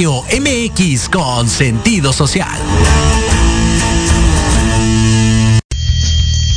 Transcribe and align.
Radio 0.00 0.24
MX 0.32 1.10
con 1.10 1.46
sentido 1.46 2.10
social. 2.10 2.58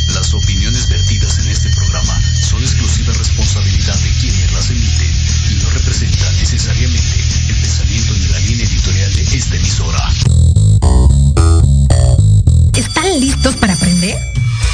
Las 0.08 0.34
opiniones 0.34 0.88
vertidas 0.88 1.40
en 1.40 1.48
este 1.50 1.68
programa 1.72 2.22
son 2.42 2.62
exclusiva 2.62 3.12
responsabilidad 3.12 3.96
de 3.96 4.10
quienes 4.22 4.54
las 4.54 4.70
emiten 4.70 5.12
y 5.52 5.56
no 5.62 5.70
representan 5.72 6.34
necesariamente 6.38 7.20
el 7.50 7.56
pensamiento 7.60 8.14
ni 8.14 8.28
la 8.28 8.40
línea 8.40 8.66
editorial 8.66 9.14
de 9.14 9.24
esta 9.24 9.56
emisora. 9.58 10.14
¿Están 12.78 13.20
listos 13.20 13.58
para 13.58 13.74
aprender? 13.74 14.18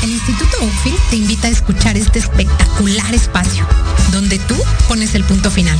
El 0.04 0.12
Instituto 0.12 0.58
Oakfield 0.62 1.10
te 1.10 1.16
invita 1.16 1.48
a 1.48 1.52
escuchar 1.52 1.98
este 1.98 2.20
espectacular 2.20 3.16
espacio, 3.16 3.66
donde 4.12 4.38
tú 4.38 4.56
pones 4.88 5.16
el 5.16 5.24
punto 5.24 5.50
final. 5.50 5.80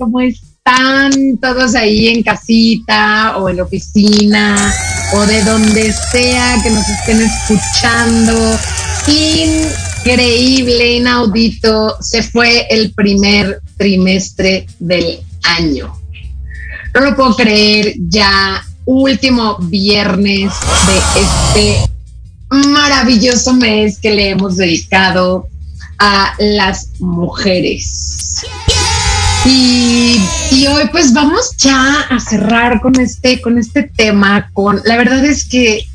¿Cómo 0.00 0.18
están 0.22 1.36
todos 1.42 1.74
ahí 1.74 2.08
en 2.08 2.22
casita 2.22 3.36
o 3.36 3.50
en 3.50 3.58
la 3.58 3.64
oficina 3.64 4.72
o 5.12 5.26
de 5.26 5.44
donde 5.44 5.92
sea 5.92 6.56
que 6.62 6.70
nos 6.70 6.88
estén 6.88 7.20
escuchando? 7.20 8.58
Increíble, 9.06 10.96
inaudito. 10.96 11.96
Se 12.00 12.22
fue 12.22 12.66
el 12.70 12.94
primer 12.94 13.60
trimestre 13.76 14.66
del 14.78 15.20
año. 15.58 15.94
No 16.94 17.02
lo 17.02 17.14
puedo 17.14 17.36
creer, 17.36 17.92
ya 18.08 18.64
último 18.86 19.58
viernes 19.58 20.50
de 20.86 21.20
este 21.20 21.90
maravilloso 22.48 23.52
mes 23.52 23.98
que 23.98 24.12
le 24.12 24.30
hemos 24.30 24.56
dedicado 24.56 25.46
a 25.98 26.32
las 26.38 26.88
mujeres. 27.00 28.46
Y, 29.46 30.66
hoy 30.66 30.88
pues 30.92 31.12
vamos 31.12 31.56
ya 31.56 32.02
a 32.10 32.20
cerrar 32.20 32.80
con 32.80 33.00
este, 33.00 33.40
con 33.40 33.58
este 33.58 33.84
tema, 33.84 34.50
con 34.52 34.80
la 34.84 34.96
verdad 34.96 35.24
es 35.24 35.46
que 35.46 35.86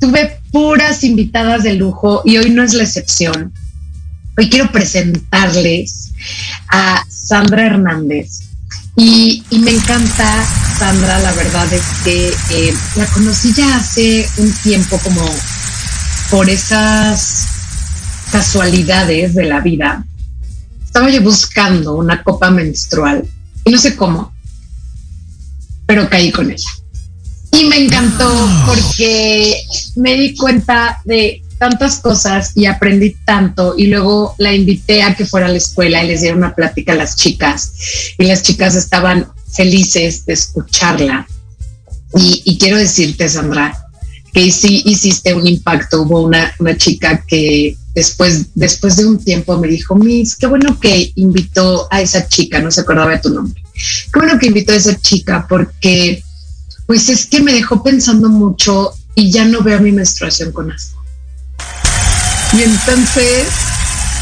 tuve 0.00 0.40
puras 0.50 1.04
invitadas 1.04 1.62
de 1.62 1.74
lujo 1.74 2.22
y 2.24 2.38
hoy 2.38 2.50
no 2.50 2.62
es 2.62 2.74
la 2.74 2.82
excepción. 2.82 3.52
Hoy 4.36 4.50
quiero 4.50 4.70
presentarles 4.72 6.12
a 6.68 7.04
Sandra 7.08 7.66
Hernández. 7.66 8.40
Y, 8.96 9.44
y 9.50 9.58
me 9.60 9.70
encanta, 9.70 10.44
Sandra, 10.78 11.20
la 11.20 11.32
verdad 11.32 11.72
es 11.72 11.84
que 12.02 12.28
eh, 12.50 12.74
la 12.96 13.06
conocí 13.06 13.52
ya 13.52 13.76
hace 13.76 14.28
un 14.38 14.52
tiempo 14.52 14.98
como 14.98 15.24
por 16.30 16.50
esas 16.50 17.46
casualidades 18.32 19.34
de 19.34 19.44
la 19.44 19.60
vida, 19.60 20.04
estaba 20.98 21.14
yo 21.14 21.22
buscando 21.22 21.94
una 21.94 22.24
copa 22.24 22.50
menstrual 22.50 23.24
y 23.64 23.70
no 23.70 23.78
sé 23.78 23.94
cómo, 23.94 24.34
pero 25.86 26.10
caí 26.10 26.32
con 26.32 26.50
ella. 26.50 26.70
Y 27.52 27.66
me 27.66 27.84
encantó 27.84 28.28
porque 28.66 29.62
me 29.94 30.14
di 30.16 30.34
cuenta 30.34 31.00
de 31.04 31.44
tantas 31.56 32.00
cosas 32.00 32.50
y 32.56 32.66
aprendí 32.66 33.14
tanto 33.24 33.74
y 33.78 33.86
luego 33.86 34.34
la 34.38 34.52
invité 34.52 35.04
a 35.04 35.14
que 35.14 35.24
fuera 35.24 35.46
a 35.46 35.50
la 35.50 35.58
escuela 35.58 36.02
y 36.02 36.08
les 36.08 36.22
diera 36.22 36.36
una 36.36 36.56
plática 36.56 36.94
a 36.94 36.96
las 36.96 37.14
chicas 37.14 37.74
y 38.18 38.24
las 38.24 38.42
chicas 38.42 38.74
estaban 38.74 39.28
felices 39.52 40.26
de 40.26 40.32
escucharla. 40.32 41.28
Y, 42.16 42.42
y 42.44 42.58
quiero 42.58 42.76
decirte, 42.76 43.28
Sandra, 43.28 43.86
que 44.32 44.50
sí 44.50 44.82
hiciste 44.84 45.32
un 45.32 45.46
impacto. 45.46 46.02
Hubo 46.02 46.22
una, 46.22 46.52
una 46.58 46.76
chica 46.76 47.24
que 47.24 47.76
después, 47.94 48.46
después 48.54 48.96
de 48.96 49.06
un 49.06 49.22
tiempo 49.22 49.58
me 49.58 49.68
dijo, 49.68 49.94
Miss, 49.94 50.36
qué 50.36 50.46
bueno 50.46 50.78
que 50.80 51.12
invitó 51.16 51.88
a 51.90 52.00
esa 52.00 52.28
chica, 52.28 52.60
no 52.60 52.70
se 52.70 52.82
acordaba 52.82 53.12
de 53.12 53.18
tu 53.18 53.30
nombre. 53.30 53.62
Qué 54.12 54.18
bueno 54.18 54.38
que 54.38 54.48
invitó 54.48 54.72
a 54.72 54.76
esa 54.76 54.98
chica 55.00 55.46
porque 55.48 56.22
pues 56.86 57.08
es 57.08 57.26
que 57.26 57.42
me 57.42 57.52
dejó 57.52 57.82
pensando 57.82 58.28
mucho 58.28 58.92
y 59.14 59.30
ya 59.30 59.44
no 59.44 59.62
veo 59.62 59.80
mi 59.80 59.92
menstruación 59.92 60.52
con 60.52 60.72
asco. 60.72 61.02
Y 62.54 62.62
entonces, 62.62 63.46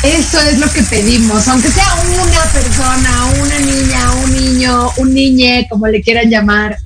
eso 0.03 0.41
es 0.41 0.59
lo 0.59 0.71
que 0.73 0.83
pedimos, 0.83 1.47
aunque 1.47 1.71
sea 1.71 1.95
una 2.13 2.43
persona, 2.53 3.27
una 3.41 3.59
niña, 3.61 4.13
un 4.25 4.33
niño, 4.33 4.91
un 4.97 5.15
niñe, 5.15 5.67
como 5.71 5.87
le 5.87 6.03
quieran 6.03 6.29
llamar, 6.29 6.77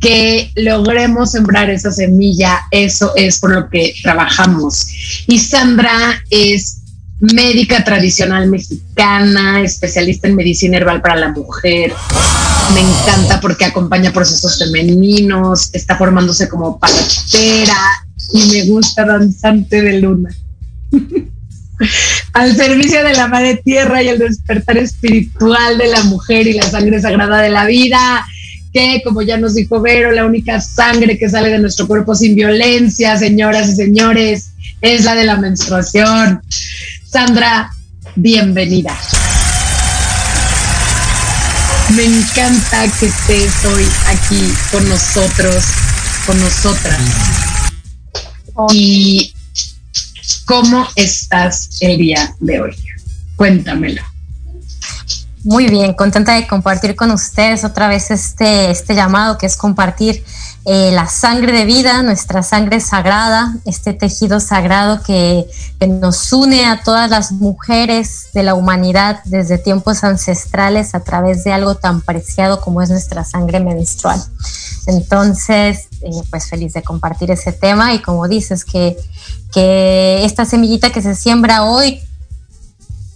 que 0.00 0.52
logremos 0.54 1.32
sembrar 1.32 1.70
esa 1.70 1.90
semilla, 1.90 2.60
eso 2.70 3.12
es 3.16 3.40
por 3.40 3.52
lo 3.52 3.68
que 3.68 3.94
trabajamos. 4.02 4.86
Y 5.26 5.38
Sandra 5.38 6.22
es 6.30 6.82
médica 7.20 7.82
tradicional 7.82 8.48
mexicana, 8.48 9.62
especialista 9.62 10.28
en 10.28 10.36
medicina 10.36 10.76
herbal 10.76 11.00
para 11.00 11.16
la 11.16 11.28
mujer. 11.28 11.92
Me 12.74 12.80
encanta 12.80 13.40
porque 13.40 13.64
acompaña 13.64 14.12
procesos 14.12 14.58
femeninos, 14.58 15.70
está 15.72 15.96
formándose 15.96 16.48
como 16.48 16.78
partera 16.78 17.76
y 18.32 18.46
me 18.50 18.64
gusta 18.66 19.04
danzante 19.04 19.82
de 19.82 20.00
luna. 20.00 20.30
Al 22.32 22.56
servicio 22.56 23.04
de 23.04 23.12
la 23.12 23.28
madre 23.28 23.60
tierra 23.62 24.02
y 24.02 24.08
el 24.08 24.18
despertar 24.18 24.78
espiritual 24.78 25.76
de 25.76 25.88
la 25.88 26.02
mujer 26.04 26.46
y 26.46 26.54
la 26.54 26.68
sangre 26.68 27.00
sagrada 27.00 27.40
de 27.42 27.50
la 27.50 27.66
vida, 27.66 28.26
como 29.04 29.22
ya 29.22 29.36
nos 29.36 29.54
dijo 29.54 29.80
Vero, 29.80 30.12
la 30.12 30.26
única 30.26 30.60
sangre 30.60 31.18
que 31.18 31.28
sale 31.28 31.48
de 31.50 31.58
nuestro 31.58 31.86
cuerpo 31.86 32.14
sin 32.14 32.34
violencia, 32.34 33.16
señoras 33.16 33.68
y 33.70 33.76
señores, 33.76 34.50
es 34.80 35.04
la 35.04 35.14
de 35.14 35.24
la 35.24 35.36
menstruación. 35.36 36.42
Sandra, 37.04 37.70
bienvenida. 38.16 38.96
Me 41.94 42.04
encanta 42.04 42.84
que 42.98 43.06
estés 43.06 43.64
hoy 43.64 43.84
aquí 44.08 44.52
con 44.70 44.88
nosotros, 44.88 45.64
con 46.26 46.38
nosotras. 46.40 47.00
Y 48.72 49.32
cómo 50.44 50.86
estás 50.96 51.78
el 51.80 51.98
día 51.98 52.34
de 52.40 52.60
hoy. 52.60 52.76
Cuéntamelo. 53.36 54.15
Muy 55.44 55.68
bien, 55.68 55.94
contenta 55.94 56.34
de 56.34 56.46
compartir 56.46 56.96
con 56.96 57.10
ustedes 57.12 57.64
otra 57.64 57.88
vez 57.88 58.10
este, 58.10 58.70
este 58.70 58.94
llamado 58.94 59.38
que 59.38 59.46
es 59.46 59.56
compartir 59.56 60.24
eh, 60.68 60.90
la 60.90 61.06
sangre 61.06 61.52
de 61.52 61.64
vida, 61.64 62.02
nuestra 62.02 62.42
sangre 62.42 62.80
sagrada, 62.80 63.54
este 63.66 63.92
tejido 63.92 64.40
sagrado 64.40 65.00
que, 65.00 65.46
nos 65.86 66.32
une 66.32 66.66
a 66.66 66.82
todas 66.82 67.08
las 67.08 67.30
mujeres 67.30 68.30
de 68.34 68.42
la 68.42 68.54
humanidad 68.54 69.20
desde 69.26 69.58
tiempos 69.58 70.02
ancestrales 70.02 70.96
a 70.96 71.04
través 71.04 71.44
de 71.44 71.52
algo 71.52 71.76
tan 71.76 72.00
preciado 72.00 72.60
como 72.60 72.82
es 72.82 72.90
nuestra 72.90 73.24
sangre 73.24 73.60
menstrual. 73.60 74.20
Entonces, 74.88 75.86
eh, 76.00 76.10
pues 76.30 76.48
feliz 76.48 76.72
de 76.72 76.82
compartir 76.82 77.30
ese 77.30 77.52
tema 77.52 77.94
y 77.94 78.02
como 78.02 78.26
dices, 78.26 78.64
que, 78.64 78.96
que 79.52 80.24
esta 80.24 80.44
semillita 80.44 80.90
que 80.90 81.00
se 81.00 81.14
siembra 81.14 81.62
hoy 81.62 82.00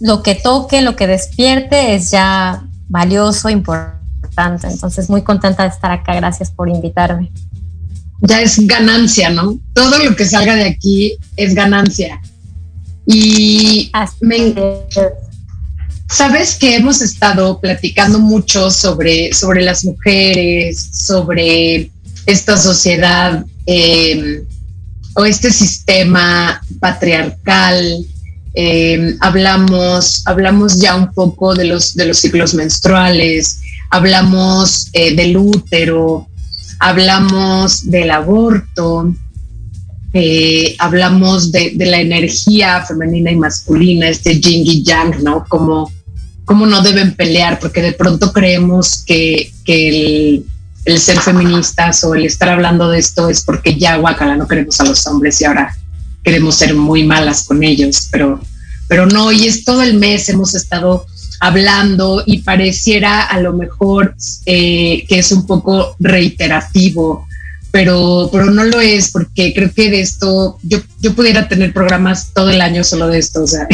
lo 0.01 0.23
que 0.23 0.35
toque, 0.35 0.81
lo 0.81 0.95
que 0.95 1.07
despierte 1.07 1.95
es 1.95 2.11
ya 2.11 2.63
valioso, 2.89 3.49
importante. 3.49 4.67
Entonces, 4.67 5.09
muy 5.09 5.21
contenta 5.21 5.63
de 5.63 5.69
estar 5.69 5.91
acá. 5.91 6.15
Gracias 6.15 6.51
por 6.51 6.69
invitarme. 6.69 7.31
Ya 8.21 8.41
es 8.41 8.65
ganancia, 8.67 9.29
¿no? 9.29 9.59
Todo 9.73 10.03
lo 10.03 10.15
que 10.15 10.25
salga 10.25 10.55
de 10.55 10.65
aquí 10.65 11.17
es 11.37 11.53
ganancia. 11.53 12.19
Y 13.05 13.91
me, 14.21 14.53
sabes 16.09 16.55
que 16.55 16.75
hemos 16.75 17.01
estado 17.01 17.59
platicando 17.59 18.19
mucho 18.19 18.71
sobre, 18.71 19.33
sobre 19.33 19.61
las 19.61 19.85
mujeres, 19.85 20.89
sobre 20.93 21.91
esta 22.25 22.57
sociedad 22.57 23.45
eh, 23.65 24.45
o 25.15 25.25
este 25.25 25.51
sistema 25.51 26.61
patriarcal 26.79 28.05
eh, 28.53 29.15
hablamos, 29.21 30.23
hablamos 30.25 30.79
ya 30.79 30.95
un 30.95 31.13
poco 31.13 31.55
de 31.55 31.65
los, 31.65 31.95
de 31.95 32.05
los 32.05 32.17
ciclos 32.17 32.53
menstruales, 32.53 33.61
hablamos 33.89 34.89
eh, 34.93 35.15
del 35.15 35.37
útero, 35.37 36.27
hablamos 36.79 37.89
del 37.89 38.11
aborto, 38.11 39.13
eh, 40.13 40.75
hablamos 40.79 41.51
de, 41.51 41.73
la 41.77 42.01
energía 42.01 42.83
femenina 42.85 43.31
y 43.31 43.37
masculina, 43.37 44.09
este 44.09 44.41
yin 44.41 44.63
y 44.65 44.83
yang, 44.83 45.23
¿no? 45.23 45.45
Como, 45.47 45.89
como 46.43 46.65
no 46.65 46.81
deben 46.81 47.15
pelear, 47.15 47.57
porque 47.59 47.81
de 47.81 47.93
pronto 47.93 48.33
creemos 48.33 49.03
que, 49.05 49.53
que 49.63 49.87
el, 49.87 50.45
el, 50.83 50.99
ser 50.99 51.17
feministas 51.19 52.03
o 52.03 52.15
el 52.15 52.25
estar 52.25 52.49
hablando 52.49 52.89
de 52.89 52.99
esto 52.99 53.29
es 53.29 53.41
porque 53.43 53.75
ya 53.75 53.95
guacala, 53.95 54.35
no 54.35 54.47
queremos 54.47 54.81
a 54.81 54.85
los 54.85 55.07
hombres 55.07 55.39
y 55.39 55.45
ahora 55.45 55.73
queremos 56.23 56.55
ser 56.55 56.75
muy 56.75 57.03
malas 57.03 57.43
con 57.43 57.63
ellos, 57.63 58.07
pero, 58.11 58.41
pero 58.87 59.05
no, 59.05 59.31
y 59.31 59.47
es 59.47 59.63
todo 59.63 59.81
el 59.81 59.95
mes 59.95 60.29
hemos 60.29 60.53
estado 60.53 61.05
hablando 61.39 62.23
y 62.25 62.39
pareciera 62.39 63.23
a 63.23 63.39
lo 63.39 63.53
mejor 63.53 64.15
eh, 64.45 65.05
que 65.07 65.19
es 65.19 65.31
un 65.31 65.47
poco 65.47 65.95
reiterativo, 65.99 67.27
pero, 67.71 68.29
pero 68.31 68.51
no 68.51 68.63
lo 68.63 68.79
es 68.79 69.11
porque 69.11 69.53
creo 69.53 69.73
que 69.73 69.89
de 69.89 70.01
esto 70.01 70.59
yo, 70.61 70.79
yo 70.99 71.15
pudiera 71.15 71.47
tener 71.47 71.73
programas 71.73 72.31
todo 72.33 72.51
el 72.51 72.61
año 72.61 72.83
solo 72.83 73.07
de 73.07 73.17
esto, 73.17 73.43
o 73.43 73.47
sea, 73.47 73.67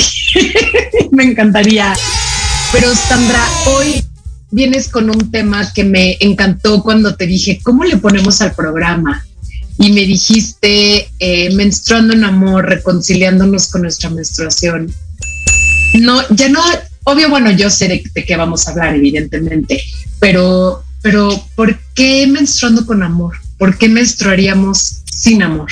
me 1.12 1.24
encantaría. 1.25 1.94
Pero 2.72 2.94
Sandra, 2.96 3.44
hoy 3.66 4.04
vienes 4.51 4.88
con 4.88 5.10
un 5.10 5.32
tema 5.32 5.72
que 5.74 5.84
me 5.84 6.18
encantó 6.22 6.84
cuando 6.84 7.16
te 7.16 7.27
dije, 7.27 7.60
¿cómo 7.63 7.84
le 7.84 7.98
ponemos 7.98 8.42
al 8.42 8.54
programa? 8.54 9.25
Y 9.78 9.92
me 9.92 10.02
dijiste 10.02 11.10
eh, 11.20 11.54
menstruando 11.54 12.14
en 12.14 12.24
amor, 12.24 12.66
reconciliándonos 12.66 13.68
con 13.68 13.84
nuestra 13.84 14.10
menstruación. 14.10 14.92
No, 15.94 16.22
ya 16.30 16.50
no, 16.50 16.62
obvio, 17.04 17.30
bueno, 17.30 17.52
yo 17.52 17.70
sé 17.70 17.88
de, 17.88 18.04
de, 18.14 18.26
qué 18.26 18.36
vamos 18.36 18.68
a 18.68 18.72
hablar, 18.72 18.96
evidentemente, 18.96 19.82
pero, 20.20 20.84
pero 21.02 21.30
¿por 21.56 21.78
qué 21.94 22.28
menstruando 22.28 22.86
con 22.86 23.04
amor? 23.04 23.38
¿Por 23.58 23.78
qué 23.78 23.88
menstruaríamos 23.88 25.04
sin 25.12 25.44
amor? 25.44 25.70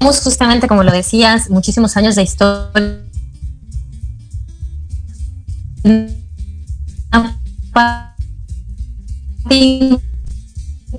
Justamente 0.00 0.68
como 0.68 0.82
lo 0.82 0.92
decías, 0.92 1.48
muchísimos 1.48 1.96
años 1.96 2.14
de 2.14 2.22
historia 2.22 3.00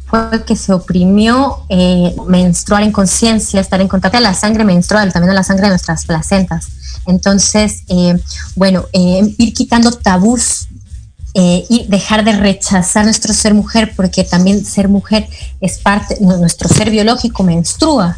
fue 0.05 0.43
que 0.45 0.55
se 0.55 0.73
oprimió 0.73 1.65
eh, 1.69 2.15
menstruar 2.27 2.83
en 2.83 2.91
conciencia, 2.91 3.59
estar 3.59 3.81
en 3.81 3.87
contacto 3.87 4.17
con 4.17 4.23
la 4.23 4.33
sangre 4.33 4.63
menstrual, 4.63 5.11
también 5.11 5.31
a 5.31 5.33
la 5.33 5.43
sangre 5.43 5.63
de 5.63 5.69
nuestras 5.69 6.05
placentas. 6.05 6.67
Entonces, 7.05 7.83
eh, 7.89 8.17
bueno, 8.55 8.85
eh, 8.93 9.35
ir 9.37 9.53
quitando 9.53 9.91
tabús 9.91 10.67
eh, 11.33 11.65
y 11.67 11.87
dejar 11.87 12.23
de 12.23 12.33
rechazar 12.33 13.05
nuestro 13.05 13.33
ser 13.33 13.53
mujer, 13.53 13.93
porque 13.95 14.23
también 14.23 14.63
ser 14.63 14.87
mujer 14.87 15.27
es 15.61 15.79
parte, 15.79 16.17
nuestro 16.21 16.69
ser 16.69 16.91
biológico 16.91 17.43
menstrua. 17.43 18.17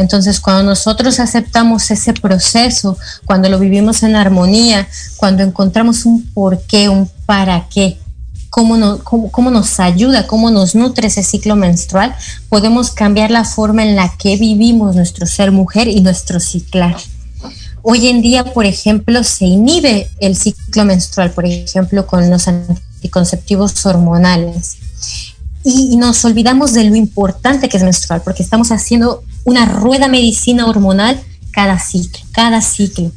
Entonces, 0.00 0.40
cuando 0.40 0.62
nosotros 0.62 1.20
aceptamos 1.20 1.90
ese 1.90 2.14
proceso, 2.14 2.96
cuando 3.26 3.50
lo 3.50 3.58
vivimos 3.58 4.02
en 4.02 4.16
armonía, 4.16 4.88
cuando 5.18 5.42
encontramos 5.42 6.06
un 6.06 6.24
por 6.32 6.62
qué, 6.62 6.88
un 6.88 7.06
para 7.26 7.68
qué, 7.68 7.98
cómo, 8.48 8.98
cómo, 9.04 9.50
nos 9.50 9.78
ayuda, 9.78 10.26
cómo 10.26 10.50
nos 10.50 10.74
nutre 10.74 11.08
ese 11.08 11.22
ciclo 11.22 11.54
menstrual, 11.54 12.16
podemos 12.48 12.92
cambiar 12.92 13.30
la 13.30 13.44
forma 13.44 13.82
en 13.82 13.94
la 13.94 14.16
que 14.16 14.38
vivimos 14.38 14.96
nuestro 14.96 15.26
ser 15.26 15.52
mujer 15.52 15.86
y 15.86 16.00
nuestro 16.00 16.40
ciclar. 16.40 16.96
Hoy 17.82 18.08
en 18.08 18.22
día, 18.22 18.54
por 18.54 18.64
ejemplo, 18.64 19.22
se 19.22 19.44
inhibe 19.44 20.08
el 20.18 20.34
ciclo 20.34 20.86
menstrual, 20.86 21.30
por 21.32 21.44
ejemplo, 21.44 22.06
con 22.06 22.30
los 22.30 22.48
anticonceptivos 22.48 23.84
hormonales. 23.84 24.78
Y 25.62 25.98
nos 25.98 26.24
olvidamos 26.24 26.72
de 26.72 26.84
lo 26.84 26.96
importante 26.96 27.68
que 27.68 27.76
es 27.76 27.82
menstrual, 27.82 28.22
porque 28.24 28.42
estamos 28.42 28.72
haciendo 28.72 29.22
una 29.50 29.66
rueda 29.66 30.06
medicina 30.06 30.66
hormonal 30.66 31.20
cada 31.52 31.78
ciclo, 31.78 32.20
cada 32.32 32.60
ciclo. 32.60 33.10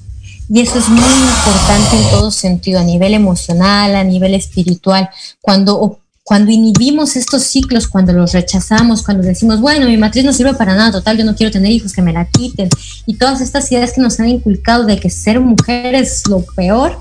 Y 0.50 0.62
eso 0.62 0.80
es 0.80 0.90
muy 0.90 1.00
importante 1.00 1.96
en 1.96 2.10
todo 2.10 2.32
sentido, 2.32 2.80
a 2.80 2.84
nivel 2.84 3.14
emocional, 3.14 3.96
a 3.96 4.04
nivel 4.04 4.34
espiritual. 4.34 5.10
Cuando, 5.42 6.00
cuando 6.24 6.52
inhibimos 6.52 7.16
estos 7.16 7.44
ciclos, 7.44 7.88
cuando 7.88 8.14
los 8.14 8.34
rechazamos, 8.34 9.04
cuando 9.04 9.24
decimos, 9.24 9.62
bueno, 9.62 9.86
mi 9.86 9.98
matriz 9.98 10.26
no 10.26 10.34
sirve 10.34 10.56
para 10.56 10.76
nada, 10.76 10.92
total, 10.92 11.18
yo 11.18 11.24
no 11.24 11.36
quiero 11.36 11.52
tener 11.52 11.72
hijos, 11.72 11.94
que 11.94 12.02
me 12.02 12.14
la 12.14 12.26
quiten. 12.26 12.68
Y 13.06 13.16
todas 13.16 13.40
estas 13.40 13.72
ideas 13.72 13.94
que 13.94 14.02
nos 14.02 14.20
han 14.20 14.30
inculcado 14.30 14.86
de 14.86 15.00
que 15.00 15.10
ser 15.10 15.40
mujer 15.40 15.96
es 15.96 16.28
lo 16.28 16.42
peor, 16.56 17.00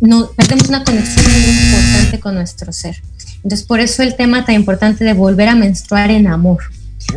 no, 0.00 0.30
perdemos 0.36 0.68
una 0.68 0.84
conexión 0.84 1.24
muy 1.24 1.50
importante 1.50 2.18
con 2.18 2.34
nuestro 2.34 2.72
ser. 2.72 2.96
Entonces, 3.36 3.66
por 3.66 3.80
eso 3.80 4.02
el 4.02 4.16
tema 4.16 4.44
tan 4.44 4.54
importante 4.54 5.04
de 5.04 5.12
volver 5.12 5.48
a 5.48 5.54
menstruar 5.54 6.10
en 6.10 6.26
amor, 6.26 6.62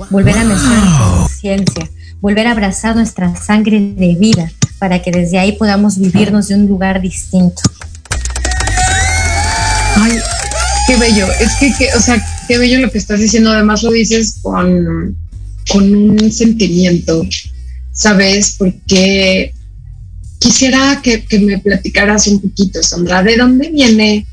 volver 0.10 0.38
a 0.38 0.42
en 0.42 0.50
conciencia, 0.50 1.90
volver 2.22 2.48
a 2.48 2.52
abrazar 2.52 2.96
nuestra 2.96 3.36
sangre 3.36 3.80
de 3.80 4.16
vida 4.16 4.52
para 4.80 5.02
que 5.02 5.12
desde 5.12 5.40
ahí 5.40 5.54
podamos 5.54 5.98
vivirnos 5.98 6.48
de 6.48 6.56
un 6.56 6.68
lugar 6.68 7.02
distinto. 7.02 7.62
Ay, 9.96 10.20
qué 10.88 10.96
bello. 10.98 11.28
Es 11.40 11.56
que, 11.56 11.74
que, 11.78 11.94
o 11.96 12.00
sea, 12.00 12.24
qué 12.48 12.58
bello 12.58 12.80
lo 12.80 12.92
que 12.92 12.98
estás 12.98 13.20
diciendo. 13.20 13.52
Además 13.52 13.84
lo 13.84 13.92
dices 13.92 14.40
con, 14.42 15.18
con 15.72 15.96
un 15.96 16.32
sentimiento, 16.32 17.24
¿sabes? 17.92 18.56
Porque 18.58 19.54
quisiera 20.40 21.02
que, 21.04 21.26
que 21.26 21.40
me 21.40 21.58
platicaras 21.58 22.28
un 22.28 22.42
poquito, 22.42 22.84
Sandra, 22.84 23.24
¿de 23.24 23.38
dónde 23.38 23.70
viene 23.70 24.28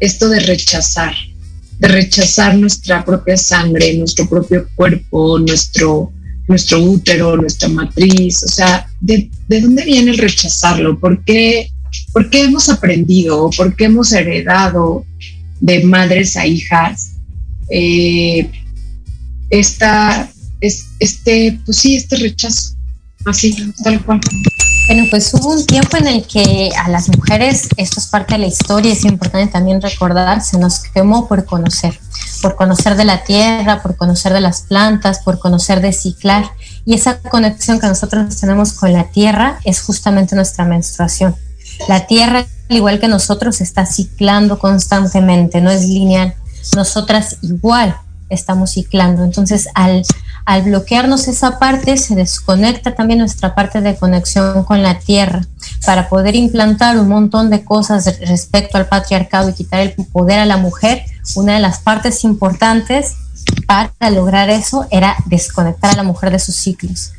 esto 0.00 0.28
de 0.28 0.40
rechazar? 0.40 1.14
De 1.82 1.88
rechazar 1.88 2.56
nuestra 2.56 3.04
propia 3.04 3.36
sangre, 3.36 3.98
nuestro 3.98 4.28
propio 4.28 4.68
cuerpo, 4.76 5.40
nuestro, 5.40 6.12
nuestro 6.46 6.80
útero, 6.80 7.36
nuestra 7.36 7.68
matriz. 7.68 8.44
O 8.44 8.48
sea, 8.48 8.88
¿de, 9.00 9.28
de 9.48 9.60
dónde 9.60 9.84
viene 9.84 10.12
el 10.12 10.18
rechazarlo? 10.18 10.96
¿Por 11.00 11.24
qué, 11.24 11.72
¿Por 12.12 12.30
qué 12.30 12.44
hemos 12.44 12.68
aprendido? 12.68 13.50
¿Por 13.56 13.74
qué 13.74 13.86
hemos 13.86 14.12
heredado 14.12 15.04
de 15.60 15.82
madres 15.82 16.36
a 16.36 16.46
hijas 16.46 17.14
eh, 17.68 18.48
esta, 19.50 20.30
es, 20.60 20.86
este, 21.00 21.58
pues 21.64 21.78
sí, 21.78 21.96
este 21.96 22.16
rechazo? 22.16 22.76
Así, 23.24 23.56
tal 23.82 24.04
cual. 24.04 24.20
Bueno, 24.92 25.08
pues 25.08 25.32
hubo 25.32 25.52
un 25.52 25.64
tiempo 25.64 25.96
en 25.96 26.06
el 26.06 26.26
que 26.26 26.68
a 26.76 26.86
las 26.90 27.08
mujeres, 27.08 27.66
esto 27.78 27.98
es 27.98 28.08
parte 28.08 28.34
de 28.34 28.40
la 28.40 28.46
historia, 28.46 28.92
es 28.92 29.06
importante 29.06 29.50
también 29.50 29.80
recordar, 29.80 30.42
se 30.42 30.58
nos 30.58 30.80
quemó 30.80 31.28
por 31.28 31.46
conocer, 31.46 31.98
por 32.42 32.56
conocer 32.56 32.94
de 32.96 33.06
la 33.06 33.24
tierra, 33.24 33.80
por 33.80 33.96
conocer 33.96 34.34
de 34.34 34.42
las 34.42 34.60
plantas, 34.60 35.20
por 35.20 35.38
conocer 35.38 35.80
de 35.80 35.94
ciclar. 35.94 36.44
Y 36.84 36.92
esa 36.92 37.20
conexión 37.20 37.80
que 37.80 37.86
nosotros 37.86 38.38
tenemos 38.38 38.74
con 38.74 38.92
la 38.92 39.04
tierra 39.04 39.60
es 39.64 39.80
justamente 39.80 40.36
nuestra 40.36 40.66
menstruación. 40.66 41.36
La 41.88 42.06
tierra, 42.06 42.44
al 42.68 42.76
igual 42.76 43.00
que 43.00 43.08
nosotros, 43.08 43.62
está 43.62 43.86
ciclando 43.86 44.58
constantemente, 44.58 45.62
no 45.62 45.70
es 45.70 45.86
lineal. 45.86 46.34
Nosotras 46.76 47.38
igual 47.40 47.96
estamos 48.34 48.72
ciclando. 48.72 49.24
Entonces, 49.24 49.68
al, 49.74 50.02
al 50.44 50.62
bloquearnos 50.62 51.28
esa 51.28 51.58
parte, 51.58 51.96
se 51.96 52.14
desconecta 52.14 52.94
también 52.94 53.20
nuestra 53.20 53.54
parte 53.54 53.80
de 53.80 53.96
conexión 53.96 54.64
con 54.64 54.82
la 54.82 54.98
tierra 54.98 55.42
para 55.84 56.08
poder 56.08 56.34
implantar 56.36 56.98
un 56.98 57.08
montón 57.08 57.50
de 57.50 57.64
cosas 57.64 58.18
respecto 58.20 58.78
al 58.78 58.86
patriarcado 58.86 59.50
y 59.50 59.54
quitar 59.54 59.80
el 59.80 59.94
poder 60.12 60.38
a 60.38 60.46
la 60.46 60.56
mujer. 60.56 61.04
Una 61.34 61.54
de 61.54 61.60
las 61.60 61.80
partes 61.80 62.24
importantes 62.24 63.14
para 63.66 64.10
lograr 64.10 64.50
eso 64.50 64.86
era 64.90 65.16
desconectar 65.26 65.92
a 65.92 65.96
la 65.96 66.02
mujer 66.02 66.30
de 66.30 66.38
sus 66.38 66.54
ciclos. 66.54 67.12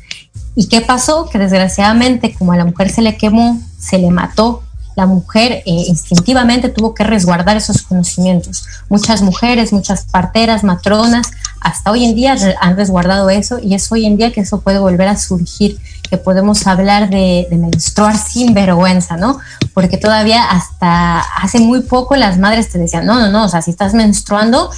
¿Y 0.54 0.68
qué 0.68 0.80
pasó? 0.80 1.28
Que 1.28 1.38
desgraciadamente, 1.38 2.34
como 2.34 2.52
a 2.52 2.56
la 2.56 2.64
mujer 2.64 2.90
se 2.90 3.02
le 3.02 3.16
quemó, 3.16 3.60
se 3.78 3.98
le 3.98 4.10
mató, 4.10 4.62
la 4.96 5.06
mujer 5.06 5.52
eh, 5.52 5.62
instintivamente 5.66 6.68
tuvo 6.68 6.94
que 6.94 7.04
resguardar 7.04 7.56
esos 7.56 7.82
conocimientos. 7.82 8.66
Muchas 8.88 9.22
mujeres, 9.22 9.72
muchas 9.72 10.04
parteras, 10.04 10.64
matronas, 10.64 11.30
hasta 11.64 11.90
hoy 11.90 12.04
en 12.04 12.14
día 12.14 12.36
han 12.60 12.76
resguardado 12.76 13.30
eso 13.30 13.58
y 13.58 13.74
es 13.74 13.90
hoy 13.90 14.04
en 14.04 14.18
día 14.18 14.32
que 14.32 14.42
eso 14.42 14.60
puede 14.60 14.78
volver 14.78 15.08
a 15.08 15.16
surgir, 15.16 15.78
que 16.08 16.18
podemos 16.18 16.66
hablar 16.66 17.08
de, 17.08 17.48
menstruar 17.50 18.18
sin 18.18 18.52
vergüenza, 18.52 19.16
¿no? 19.16 19.38
Porque 19.72 19.96
todavía 19.96 20.44
hasta 20.44 21.20
hace 21.20 21.60
muy 21.60 21.80
poco 21.80 22.16
las 22.16 22.38
madres 22.38 22.68
te 22.68 22.78
decían, 22.78 23.06
no, 23.06 23.18
no, 23.18 23.30
no, 23.30 23.46
o 23.46 23.48
sea, 23.48 23.62
si 23.62 23.70
estás 23.70 23.94
menstruando, 23.94 24.70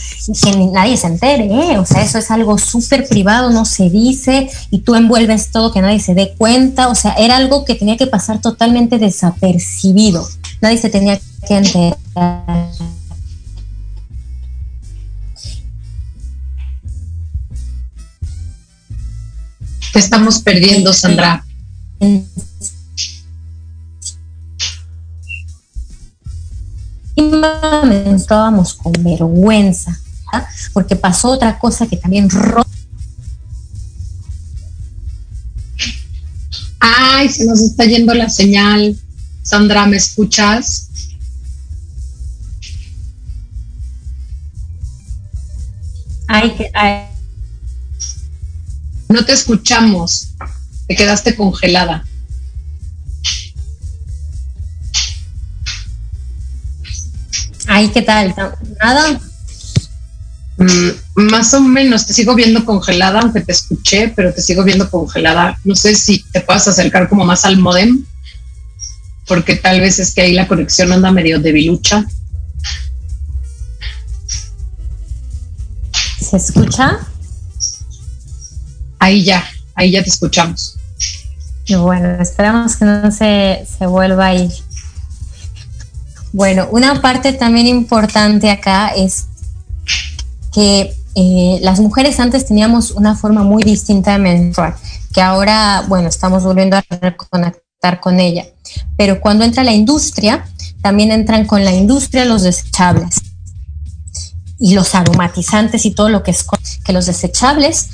que 0.42 0.56
nadie 0.72 0.96
se 0.96 1.08
entere, 1.08 1.46
¿eh? 1.46 1.78
O 1.78 1.84
sea, 1.84 2.02
eso 2.02 2.18
es 2.18 2.30
algo 2.30 2.56
súper 2.56 3.08
privado, 3.08 3.50
no 3.50 3.64
se 3.64 3.90
dice 3.90 4.48
y 4.70 4.78
tú 4.78 4.94
envuelves 4.94 5.50
todo, 5.50 5.72
que 5.72 5.82
nadie 5.82 5.98
se 5.98 6.14
dé 6.14 6.34
cuenta, 6.38 6.86
o 6.86 6.94
sea, 6.94 7.14
era 7.14 7.36
algo 7.36 7.64
que 7.64 7.74
tenía 7.74 7.96
que 7.96 8.06
pasar 8.06 8.40
totalmente 8.40 8.98
desapercibido, 8.98 10.24
nadie 10.60 10.78
se 10.78 10.88
tenía 10.88 11.18
que 11.48 11.56
enterar. 11.56 11.96
Te 19.96 20.00
estamos 20.00 20.40
perdiendo, 20.40 20.92
Sandra. 20.92 21.42
menstruábamos 27.82 28.74
con 28.74 28.92
vergüenza, 29.02 29.98
porque 30.74 30.96
pasó 30.96 31.30
otra 31.30 31.58
cosa 31.58 31.86
que 31.86 31.96
también 31.96 32.28
Ay, 36.78 37.30
se 37.30 37.46
nos 37.46 37.62
está 37.62 37.86
yendo 37.86 38.12
la 38.12 38.28
señal. 38.28 38.98
Sandra, 39.42 39.86
¿me 39.86 39.96
escuchas? 39.96 40.90
Ay, 46.28 46.54
que, 46.54 46.70
ay. 46.74 47.15
No 49.08 49.24
te 49.24 49.32
escuchamos. 49.32 50.28
Te 50.88 50.96
quedaste 50.96 51.34
congelada. 51.34 52.04
Ay, 57.66 57.88
¿qué 57.88 58.02
tal? 58.02 58.34
¿Nada? 58.80 59.20
Mm, 60.58 61.22
más 61.30 61.52
o 61.54 61.60
menos, 61.60 62.06
te 62.06 62.14
sigo 62.14 62.34
viendo 62.34 62.64
congelada, 62.64 63.20
aunque 63.20 63.40
te 63.40 63.52
escuché, 63.52 64.12
pero 64.14 64.32
te 64.32 64.40
sigo 64.40 64.64
viendo 64.64 64.90
congelada. 64.90 65.58
No 65.64 65.74
sé 65.74 65.94
si 65.94 66.22
te 66.32 66.40
puedas 66.40 66.66
acercar 66.68 67.08
como 67.08 67.24
más 67.24 67.44
al 67.44 67.58
modem, 67.58 68.04
porque 69.26 69.56
tal 69.56 69.80
vez 69.80 69.98
es 69.98 70.14
que 70.14 70.22
ahí 70.22 70.32
la 70.32 70.48
conexión 70.48 70.92
anda 70.92 71.10
medio 71.10 71.40
debilucha. 71.40 72.06
¿Se 76.20 76.36
escucha? 76.36 77.00
Ahí 78.98 79.24
ya, 79.24 79.44
ahí 79.74 79.90
ya 79.92 80.02
te 80.02 80.10
escuchamos. 80.10 80.76
Bueno, 81.68 82.20
esperamos 82.20 82.76
que 82.76 82.84
no 82.84 83.10
se, 83.10 83.66
se 83.78 83.86
vuelva 83.86 84.26
a 84.26 84.34
ir. 84.34 84.52
Bueno, 86.32 86.68
una 86.70 87.00
parte 87.00 87.32
también 87.32 87.66
importante 87.66 88.50
acá 88.50 88.88
es 88.88 89.26
que 90.52 90.94
eh, 91.14 91.58
las 91.62 91.80
mujeres 91.80 92.20
antes 92.20 92.44
teníamos 92.44 92.90
una 92.90 93.16
forma 93.16 93.42
muy 93.42 93.62
distinta 93.62 94.12
de 94.12 94.18
menstruar, 94.18 94.76
que 95.14 95.22
ahora, 95.22 95.82
bueno, 95.88 96.08
estamos 96.08 96.44
volviendo 96.44 96.76
a 96.76 96.84
reconectar 97.00 98.00
con 98.00 98.20
ella. 98.20 98.44
Pero 98.98 99.20
cuando 99.20 99.44
entra 99.44 99.64
la 99.64 99.72
industria, 99.72 100.46
también 100.82 101.10
entran 101.10 101.46
con 101.46 101.64
la 101.64 101.72
industria 101.72 102.26
los 102.26 102.42
desechables 102.42 103.16
y 104.58 104.74
los 104.74 104.94
aromatizantes 104.94 105.86
y 105.86 105.92
todo 105.92 106.10
lo 106.10 106.22
que 106.22 106.32
es 106.32 106.44
que 106.84 106.92
los 106.92 107.06
desechables, 107.06 107.88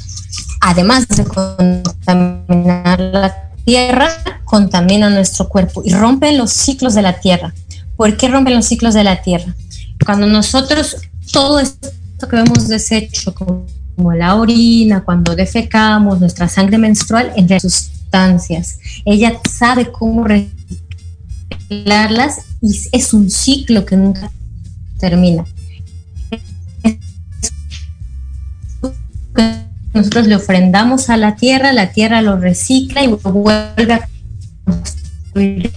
además 0.62 1.06
de 1.08 1.24
contaminar 1.24 3.00
la 3.00 3.50
tierra, 3.64 4.08
contaminan 4.44 5.14
nuestro 5.14 5.48
cuerpo 5.48 5.82
y 5.84 5.92
rompen 5.92 6.38
los 6.38 6.52
ciclos 6.52 6.94
de 6.94 7.02
la 7.02 7.20
tierra. 7.20 7.52
¿Por 7.96 8.16
qué 8.16 8.28
rompen 8.28 8.54
los 8.54 8.66
ciclos 8.66 8.94
de 8.94 9.04
la 9.04 9.20
tierra? 9.22 9.54
Cuando 10.06 10.26
nosotros 10.26 10.96
todo 11.32 11.58
esto 11.58 11.90
que 12.30 12.38
hemos 12.38 12.68
deshecho, 12.68 13.34
como 13.34 13.66
la 14.14 14.36
orina, 14.36 15.04
cuando 15.04 15.34
defecamos, 15.34 16.20
nuestra 16.20 16.48
sangre 16.48 16.78
menstrual, 16.78 17.32
entre 17.36 17.58
sustancias. 17.60 18.78
Ella 19.04 19.40
sabe 19.50 19.90
cómo 19.90 20.24
reciclarlas 21.68 22.42
y 22.60 22.78
es 22.92 23.12
un 23.12 23.30
ciclo 23.30 23.84
que 23.84 23.96
nunca 23.96 24.30
termina. 24.98 25.44
Nosotros 29.94 30.26
le 30.26 30.36
ofrendamos 30.36 31.10
a 31.10 31.16
la 31.16 31.36
tierra, 31.36 31.72
la 31.72 31.92
tierra 31.92 32.22
lo 32.22 32.38
recicla 32.38 33.04
y 33.04 33.08
vuelve 33.08 33.92
a 33.92 34.08
construir 34.64 35.72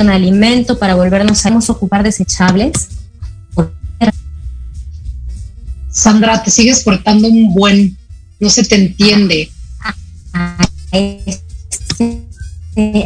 en 0.00 0.10
alimento 0.10 0.78
para 0.78 0.94
volvernos 0.94 1.44
a 1.44 1.50
ocupar 1.68 2.02
desechables. 2.02 2.88
Sandra, 5.90 6.42
te 6.42 6.50
sigues 6.50 6.82
portando 6.82 7.28
un 7.28 7.52
buen, 7.52 7.96
no 8.40 8.48
se 8.48 8.64
te 8.64 8.76
entiende. 8.76 9.50
A 10.32 10.56
este, 10.92 12.22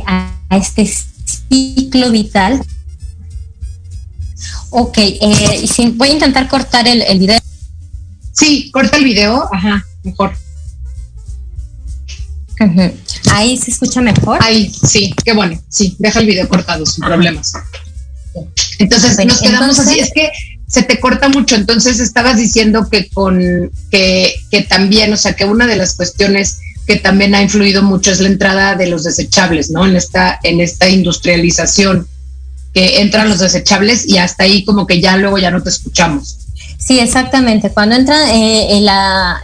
a 0.06 0.32
este 0.50 0.86
ciclo 0.86 2.10
vital. 2.10 2.62
Ok, 4.70 4.98
eh, 4.98 5.92
voy 5.94 6.08
a 6.08 6.12
intentar 6.12 6.48
cortar 6.48 6.86
el, 6.86 7.02
el 7.02 7.18
video. 7.18 7.40
Sí, 8.36 8.70
corta 8.70 8.98
el 8.98 9.04
video, 9.04 9.48
ajá, 9.52 9.84
mejor. 10.02 10.32
Ahí 13.30 13.56
se 13.56 13.70
escucha 13.70 14.00
mejor. 14.00 14.38
Ahí, 14.42 14.70
sí, 14.70 15.14
qué 15.24 15.32
bueno, 15.32 15.60
sí, 15.68 15.96
deja 15.98 16.20
el 16.20 16.26
video 16.26 16.48
cortado 16.48 16.84
sin 16.86 17.04
problemas. 17.04 17.52
Entonces 18.78 19.16
Bueno, 19.16 19.32
nos 19.32 19.42
quedamos 19.42 19.78
así, 19.78 19.98
es 19.98 20.10
que 20.14 20.30
se 20.68 20.82
te 20.82 21.00
corta 21.00 21.28
mucho, 21.28 21.54
entonces 21.54 22.00
estabas 22.00 22.36
diciendo 22.36 22.88
que 22.90 23.08
con 23.08 23.70
que, 23.90 24.34
que 24.50 24.62
también, 24.62 25.12
o 25.12 25.16
sea, 25.16 25.34
que 25.34 25.44
una 25.44 25.66
de 25.66 25.76
las 25.76 25.94
cuestiones 25.94 26.58
que 26.86 26.96
también 26.96 27.34
ha 27.34 27.42
influido 27.42 27.82
mucho 27.82 28.10
es 28.10 28.20
la 28.20 28.28
entrada 28.28 28.74
de 28.74 28.86
los 28.88 29.04
desechables, 29.04 29.70
¿no? 29.70 29.86
En 29.86 29.96
esta, 29.96 30.38
en 30.42 30.60
esta 30.60 30.88
industrialización 30.88 32.06
que 32.74 33.00
entran 33.00 33.28
los 33.28 33.38
desechables 33.38 34.06
y 34.06 34.18
hasta 34.18 34.44
ahí 34.44 34.64
como 34.64 34.86
que 34.86 35.00
ya 35.00 35.16
luego 35.16 35.38
ya 35.38 35.50
no 35.50 35.62
te 35.62 35.70
escuchamos. 35.70 36.38
Sí, 36.78 37.00
exactamente. 37.00 37.70
Cuando 37.70 37.96
entra 37.96 38.32
eh, 38.32 38.80
la, 38.80 39.40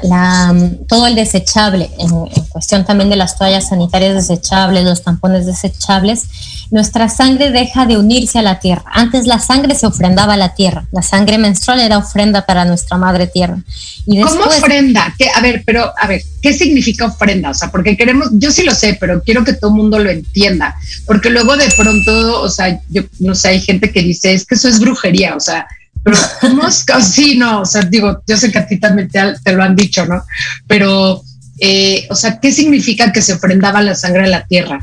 todo 0.88 1.06
el 1.06 1.14
desechable, 1.14 1.90
en, 1.98 2.10
cuestión 2.50 2.84
también 2.84 3.10
de 3.10 3.16
las 3.16 3.36
toallas 3.38 3.68
sanitarias 3.68 4.14
desechables, 4.14 4.84
los 4.84 5.02
tampones 5.02 5.46
desechables, 5.46 6.24
nuestra 6.70 7.08
sangre 7.08 7.50
deja 7.50 7.86
de 7.86 7.96
unirse 7.96 8.38
a 8.38 8.42
la 8.42 8.60
tierra. 8.60 8.84
Antes 8.92 9.26
la 9.26 9.38
sangre 9.38 9.74
se 9.74 9.86
ofrendaba 9.86 10.34
a 10.34 10.36
la 10.36 10.54
tierra. 10.54 10.86
La 10.92 11.02
sangre 11.02 11.38
menstrual 11.38 11.80
era 11.80 11.98
ofrenda 11.98 12.46
para 12.46 12.64
nuestra 12.64 12.96
madre 12.96 13.26
tierra. 13.26 13.58
Y 14.06 14.20
¿Cómo 14.20 14.44
ofrenda? 14.44 15.14
¿Qué, 15.18 15.28
a 15.34 15.40
ver, 15.40 15.62
pero 15.66 15.92
a 15.98 16.06
ver, 16.06 16.22
¿qué 16.40 16.52
significa 16.52 17.06
ofrenda? 17.06 17.50
O 17.50 17.54
sea, 17.54 17.70
porque 17.70 17.96
queremos, 17.96 18.28
yo 18.32 18.50
sí 18.50 18.62
lo 18.62 18.74
sé, 18.74 18.96
pero 19.00 19.22
quiero 19.22 19.44
que 19.44 19.54
todo 19.54 19.70
el 19.70 19.76
mundo 19.76 19.98
lo 19.98 20.10
entienda. 20.10 20.76
Porque 21.06 21.30
luego 21.30 21.56
de 21.56 21.70
pronto, 21.76 22.40
o 22.40 22.48
sea, 22.48 22.80
yo 22.88 23.02
no 23.20 23.34
sé, 23.34 23.48
hay 23.48 23.60
gente 23.60 23.90
que 23.90 24.02
dice, 24.02 24.32
es 24.32 24.46
que 24.46 24.54
eso 24.54 24.68
es 24.68 24.80
brujería. 24.80 25.34
O 25.36 25.40
sea, 25.40 25.66
pero 26.02 26.16
¿cómo 26.40 26.66
es? 26.66 26.84
Sí, 27.02 27.36
no, 27.36 27.60
o 27.60 27.64
sea, 27.64 27.82
digo, 27.82 28.22
yo 28.26 28.36
sé 28.36 28.50
que 28.50 28.58
a 28.58 28.66
ti 28.66 28.78
también 28.78 29.08
te, 29.08 29.52
lo 29.52 29.62
han 29.62 29.76
dicho, 29.76 30.04
¿no? 30.06 30.24
Pero, 30.66 31.22
eh, 31.58 32.06
o 32.10 32.14
sea, 32.14 32.40
¿qué 32.40 32.52
significa 32.52 33.12
que 33.12 33.22
se 33.22 33.34
ofrendaba 33.34 33.82
la 33.82 33.94
sangre 33.94 34.24
a 34.24 34.28
la 34.28 34.46
tierra? 34.46 34.80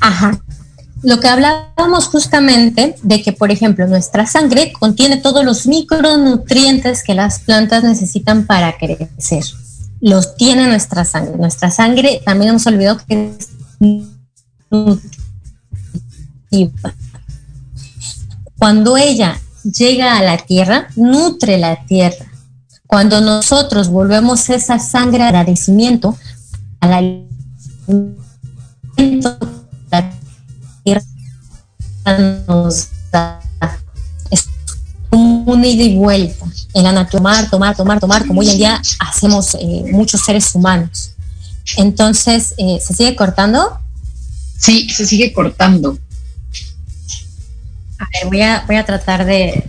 Ajá. 0.00 0.38
Lo 1.02 1.20
que 1.20 1.28
hablábamos 1.28 2.08
justamente 2.08 2.96
de 3.02 3.22
que, 3.22 3.32
por 3.32 3.52
ejemplo, 3.52 3.86
nuestra 3.86 4.26
sangre 4.26 4.72
contiene 4.72 5.18
todos 5.18 5.44
los 5.44 5.66
micronutrientes 5.68 7.04
que 7.04 7.14
las 7.14 7.38
plantas 7.38 7.84
necesitan 7.84 8.46
para 8.46 8.76
crecer. 8.76 9.44
Los 10.00 10.36
tiene 10.36 10.66
nuestra 10.66 11.04
sangre. 11.04 11.36
Nuestra 11.38 11.70
sangre 11.70 12.20
también 12.24 12.50
hemos 12.50 12.66
olvidado 12.66 12.98
que 13.06 13.32
es 13.38 13.48
Cuando 18.58 18.96
ella 18.96 19.38
llega 19.64 20.18
a 20.18 20.22
la 20.22 20.36
tierra, 20.38 20.88
nutre 20.96 21.58
la 21.58 21.84
tierra. 21.86 22.26
Cuando 22.86 23.20
nosotros 23.20 23.88
volvemos 23.88 24.48
esa 24.48 24.78
sangre 24.78 25.18
de 25.18 25.24
agradecimiento 25.24 26.16
al 26.80 27.26
alimento, 27.86 29.38
la 29.90 30.10
tierra 30.84 31.02
nos 32.46 32.88
da. 33.12 33.40
Es 34.30 34.46
un 35.10 35.64
ida 35.64 35.84
y 35.84 35.96
vuelta 35.96 36.46
en 36.74 36.84
la 36.84 36.92
naturaleza, 36.92 37.50
tomar, 37.50 37.50
tomar, 37.50 37.76
tomar, 37.76 38.00
tomar, 38.00 38.26
como 38.26 38.40
hoy 38.40 38.50
en 38.50 38.56
día 38.58 38.82
hacemos 39.00 39.54
eh, 39.54 39.84
muchos 39.90 40.22
seres 40.22 40.54
humanos. 40.54 41.12
Entonces, 41.76 42.54
eh, 42.56 42.78
¿se 42.80 42.94
sigue 42.94 43.16
cortando? 43.16 43.78
Sí, 44.56 44.88
se 44.88 45.06
sigue 45.06 45.32
cortando. 45.32 45.98
A 47.98 48.04
ver, 48.12 48.26
voy 48.26 48.42
a, 48.42 48.64
voy 48.66 48.76
a 48.76 48.84
tratar 48.84 49.24
de... 49.24 49.64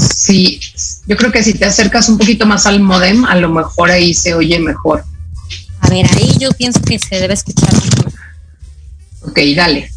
Sí, 0.00 0.60
yo 1.06 1.16
creo 1.16 1.30
que 1.30 1.42
si 1.42 1.54
te 1.54 1.64
acercas 1.64 2.08
un 2.08 2.18
poquito 2.18 2.46
más 2.46 2.66
al 2.66 2.80
modem, 2.80 3.24
a 3.24 3.36
lo 3.36 3.48
mejor 3.50 3.90
ahí 3.90 4.14
se 4.14 4.34
oye 4.34 4.58
mejor. 4.58 5.04
A 5.80 5.88
ver, 5.88 6.06
ahí 6.16 6.36
yo 6.38 6.50
pienso 6.52 6.80
que 6.80 6.98
se 6.98 7.16
debe 7.16 7.34
escuchar 7.34 7.72
mejor. 7.72 8.12
Ok, 9.22 9.38
dale. 9.54 9.90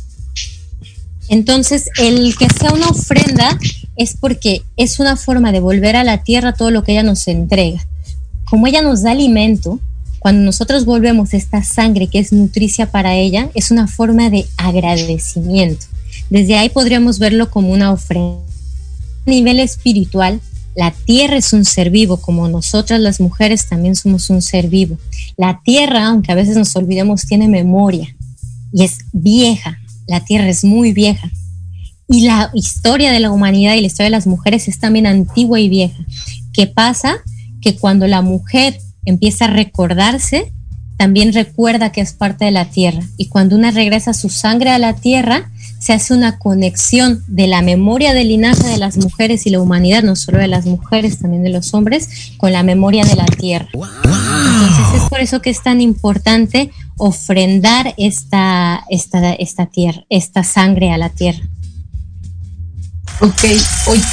Entonces, 1.28 1.90
el 1.98 2.36
que 2.38 2.48
sea 2.50 2.72
una 2.72 2.90
ofrenda 2.90 3.58
es 3.96 4.16
porque 4.20 4.64
es 4.78 5.00
una 5.00 5.16
forma 5.16 5.52
de 5.52 5.60
volver 5.60 5.96
a 5.96 6.04
la 6.04 6.24
tierra 6.24 6.54
todo 6.54 6.72
lo 6.72 6.84
que 6.84 6.92
ella 6.92 7.04
nos 7.04 7.28
entrega. 7.28 7.86
Como 8.46 8.68
ella 8.68 8.82
nos 8.82 9.02
da 9.02 9.12
alimento, 9.12 9.80
cuando 10.20 10.44
nosotros 10.44 10.86
volvemos 10.86 11.34
esta 11.34 11.64
sangre 11.64 12.08
que 12.08 12.20
es 12.20 12.32
nutricia 12.32 12.92
para 12.92 13.16
ella, 13.16 13.50
es 13.54 13.72
una 13.72 13.88
forma 13.88 14.30
de 14.30 14.46
agradecimiento. 14.58 15.86
Desde 16.30 16.58
ahí 16.58 16.70
podríamos 16.70 17.20
verlo 17.20 17.50
como 17.50 17.72
una 17.72 17.92
ofrenda. 17.92 18.40
A 19.26 19.30
nivel 19.30 19.60
espiritual, 19.60 20.40
la 20.76 20.92
tierra 20.92 21.38
es 21.38 21.54
un 21.54 21.66
ser 21.66 21.90
vivo, 21.90 22.18
como 22.18 22.48
nosotras 22.50 23.00
las 23.00 23.22
mujeres 23.22 23.68
también 23.68 23.96
somos 23.96 24.30
un 24.30 24.42
ser 24.42 24.68
vivo. 24.68 24.98
La 25.38 25.62
tierra, 25.64 26.08
aunque 26.08 26.32
a 26.32 26.36
veces 26.36 26.58
nos 26.58 26.76
olvidemos, 26.76 27.22
tiene 27.22 27.48
memoria 27.48 28.16
y 28.74 28.84
es 28.84 28.98
vieja. 29.14 29.80
La 30.06 30.20
tierra 30.20 30.50
es 30.50 30.64
muy 30.64 30.92
vieja. 30.92 31.32
Y 32.08 32.28
la 32.28 32.52
historia 32.54 33.12
de 33.12 33.20
la 33.20 33.32
humanidad 33.32 33.74
y 33.76 33.82
la 33.82 33.88
historia 33.88 34.06
de 34.06 34.18
las 34.18 34.28
mujeres 34.28 34.68
es 34.68 34.80
también 34.80 35.08
antigua 35.08 35.60
y 35.60 35.70
vieja. 35.70 36.04
¿Qué 36.54 36.68
pasa? 36.68 37.16
Que 37.62 37.78
cuando 37.78 38.06
la 38.06 38.22
mujer 38.22 38.80
empieza 39.06 39.46
a 39.46 39.50
recordarse, 39.50 40.52
también 40.98 41.34
recuerda 41.34 41.92
que 41.92 42.02
es 42.02 42.14
parte 42.14 42.46
de 42.46 42.52
la 42.52 42.66
tierra. 42.66 43.02
Y 43.18 43.28
cuando 43.28 43.56
una 43.56 43.72
regresa 43.72 44.14
su 44.14 44.30
sangre 44.30 44.72
a 44.72 44.78
la 44.78 44.94
tierra, 44.94 45.52
se 45.86 45.94
hace 45.94 46.16
una 46.16 46.40
conexión 46.40 47.24
de 47.28 47.46
la 47.46 47.62
memoria 47.62 48.16
del 48.16 48.30
linaje 48.30 48.64
de 48.64 48.78
las 48.78 48.98
mujeres 48.98 49.46
y 49.46 49.52
la 49.52 49.60
humanidad, 49.60 50.02
no 50.02 50.16
solo 50.16 50.40
de 50.40 50.48
las 50.48 50.66
mujeres, 50.66 51.20
también 51.20 51.44
de 51.44 51.52
los 51.52 51.76
hombres, 51.76 52.10
con 52.38 52.52
la 52.52 52.64
memoria 52.64 53.06
de 53.06 53.16
la 53.16 53.28
tierra. 53.28 53.70
Entonces 53.72 55.04
es 55.04 55.08
por 55.08 55.20
eso 55.20 55.44
que 55.44 55.52
es 55.52 55.62
tan 55.62 55.82
importante 55.82 56.72
ofrendar 56.98 57.94
esta, 58.00 58.84
esta, 58.90 59.34
esta 59.34 59.68
tierra, 59.68 60.04
esta 60.10 60.44
sangre 60.44 60.92
a 60.92 60.98
la 60.98 61.10
tierra. 61.10 61.44
Ok, 63.20 63.44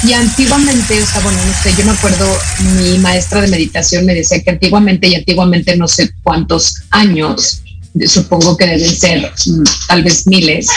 y 0.03 0.13
antiguamente, 0.13 1.01
o 1.01 1.07
sea, 1.07 1.21
bueno, 1.21 1.39
no 1.43 1.53
sé, 1.63 1.73
yo 1.75 1.85
me 1.85 1.91
acuerdo, 1.93 2.27
mi 2.75 2.99
maestra 2.99 3.41
de 3.41 3.47
meditación 3.47 4.05
me 4.05 4.13
decía 4.13 4.43
que 4.43 4.51
antiguamente 4.51 5.07
y 5.07 5.15
antiguamente 5.15 5.75
no 5.75 5.87
sé 5.87 6.11
cuántos 6.21 6.83
años, 6.91 7.63
supongo 8.05 8.55
que 8.57 8.67
deben 8.67 8.95
ser 8.95 9.31
mm, 9.47 9.63
tal 9.87 10.03
vez 10.03 10.27
miles, 10.27 10.67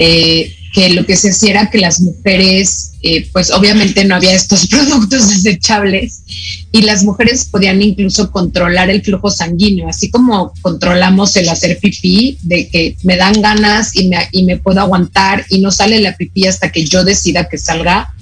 eh, 0.00 0.54
que 0.72 0.90
lo 0.90 1.04
que 1.04 1.16
se 1.16 1.30
hacía 1.30 1.50
era 1.50 1.70
que 1.70 1.78
las 1.78 2.00
mujeres, 2.00 2.92
eh, 3.02 3.28
pues 3.32 3.50
obviamente 3.50 4.04
no 4.04 4.14
había 4.14 4.32
estos 4.32 4.66
productos 4.68 5.28
desechables 5.28 6.22
y 6.70 6.82
las 6.82 7.02
mujeres 7.02 7.46
podían 7.46 7.82
incluso 7.82 8.30
controlar 8.30 8.90
el 8.90 9.02
flujo 9.02 9.28
sanguíneo, 9.28 9.88
así 9.88 10.08
como 10.08 10.52
controlamos 10.62 11.34
el 11.36 11.48
hacer 11.48 11.78
pipí, 11.78 12.38
de 12.42 12.68
que 12.68 12.96
me 13.02 13.16
dan 13.16 13.42
ganas 13.42 13.96
y 13.96 14.08
me, 14.08 14.28
y 14.30 14.44
me 14.44 14.58
puedo 14.58 14.80
aguantar 14.80 15.44
y 15.48 15.58
no 15.60 15.72
sale 15.72 16.00
la 16.00 16.16
pipí 16.16 16.46
hasta 16.46 16.70
que 16.70 16.84
yo 16.84 17.02
decida 17.04 17.48
que 17.48 17.58
salga, 17.58 18.14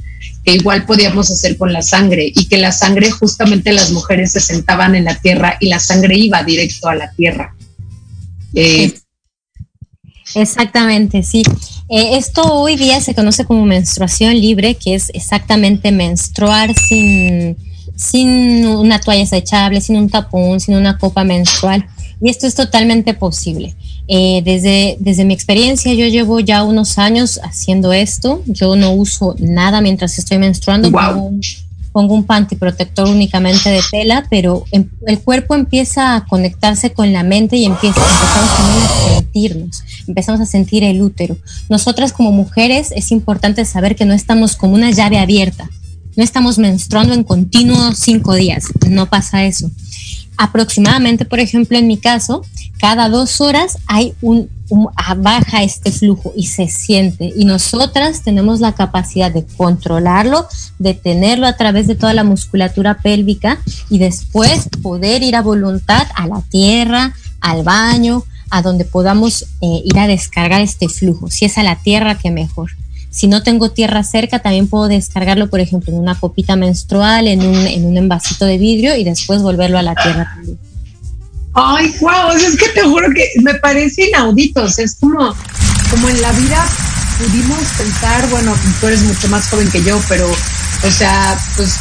que 0.42 0.52
igual 0.52 0.86
podíamos 0.86 1.30
hacer 1.30 1.58
con 1.58 1.74
la 1.74 1.82
sangre 1.82 2.32
y 2.34 2.46
que 2.46 2.56
la 2.56 2.72
sangre 2.72 3.10
justamente 3.10 3.74
las 3.74 3.90
mujeres 3.90 4.32
se 4.32 4.40
sentaban 4.40 4.94
en 4.94 5.04
la 5.04 5.16
tierra 5.16 5.58
y 5.60 5.68
la 5.68 5.78
sangre 5.78 6.16
iba 6.16 6.42
directo 6.42 6.88
a 6.88 6.94
la 6.94 7.10
tierra. 7.10 7.54
Eh, 8.54 8.94
Exactamente, 10.36 11.22
sí. 11.22 11.42
Eh, 11.88 12.18
esto 12.18 12.42
hoy 12.42 12.76
día 12.76 13.00
se 13.00 13.14
conoce 13.14 13.46
como 13.46 13.64
menstruación 13.64 14.38
libre, 14.38 14.74
que 14.74 14.94
es 14.94 15.10
exactamente 15.14 15.92
menstruar 15.92 16.74
sin, 16.74 17.56
sin 17.96 18.66
una 18.66 19.00
toalla 19.00 19.20
desechable, 19.20 19.80
sin 19.80 19.96
un 19.96 20.10
tapón, 20.10 20.60
sin 20.60 20.76
una 20.76 20.98
copa 20.98 21.24
menstrual. 21.24 21.86
Y 22.20 22.28
esto 22.28 22.46
es 22.46 22.54
totalmente 22.54 23.14
posible. 23.14 23.74
Eh, 24.08 24.42
desde, 24.44 24.98
desde 25.00 25.24
mi 25.24 25.32
experiencia, 25.32 25.94
yo 25.94 26.06
llevo 26.06 26.40
ya 26.40 26.64
unos 26.64 26.98
años 26.98 27.40
haciendo 27.42 27.94
esto. 27.94 28.42
Yo 28.44 28.76
no 28.76 28.92
uso 28.92 29.36
nada 29.38 29.80
mientras 29.80 30.18
estoy 30.18 30.36
menstruando 30.36 30.90
pongo 31.96 32.14
un 32.14 32.24
panty 32.24 32.56
protector 32.56 33.08
únicamente 33.08 33.70
de 33.70 33.80
tela, 33.90 34.26
pero 34.28 34.64
em, 34.70 34.86
el 35.06 35.18
cuerpo 35.18 35.54
empieza 35.54 36.14
a 36.14 36.26
conectarse 36.26 36.92
con 36.92 37.10
la 37.10 37.22
mente 37.22 37.56
y 37.56 37.64
empieza, 37.64 38.02
empezamos 38.02 38.50
a 38.50 39.14
sentirnos, 39.14 39.82
empezamos 40.06 40.40
a 40.42 40.44
sentir 40.44 40.84
el 40.84 41.00
útero. 41.00 41.38
Nosotras 41.70 42.12
como 42.12 42.32
mujeres 42.32 42.92
es 42.94 43.12
importante 43.12 43.64
saber 43.64 43.96
que 43.96 44.04
no 44.04 44.12
estamos 44.12 44.56
como 44.56 44.74
una 44.74 44.90
llave 44.90 45.18
abierta, 45.18 45.70
no 46.16 46.22
estamos 46.22 46.58
menstruando 46.58 47.14
en 47.14 47.24
continuo 47.24 47.94
cinco 47.94 48.34
días, 48.34 48.64
no 48.90 49.08
pasa 49.08 49.46
eso. 49.46 49.70
Aproximadamente, 50.36 51.24
por 51.24 51.40
ejemplo, 51.40 51.78
en 51.78 51.86
mi 51.86 51.96
caso, 51.96 52.44
cada 52.78 53.08
dos 53.08 53.40
horas 53.40 53.78
hay 53.86 54.12
un 54.20 54.50
baja 55.16 55.62
este 55.62 55.92
flujo 55.92 56.32
y 56.36 56.46
se 56.46 56.68
siente. 56.68 57.32
Y 57.36 57.44
nosotras 57.44 58.22
tenemos 58.22 58.60
la 58.60 58.72
capacidad 58.72 59.30
de 59.30 59.44
controlarlo, 59.44 60.46
de 60.78 60.94
tenerlo 60.94 61.46
a 61.46 61.56
través 61.56 61.86
de 61.86 61.94
toda 61.94 62.14
la 62.14 62.24
musculatura 62.24 62.98
pélvica 62.98 63.58
y 63.90 63.98
después 63.98 64.68
poder 64.82 65.22
ir 65.22 65.36
a 65.36 65.42
voluntad 65.42 66.06
a 66.14 66.26
la 66.26 66.42
tierra, 66.50 67.14
al 67.40 67.62
baño, 67.62 68.24
a 68.50 68.62
donde 68.62 68.84
podamos 68.84 69.42
eh, 69.60 69.82
ir 69.84 69.98
a 69.98 70.06
descargar 70.06 70.60
este 70.60 70.88
flujo. 70.88 71.30
Si 71.30 71.44
es 71.44 71.58
a 71.58 71.62
la 71.62 71.76
tierra, 71.76 72.16
que 72.16 72.30
mejor. 72.30 72.70
Si 73.10 73.28
no 73.28 73.42
tengo 73.42 73.70
tierra 73.70 74.02
cerca, 74.02 74.40
también 74.40 74.68
puedo 74.68 74.88
descargarlo, 74.88 75.48
por 75.48 75.60
ejemplo, 75.60 75.92
en 75.92 75.98
una 75.98 76.16
copita 76.16 76.54
menstrual, 76.54 77.28
en 77.28 77.46
un, 77.46 77.54
en 77.66 77.86
un 77.86 77.96
envasito 77.96 78.44
de 78.44 78.58
vidrio 78.58 78.94
y 78.94 79.04
después 79.04 79.42
volverlo 79.42 79.78
a 79.78 79.82
la 79.82 79.94
tierra. 79.94 80.36
Ay, 81.58 81.94
wow, 82.00 82.32
es 82.36 82.54
que 82.58 82.68
te 82.68 82.82
juro 82.82 83.08
que 83.14 83.30
me 83.42 83.54
parece 83.54 84.08
inaudito, 84.08 84.66
es 84.66 84.96
como, 85.00 85.34
como 85.90 86.08
en 86.10 86.20
la 86.20 86.30
vida 86.32 86.68
pudimos 87.18 87.58
pensar, 87.78 88.28
bueno, 88.28 88.54
tú 88.78 88.88
eres 88.88 89.00
mucho 89.00 89.26
más 89.28 89.48
joven 89.48 89.70
que 89.70 89.82
yo, 89.82 89.98
pero, 90.06 90.30
o 90.30 90.90
sea, 90.90 91.34
pues 91.56 91.78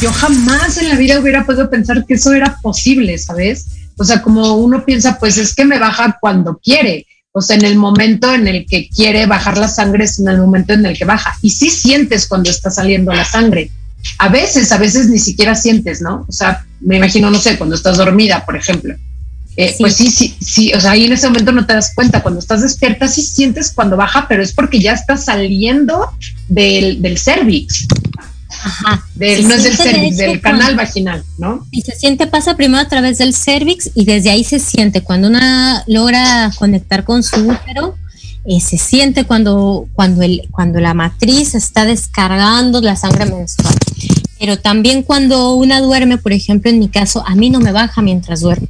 yo 0.00 0.10
jamás 0.12 0.78
en 0.78 0.88
la 0.88 0.94
vida 0.94 1.20
hubiera 1.20 1.44
podido 1.44 1.68
pensar 1.68 2.06
que 2.06 2.14
eso 2.14 2.32
era 2.32 2.56
posible, 2.62 3.18
¿sabes? 3.18 3.66
O 3.98 4.04
sea, 4.04 4.22
como 4.22 4.54
uno 4.54 4.86
piensa, 4.86 5.18
pues 5.18 5.36
es 5.36 5.54
que 5.54 5.66
me 5.66 5.78
baja 5.78 6.16
cuando 6.18 6.56
quiere, 6.56 7.06
o 7.30 7.42
sea, 7.42 7.56
en 7.56 7.66
el 7.66 7.76
momento 7.76 8.32
en 8.32 8.48
el 8.48 8.64
que 8.64 8.88
quiere 8.88 9.26
bajar 9.26 9.58
la 9.58 9.68
sangre 9.68 10.04
es 10.04 10.18
en 10.18 10.28
el 10.28 10.38
momento 10.38 10.72
en 10.72 10.86
el 10.86 10.96
que 10.96 11.04
baja. 11.04 11.36
Y 11.42 11.50
sí 11.50 11.68
sientes 11.68 12.26
cuando 12.26 12.48
está 12.48 12.70
saliendo 12.70 13.12
la 13.12 13.26
sangre, 13.26 13.70
a 14.18 14.30
veces, 14.30 14.72
a 14.72 14.78
veces 14.78 15.10
ni 15.10 15.18
siquiera 15.18 15.54
sientes, 15.54 16.00
¿no? 16.00 16.24
O 16.26 16.32
sea, 16.32 16.64
me 16.80 16.96
imagino, 16.96 17.30
no 17.30 17.38
sé, 17.38 17.58
cuando 17.58 17.76
estás 17.76 17.98
dormida, 17.98 18.46
por 18.46 18.56
ejemplo. 18.56 18.94
Eh, 19.60 19.74
Pues 19.80 19.96
sí, 19.96 20.08
sí, 20.08 20.36
sí, 20.40 20.72
o 20.72 20.80
sea, 20.80 20.92
ahí 20.92 21.04
en 21.04 21.12
ese 21.12 21.26
momento 21.26 21.50
no 21.50 21.66
te 21.66 21.74
das 21.74 21.92
cuenta. 21.92 22.22
Cuando 22.22 22.38
estás 22.38 22.62
despierta, 22.62 23.08
sí 23.08 23.22
sientes 23.22 23.72
cuando 23.72 23.96
baja, 23.96 24.26
pero 24.28 24.40
es 24.40 24.52
porque 24.52 24.78
ya 24.78 24.92
estás 24.92 25.24
saliendo 25.24 26.12
del, 26.48 27.02
del 27.02 27.18
cervix. 27.18 27.88
Ajá. 28.48 29.04
Del, 29.16 29.48
no 29.48 29.54
es 29.54 29.64
del 29.64 29.76
cervix, 29.76 30.16
del 30.16 30.40
canal 30.40 30.76
vaginal, 30.76 31.24
¿no? 31.38 31.66
Y 31.72 31.82
se 31.82 31.96
siente, 31.96 32.28
pasa 32.28 32.56
primero 32.56 32.80
a 32.80 32.88
través 32.88 33.18
del 33.18 33.34
cervix 33.34 33.90
y 33.96 34.04
desde 34.04 34.30
ahí 34.30 34.44
se 34.44 34.60
siente. 34.60 35.00
Cuando 35.00 35.26
una 35.26 35.82
logra 35.88 36.52
conectar 36.56 37.02
con 37.02 37.24
su 37.24 37.40
útero, 37.40 37.96
eh, 38.44 38.60
se 38.60 38.78
siente 38.78 39.24
cuando, 39.24 39.88
cuando, 39.92 40.22
el, 40.22 40.48
cuando 40.52 40.78
la 40.78 40.94
matriz 40.94 41.56
está 41.56 41.84
descargando 41.84 42.80
la 42.80 42.94
sangre 42.94 43.26
menstrual. 43.26 43.74
Pero 44.38 44.56
también 44.56 45.02
cuando 45.02 45.54
una 45.54 45.80
duerme, 45.80 46.16
por 46.16 46.32
ejemplo, 46.32 46.70
en 46.70 46.78
mi 46.78 46.88
caso, 46.88 47.26
a 47.26 47.34
mí 47.34 47.50
no 47.50 47.58
me 47.58 47.72
baja 47.72 48.02
mientras 48.02 48.40
duermo. 48.40 48.68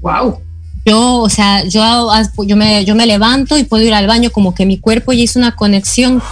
Wow. 0.00 0.40
Yo, 0.84 1.18
o 1.18 1.28
sea, 1.28 1.64
yo, 1.64 2.10
yo, 2.46 2.56
me, 2.56 2.84
yo 2.84 2.94
me 2.94 3.06
levanto 3.06 3.58
y 3.58 3.64
puedo 3.64 3.84
ir 3.84 3.92
al 3.92 4.06
baño 4.06 4.30
como 4.30 4.54
que 4.54 4.64
mi 4.64 4.78
cuerpo 4.78 5.12
ya 5.12 5.22
hizo 5.22 5.38
una 5.38 5.54
conexión 5.54 6.22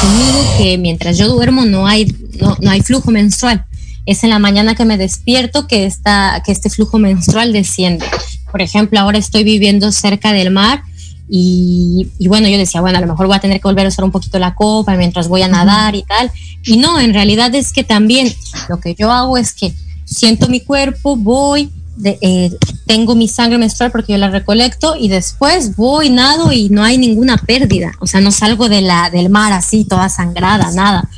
conmigo 0.00 0.44
que 0.58 0.78
mientras 0.78 1.18
yo 1.18 1.28
duermo 1.28 1.64
no 1.64 1.86
hay, 1.86 2.14
no, 2.40 2.56
no 2.60 2.70
hay 2.70 2.80
flujo 2.80 3.10
menstrual. 3.10 3.64
Es 4.06 4.24
en 4.24 4.30
la 4.30 4.38
mañana 4.38 4.74
que 4.74 4.84
me 4.84 4.96
despierto 4.96 5.66
que, 5.66 5.84
esta, 5.84 6.42
que 6.44 6.52
este 6.52 6.70
flujo 6.70 6.98
menstrual 6.98 7.52
desciende. 7.52 8.06
Por 8.50 8.62
ejemplo, 8.62 8.98
ahora 8.98 9.18
estoy 9.18 9.44
viviendo 9.44 9.92
cerca 9.92 10.32
del 10.32 10.50
mar 10.50 10.82
y, 11.28 12.08
y, 12.18 12.28
bueno, 12.28 12.48
yo 12.48 12.58
decía, 12.58 12.80
bueno, 12.80 12.98
a 12.98 13.00
lo 13.00 13.06
mejor 13.06 13.26
voy 13.26 13.36
a 13.36 13.40
tener 13.40 13.58
que 13.60 13.68
volver 13.68 13.86
a 13.86 13.88
usar 13.88 14.04
un 14.04 14.10
poquito 14.10 14.38
la 14.38 14.54
copa 14.54 14.96
mientras 14.96 15.28
voy 15.28 15.42
a 15.42 15.48
nadar 15.48 15.94
y 15.94 16.02
tal. 16.02 16.30
Y 16.64 16.76
no, 16.76 17.00
en 17.00 17.14
realidad 17.14 17.54
es 17.54 17.72
que 17.72 17.84
también 17.84 18.32
lo 18.68 18.80
que 18.80 18.94
yo 18.94 19.10
hago 19.10 19.36
es 19.38 19.52
que 19.52 19.72
siento 20.04 20.48
mi 20.48 20.60
cuerpo, 20.60 21.16
voy, 21.16 21.70
de, 21.96 22.18
eh, 22.20 22.50
tengo 22.86 23.14
mi 23.14 23.28
sangre 23.28 23.58
menstrual 23.58 23.92
porque 23.92 24.12
yo 24.12 24.18
la 24.18 24.30
recolecto 24.30 24.96
y 24.96 25.08
después 25.08 25.76
voy, 25.76 26.10
nado 26.10 26.52
y 26.52 26.68
no 26.68 26.82
hay 26.82 26.98
ninguna 26.98 27.36
pérdida. 27.36 27.92
O 28.00 28.06
sea, 28.06 28.20
no 28.20 28.32
salgo 28.32 28.68
de 28.68 28.80
la, 28.80 29.10
del 29.10 29.28
mar 29.28 29.52
así, 29.52 29.84
toda 29.84 30.08
sangrada, 30.08 30.70
nada. 30.72 31.08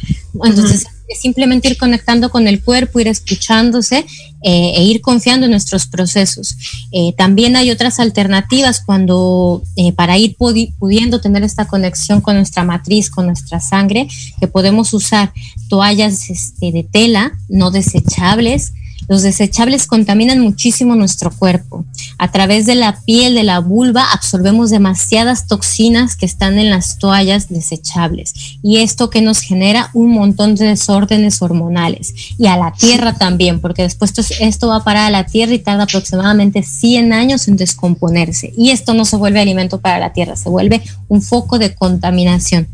Entonces, 0.45 0.83
uh 0.83 0.89
-huh. 0.89 1.05
es 1.09 1.21
simplemente 1.21 1.69
ir 1.69 1.77
conectando 1.77 2.29
con 2.31 2.49
el 2.49 2.63
cuerpo, 2.63 2.99
ir 2.99 3.09
escuchándose 3.09 4.05
eh, 4.43 4.73
e 4.77 4.83
ir 4.83 5.01
confiando 5.01 5.47
en 5.47 5.53
nuestros 5.53 5.87
procesos. 5.87 6.57
Eh, 6.91 7.13
también 7.17 7.55
hay 7.57 7.71
otras 7.71 8.01
alternativas 8.01 8.83
cuando 8.85 9.63
para 9.97 10.19
ir 10.19 10.37
pudiendo 10.37 11.21
tener 11.21 11.45
esta 11.45 11.67
conexión 11.67 12.21
con 12.21 12.37
nuestra 12.37 12.65
matriz, 12.65 13.11
con 13.11 13.27
nuestra 13.27 13.61
sangre, 13.61 14.09
que 14.41 14.49
podemos 14.49 14.93
usar 14.93 15.33
toallas 15.69 16.31
este, 16.31 16.73
de 16.73 16.83
tela, 16.83 17.33
no 17.49 17.71
desechables, 17.71 18.73
los 19.09 19.23
desechables 19.23 19.87
contaminan 19.87 20.41
muchísimo 20.41 20.95
nuestro 20.95 21.31
cuerpo. 21.31 21.85
A 22.19 22.31
través 22.31 22.67
de 22.67 22.75
la 22.75 23.01
piel 23.05 23.35
de 23.35 23.43
la 23.43 23.61
vulva 23.61 24.13
absorbemos 24.13 24.71
demasiadas 24.71 25.47
toxinas 25.47 26.17
que 26.17 26.27
están 26.27 26.59
en 26.59 26.71
las 26.71 26.99
toallas 26.99 27.49
desechables. 27.49 28.35
Y 28.63 28.79
esto 28.79 29.11
que 29.11 29.21
nos 29.21 29.41
genera 29.41 29.91
un 29.93 30.13
montón 30.13 30.55
de 30.55 30.67
desórdenes 30.67 31.43
hormonales. 31.43 32.15
Y 32.39 32.47
a 32.47 32.57
la 32.57 32.73
tierra 32.73 33.15
también, 33.15 33.61
porque 33.61 33.83
después 33.83 34.13
esto 34.41 34.69
va 34.69 34.77
a 34.77 34.85
parar 34.85 35.07
a 35.07 35.11
la 35.11 35.27
tierra 35.27 35.53
y 35.53 35.59
tarda 35.59 35.85
aproximadamente 35.85 36.63
100 36.63 37.13
años 37.13 37.49
en 37.49 37.57
descomponerse. 37.57 38.53
Y 38.57 38.71
esto 38.71 38.95
no 38.95 39.05
se 39.05 39.17
vuelve 39.17 39.41
alimento 39.41 39.81
para 39.81 39.99
la 39.99 40.13
tierra, 40.13 40.37
se 40.37 40.49
vuelve 40.49 40.83
un 41.09 41.23
foco 41.23 41.59
de 41.59 41.75
contaminación. 41.75 42.69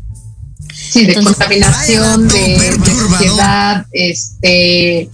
Sí, 0.73 1.05
de 1.05 1.13
Entonces, 1.13 1.35
contaminación, 1.35 2.27
de, 2.27 2.57
de 2.57 2.91
ansiedad, 2.91 3.85
este 3.91 5.09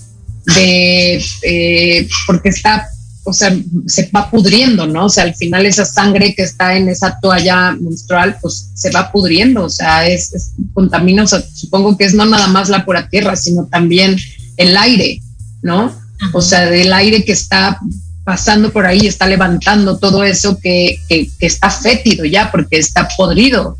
de 0.55 1.23
eh, 1.43 2.07
porque 2.25 2.49
está, 2.49 2.88
o 3.23 3.33
sea, 3.33 3.55
se 3.88 4.10
va 4.15 4.31
pudriendo, 4.31 4.88
¿no? 4.88 5.05
O 5.05 5.10
sea, 5.10 5.23
al 5.23 5.36
final 5.36 5.65
esa 5.65 5.86
sangre 5.86 6.33
que 6.33 6.43
está 6.43 6.75
en 6.75 6.89
esa 6.89 7.19
toalla 7.19 7.71
menstrual, 7.73 8.38
pues 8.41 8.69
se 8.73 8.91
va 8.91 9.12
pudriendo, 9.12 9.65
o 9.65 9.69
sea, 9.69 10.07
es, 10.07 10.33
es 10.33 10.51
contamina, 10.73 11.23
o 11.23 11.27
sea, 11.27 11.43
supongo 11.53 11.97
que 11.97 12.05
es 12.05 12.13
no 12.13 12.25
nada 12.25 12.47
más 12.47 12.69
la 12.69 12.86
pura 12.86 13.10
tierra, 13.10 13.36
sino 13.36 13.65
también 13.65 14.17
el 14.55 14.77
aire, 14.77 15.21
¿no? 15.62 15.93
O 16.33 16.41
sea, 16.41 16.65
del 16.65 16.93
aire 16.93 17.23
que 17.23 17.33
está 17.33 17.79
pasando 18.23 18.71
por 18.71 18.86
ahí, 18.86 19.07
está 19.07 19.27
levantando 19.27 19.97
todo 19.97 20.23
eso 20.23 20.60
que, 20.60 20.99
que, 21.07 21.29
que 21.39 21.45
está 21.45 21.69
fétido 21.69 22.25
ya, 22.25 22.51
porque 22.51 22.77
está 22.77 23.07
podrido. 23.15 23.77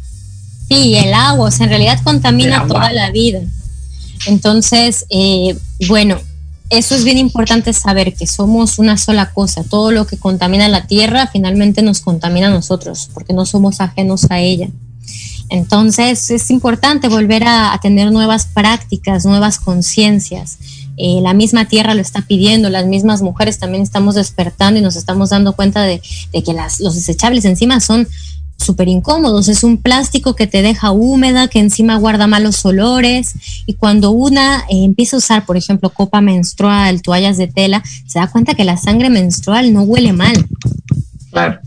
Sí, 0.70 0.96
el 0.96 1.14
agua, 1.14 1.48
o 1.48 1.52
sea, 1.52 1.66
en 1.66 1.70
realidad 1.70 2.00
contamina 2.04 2.68
toda 2.68 2.92
la 2.92 3.12
vida. 3.12 3.42
Entonces, 4.26 5.06
eh, 5.10 5.56
bueno, 5.88 6.20
eso 6.70 6.96
es 6.96 7.04
bien 7.04 7.18
importante 7.18 7.72
saber 7.74 8.14
que 8.14 8.28
somos 8.28 8.78
una 8.78 8.98
sola 8.98 9.32
cosa. 9.32 9.64
Todo 9.64 9.92
lo 9.92 10.06
que 10.06 10.18
contamina 10.18 10.68
la 10.68 10.86
tierra 10.86 11.28
finalmente 11.28 11.82
nos 11.82 12.02
contamina 12.02 12.48
a 12.48 12.52
nosotros, 12.52 13.10
porque 13.14 13.34
no 13.34 13.46
somos 13.46 13.80
ajenos 13.80 14.28
a 14.30 14.40
ella. 14.40 14.70
Entonces 15.50 16.30
es 16.30 16.50
importante 16.52 17.08
volver 17.08 17.44
a, 17.46 17.80
tener 17.82 18.12
nuevas 18.12 18.48
prácticas, 18.48 19.26
nuevas 19.26 19.60
conciencias. 19.60 20.58
Eh, 20.98 21.20
la 21.22 21.34
misma 21.34 21.66
tierra 21.66 21.94
lo 21.94 22.02
está 22.02 22.22
pidiendo, 22.24 22.70
las 22.70 22.86
mismas 22.86 23.22
mujeres 23.22 23.60
también 23.60 23.84
estamos 23.84 24.16
despertando 24.16 24.80
y 24.80 24.84
nos 24.84 24.96
estamos 24.96 25.30
dando 25.30 25.54
cuenta 25.54 25.84
de, 25.84 26.02
de 26.34 26.44
que 26.44 26.54
las, 26.54 26.80
los 26.80 26.96
desechables 26.96 27.46
encima 27.46 27.80
son 27.80 28.08
súper 28.58 28.88
incómodos. 28.88 29.48
Es 29.48 29.64
un 29.64 29.78
plástico 29.78 30.36
que 30.36 30.48
te 30.48 30.62
deja 30.62 30.92
húmeda, 30.92 31.48
que 31.48 31.60
encima 31.60 31.98
guarda 31.98 32.28
malos 32.28 32.66
olores. 32.66 33.34
Y 33.66 33.76
cuando 33.76 34.12
una 34.12 34.60
eh, 34.70 34.84
empieza 34.84 35.18
a 35.18 35.20
usar, 35.20 35.46
por 35.46 35.58
ejemplo, 35.58 35.90
copa 35.90 36.22
menstrual, 36.22 37.02
toallas 37.02 37.38
de 37.38 37.48
tela, 37.48 37.84
se 38.06 38.20
da 38.20 38.28
cuenta 38.28 38.56
que 38.56 38.64
la 38.64 38.78
sangre 38.78 39.10
menstrual 39.10 39.74
no 39.74 39.84
huele 39.84 40.14
mal. 40.14 40.46
Claro. 41.32 41.60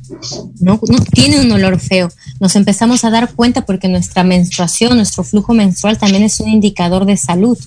No, 0.58 0.80
no 0.88 0.98
tiene 1.12 1.40
un 1.40 1.52
olor 1.52 1.78
feo. 1.78 2.10
Nos 2.40 2.56
empezamos 2.56 3.04
a 3.04 3.10
dar 3.10 3.32
cuenta 3.34 3.64
porque 3.64 3.88
nuestra 3.88 4.24
menstruación, 4.24 4.96
nuestro 4.96 5.22
flujo 5.22 5.54
menstrual 5.54 5.96
también 5.96 6.24
es 6.24 6.40
un 6.40 6.48
indicador 6.48 7.04
de 7.04 7.16
salud. 7.16 7.58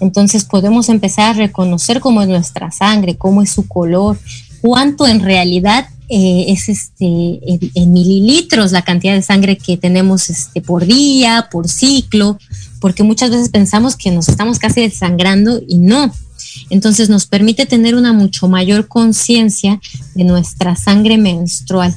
Entonces 0.00 0.44
podemos 0.44 0.88
empezar 0.88 1.30
a 1.30 1.38
reconocer 1.38 2.00
cómo 2.00 2.22
es 2.22 2.28
nuestra 2.28 2.70
sangre, 2.70 3.16
cómo 3.16 3.42
es 3.42 3.50
su 3.50 3.66
color, 3.66 4.18
cuánto 4.60 5.06
en 5.06 5.20
realidad 5.20 5.86
eh, 6.08 6.46
es 6.48 6.68
este 6.68 7.04
en, 7.04 7.70
en, 7.74 7.92
mililitros 7.92 8.72
la 8.72 8.82
cantidad 8.82 9.14
de 9.14 9.22
sangre 9.22 9.56
que 9.56 9.76
tenemos 9.76 10.28
este 10.28 10.60
por 10.60 10.84
día, 10.84 11.48
por 11.52 11.68
ciclo, 11.68 12.38
porque 12.80 13.04
muchas 13.04 13.30
veces 13.30 13.48
pensamos 13.48 13.96
que 13.96 14.10
nos 14.10 14.28
estamos 14.28 14.58
casi 14.58 14.80
desangrando 14.80 15.60
y 15.68 15.78
no. 15.78 16.12
Entonces 16.68 17.08
nos 17.08 17.26
permite 17.26 17.66
tener 17.66 17.94
una 17.94 18.12
mucho 18.12 18.48
mayor 18.48 18.88
conciencia 18.88 19.80
de 20.14 20.24
nuestra 20.24 20.76
sangre 20.76 21.18
menstrual. 21.18 21.94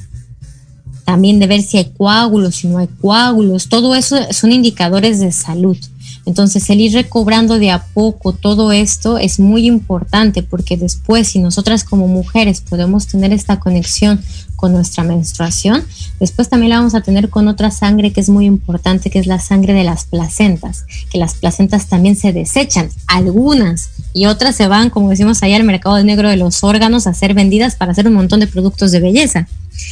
También 1.05 1.39
de 1.39 1.47
ver 1.47 1.61
si 1.61 1.77
hay 1.77 1.91
coágulos, 1.97 2.57
si 2.57 2.67
no 2.67 2.77
hay 2.77 2.87
coágulos, 2.87 3.67
todo 3.67 3.95
eso 3.95 4.17
son 4.31 4.51
indicadores 4.51 5.19
de 5.19 5.31
salud. 5.31 5.77
Entonces, 6.25 6.69
el 6.69 6.81
ir 6.81 6.93
recobrando 6.93 7.59
de 7.59 7.71
a 7.71 7.83
poco 7.83 8.33
todo 8.33 8.71
esto 8.71 9.17
es 9.17 9.39
muy 9.39 9.67
importante 9.67 10.41
porque 10.41 10.77
después, 10.77 11.27
si 11.27 11.39
nosotras 11.39 11.83
como 11.83 12.07
mujeres 12.07 12.61
podemos 12.61 13.07
tener 13.07 13.33
esta 13.33 13.59
conexión 13.59 14.21
con 14.55 14.71
nuestra 14.71 15.03
menstruación, 15.03 15.83
después 16.21 16.47
también 16.47 16.69
la 16.69 16.77
vamos 16.77 16.95
a 16.95 17.01
tener 17.01 17.29
con 17.29 17.49
otra 17.49 17.71
sangre 17.71 18.13
que 18.13 18.21
es 18.21 18.29
muy 18.29 18.45
importante, 18.45 19.09
que 19.09 19.19
es 19.19 19.27
la 19.27 19.39
sangre 19.39 19.73
de 19.73 19.83
las 19.83 20.05
placentas, 20.05 20.85
que 21.09 21.17
las 21.17 21.33
placentas 21.33 21.87
también 21.87 22.15
se 22.15 22.31
desechan, 22.31 22.89
algunas 23.07 23.89
y 24.13 24.27
otras 24.27 24.55
se 24.55 24.67
van, 24.67 24.89
como 24.89 25.09
decimos 25.09 25.43
allá, 25.43 25.57
al 25.57 25.65
mercado 25.65 26.01
negro 26.03 26.29
de 26.29 26.37
los 26.37 26.63
órganos 26.63 27.07
a 27.07 27.13
ser 27.13 27.33
vendidas 27.33 27.75
para 27.75 27.91
hacer 27.91 28.07
un 28.07 28.13
montón 28.13 28.39
de 28.39 28.47
productos 28.47 28.91
de 28.91 29.01
belleza. 29.01 29.47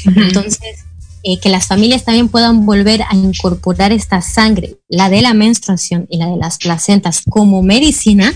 Uh 0.06 0.10
-huh. 0.12 0.28
Entonces, 0.28 0.86
eh, 1.23 1.39
que 1.39 1.49
las 1.49 1.67
familias 1.67 2.03
también 2.03 2.29
puedan 2.29 2.65
volver 2.65 3.03
a 3.03 3.15
incorporar 3.15 3.91
esta 3.91 4.21
sangre, 4.21 4.77
la 4.89 5.10
de 5.10 5.21
la 5.21 5.34
menstruación 5.34 6.07
y 6.10 6.17
la 6.17 6.27
de 6.27 6.38
las 6.38 6.57
placentas, 6.57 7.21
como 7.29 7.62
medicina, 7.62 8.34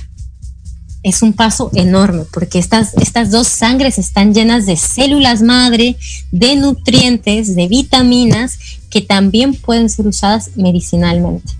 es 1.06 1.22
un 1.22 1.34
paso 1.34 1.70
enorme, 1.76 2.24
porque 2.32 2.58
estas, 2.58 2.96
estas 2.96 3.30
dos 3.30 3.48
sangres 3.48 4.00
están 4.00 4.34
llenas 4.34 4.66
de 4.66 4.76
células 4.76 5.44
madre, 5.44 5.98
de 6.32 6.56
nutrientes, 6.56 7.56
de 7.56 7.68
vitaminas, 7.68 8.58
que 8.90 9.02
también 9.02 9.54
pueden 9.54 9.90
ser 9.90 10.08
usadas 10.08 10.52
medicinalmente. 10.56 11.54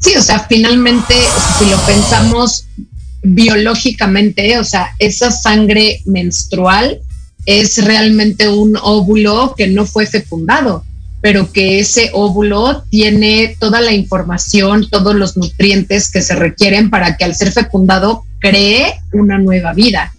Sí, 0.00 0.14
o 0.16 0.22
sea, 0.22 0.46
finalmente, 0.48 1.14
si 1.58 1.64
lo 1.66 1.78
pensamos 1.86 2.66
biológicamente, 3.22 4.58
o 4.58 4.64
sea, 4.64 4.94
esa 4.98 5.30
sangre 5.30 6.02
menstrual 6.04 7.00
es 7.48 7.82
realmente 7.82 8.46
un 8.46 8.76
óvulo 8.76 9.54
que 9.56 9.68
no 9.68 9.86
fue 9.86 10.04
fecundado, 10.04 10.84
pero 11.22 11.50
que 11.50 11.78
ese 11.78 12.10
óvulo 12.12 12.84
tiene 12.90 13.56
toda 13.58 13.80
la 13.80 13.92
información, 13.92 14.86
todos 14.90 15.14
los 15.14 15.38
nutrientes 15.38 16.10
que 16.10 16.20
se 16.20 16.34
requieren 16.34 16.90
para 16.90 17.16
que 17.16 17.24
al 17.24 17.34
ser 17.34 17.50
fecundado 17.50 18.22
cree 18.38 19.00
una 19.14 19.38
nueva 19.38 19.72
vida. 19.72 20.12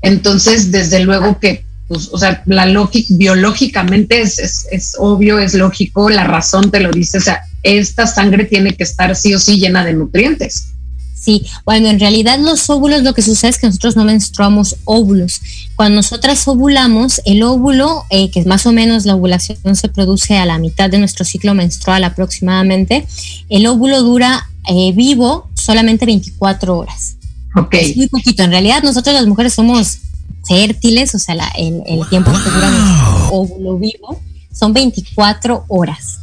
Entonces, 0.00 0.72
desde 0.72 1.00
luego 1.00 1.38
que, 1.38 1.66
pues, 1.86 2.08
o 2.10 2.16
sea, 2.16 2.42
la 2.46 2.64
lógica, 2.64 3.08
biológicamente 3.10 4.22
es, 4.22 4.38
es, 4.38 4.66
es 4.70 4.96
obvio, 4.98 5.38
es 5.38 5.52
lógico, 5.52 6.08
la 6.08 6.24
razón 6.24 6.70
te 6.70 6.80
lo 6.80 6.90
dice, 6.92 7.18
o 7.18 7.20
sea, 7.20 7.42
esta 7.62 8.06
sangre 8.06 8.46
tiene 8.46 8.74
que 8.74 8.84
estar 8.84 9.14
sí 9.14 9.34
o 9.34 9.38
sí 9.38 9.58
llena 9.58 9.84
de 9.84 9.92
nutrientes. 9.92 10.73
Sí, 11.18 11.46
bueno, 11.64 11.88
en 11.88 11.98
realidad 12.00 12.38
los 12.38 12.68
óvulos 12.68 13.02
lo 13.02 13.14
que 13.14 13.22
sucede 13.22 13.50
es 13.52 13.58
que 13.58 13.66
nosotros 13.66 13.96
no 13.96 14.04
menstruamos 14.04 14.76
óvulos. 14.84 15.40
Cuando 15.74 15.96
nosotras 15.96 16.46
ovulamos, 16.46 17.22
el 17.24 17.42
óvulo, 17.42 18.04
eh, 18.10 18.30
que 18.30 18.40
es 18.40 18.46
más 18.46 18.66
o 18.66 18.72
menos 18.72 19.06
la 19.06 19.14
ovulación 19.14 19.74
se 19.74 19.88
produce 19.88 20.36
a 20.36 20.44
la 20.44 20.58
mitad 20.58 20.90
de 20.90 20.98
nuestro 20.98 21.24
ciclo 21.24 21.54
menstrual 21.54 22.04
aproximadamente, 22.04 23.06
el 23.48 23.66
óvulo 23.66 24.02
dura 24.02 24.50
eh, 24.68 24.92
vivo 24.92 25.48
solamente 25.54 26.04
24 26.04 26.76
horas. 26.78 27.16
Ok. 27.56 27.74
Es 27.74 27.96
muy 27.96 28.08
poquito. 28.08 28.42
En 28.42 28.50
realidad 28.50 28.82
nosotros 28.82 29.14
las 29.14 29.26
mujeres 29.26 29.54
somos 29.54 29.98
fértiles, 30.46 31.14
o 31.14 31.18
sea, 31.18 31.34
la- 31.36 31.52
el, 31.56 31.82
el 31.86 32.06
tiempo 32.10 32.30
que 32.32 32.50
dura 32.50 32.68
nuestro 32.70 33.28
óvulo 33.32 33.78
vivo 33.78 34.20
son 34.52 34.72
24 34.74 35.64
horas. 35.68 36.18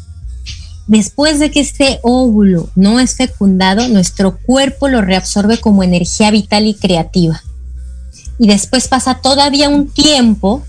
Después 0.87 1.39
de 1.39 1.51
que 1.51 1.59
este 1.59 1.99
óvulo 2.03 2.69
no 2.75 2.99
es 2.99 3.15
fecundado, 3.15 3.87
nuestro 3.87 4.37
cuerpo 4.37 4.87
lo 4.87 5.01
reabsorbe 5.01 5.59
como 5.59 5.83
energía 5.83 6.31
vital 6.31 6.67
y 6.67 6.73
creativa. 6.73 7.41
Y 8.39 8.47
después 8.47 8.87
pasa 8.87 9.15
todavía 9.21 9.69
un 9.69 9.87
tiempo 9.87 10.63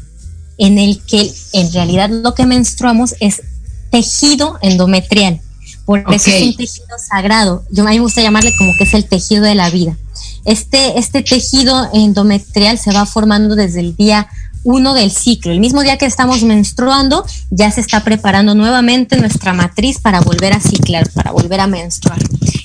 en 0.59 0.79
el 0.79 1.01
que 1.03 1.33
en 1.55 1.72
realidad 1.72 2.11
lo 2.11 2.35
que 2.35 2.46
menstruamos 2.46 3.14
es 3.20 3.42
tejido 3.90 4.59
endometrial. 4.62 5.40
Por 5.85 6.01
eso 6.14 6.31
es 6.31 6.42
un 6.42 6.57
tejido 6.57 6.98
sagrado. 7.05 7.64
Yo 7.70 7.83
a 7.83 7.90
mí 7.90 7.96
me 7.96 8.03
gusta 8.03 8.22
llamarle 8.22 8.55
como 8.57 8.72
que 8.77 8.85
es 8.85 8.94
el 8.94 9.07
tejido 9.07 9.42
de 9.42 9.55
la 9.55 9.70
vida. 9.70 9.96
Este, 10.44 10.98
este 10.98 11.22
tejido 11.22 11.88
endometrial 11.92 12.79
se 12.79 12.92
va 12.92 13.07
formando 13.07 13.57
desde 13.57 13.81
el 13.81 13.96
día 13.96 14.29
uno 14.64 14.94
del 14.94 15.11
ciclo. 15.11 15.53
El 15.53 15.61
mismo 15.61 15.83
día 15.83 15.98
que 15.98 16.07
estamos 16.07 16.42
menstruando, 16.42 17.25
ya 17.51 17.70
se 17.70 17.81
está 17.81 18.05
preparando 18.05 18.55
nuevamente 18.55 19.16
nuestra 19.16 19.53
matriz 19.53 19.98
para 19.98 20.20
volver 20.20 20.53
a 20.53 20.61
ciclar, 20.61 21.11
para 21.11 21.33
volver 21.33 21.61
a 21.61 21.66
menstruar. 21.66 22.18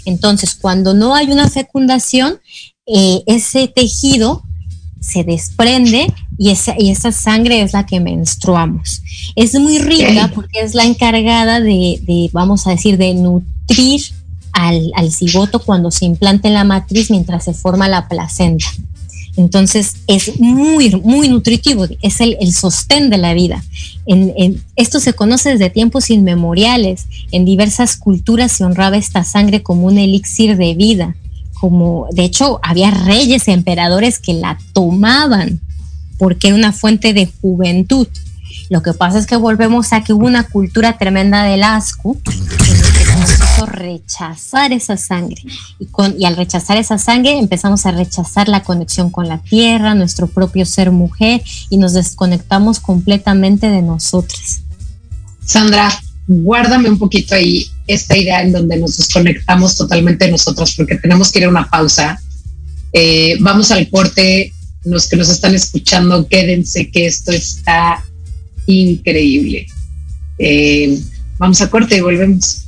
Entonces, 0.06 0.56
cuando 0.56 0.94
no 0.94 1.16
hay 1.16 1.32
una 1.32 1.50
fecundación, 1.50 2.40
eh, 2.86 3.22
ese 3.26 3.68
tejido 3.68 4.44
se 5.00 5.24
desprende 5.24 6.14
y 6.38 6.50
esa, 6.50 6.76
y 6.78 6.90
esa 6.90 7.12
sangre 7.12 7.62
es 7.62 7.74
la 7.74 7.86
que 7.86 8.00
menstruamos. 8.00 9.02
Es 9.36 9.54
muy 9.56 9.80
rica 9.80 10.32
porque 10.34 10.62
es 10.62 10.76
la 10.76 10.86
encargada 10.86 11.60
de, 11.60 12.00
de, 12.04 12.30
vamos 12.34 12.68
a 12.68 12.72
decir, 12.72 12.98
de 12.98 13.14
nutrir 13.14 14.02
al, 14.54 14.92
al 14.96 15.12
cigoto 15.12 15.60
cuando 15.60 15.92
se 15.92 16.06
implanta 16.06 16.48
en 16.48 16.54
la 16.56 16.64
matriz 16.64 17.10
mientras 17.12 17.46
se 17.46 17.54
forma 17.54 17.88
la 17.88 18.08
placenta. 18.08 18.66
Entonces 19.38 19.98
es 20.08 20.40
muy, 20.40 20.90
muy 20.96 21.30
nutritivo, 21.30 21.86
es 22.02 22.22
el, 22.22 22.38
el 22.42 22.54
sostén 22.54 23.10
de 23.10 23.18
la 23.18 23.34
vida. 23.34 23.64
Esto 24.76 25.00
se 25.00 25.14
conoce 25.14 25.52
desde 25.52 25.70
tiempos 25.70 26.10
inmemoriales. 26.10 27.06
En 27.32 27.46
diversas 27.46 27.98
culturas 27.98 28.52
se 28.52 28.64
honraba 28.64 28.98
esta 28.98 29.24
sangre 29.24 29.62
como 29.62 29.86
un 29.86 30.00
elixir 30.00 30.58
de 30.58 30.74
vida. 30.74 31.16
Como, 31.60 32.08
de 32.12 32.24
hecho, 32.24 32.60
había 32.64 32.92
reyes, 32.92 33.48
emperadores 33.48 34.20
que 34.20 34.34
la 34.34 34.58
tomaban 34.74 35.62
porque 36.18 36.48
era 36.48 36.56
una 36.56 36.74
fuente 36.74 37.14
de 37.14 37.30
juventud. 37.42 38.08
Lo 38.70 38.82
que 38.82 38.94
pasa 38.94 39.20
es 39.20 39.28
que 39.28 39.36
volvemos 39.36 39.94
a 39.94 40.04
que 40.04 40.14
hubo 40.14 40.26
una 40.26 40.44
cultura 40.44 40.98
tremenda 40.98 41.44
del 41.44 41.64
asco 41.64 42.18
rechazar 43.66 44.72
esa 44.72 44.98
sangre. 44.98 45.42
Y, 45.80 46.26
al 46.26 46.36
rechazar 46.36 46.78
esa 46.78 46.98
sangre 46.98 47.38
empezamos 47.38 47.86
a 47.86 47.92
rechazar 47.92 48.48
la 48.48 48.64
conexión 48.64 49.10
con 49.10 49.28
la 49.28 49.40
tierra, 49.40 49.96
nuestro 49.96 50.28
propio 50.28 50.66
ser 50.66 50.92
mujer 50.92 51.42
y 51.70 51.78
nos 51.78 51.94
desconectamos 51.94 52.80
completamente 52.80 53.70
de 53.70 53.82
nosotras. 53.82 54.62
Sandra, 55.44 55.92
guárdame 56.28 56.90
un 56.90 57.00
poquito 57.00 57.36
ahí 57.36 57.66
esta 57.88 58.18
idea 58.18 58.42
en 58.42 58.52
donde 58.52 58.78
nos 58.78 58.98
desconectamos 58.98 59.78
totalmente 59.78 60.26
de 60.26 60.32
nosotros 60.32 60.76
porque 60.76 60.96
tenemos 60.96 61.32
que 61.32 61.40
ir 61.40 61.46
a 61.46 61.50
una 61.50 61.70
pausa. 61.70 62.22
Eh, 62.94 63.38
vamos 63.40 63.72
al 63.72 63.90
corte. 63.90 64.54
Los 64.84 65.10
que 65.10 65.18
nos 65.18 65.28
están 65.28 65.54
escuchando, 65.54 66.28
quédense 66.30 66.90
que 66.90 67.08
esto 67.08 67.32
está 67.32 68.02
increíble. 68.68 69.68
Eh, 70.38 70.98
vamos 71.38 71.60
a 71.62 71.70
corte 71.70 71.98
y 71.98 72.02
volvemos. 72.02 72.68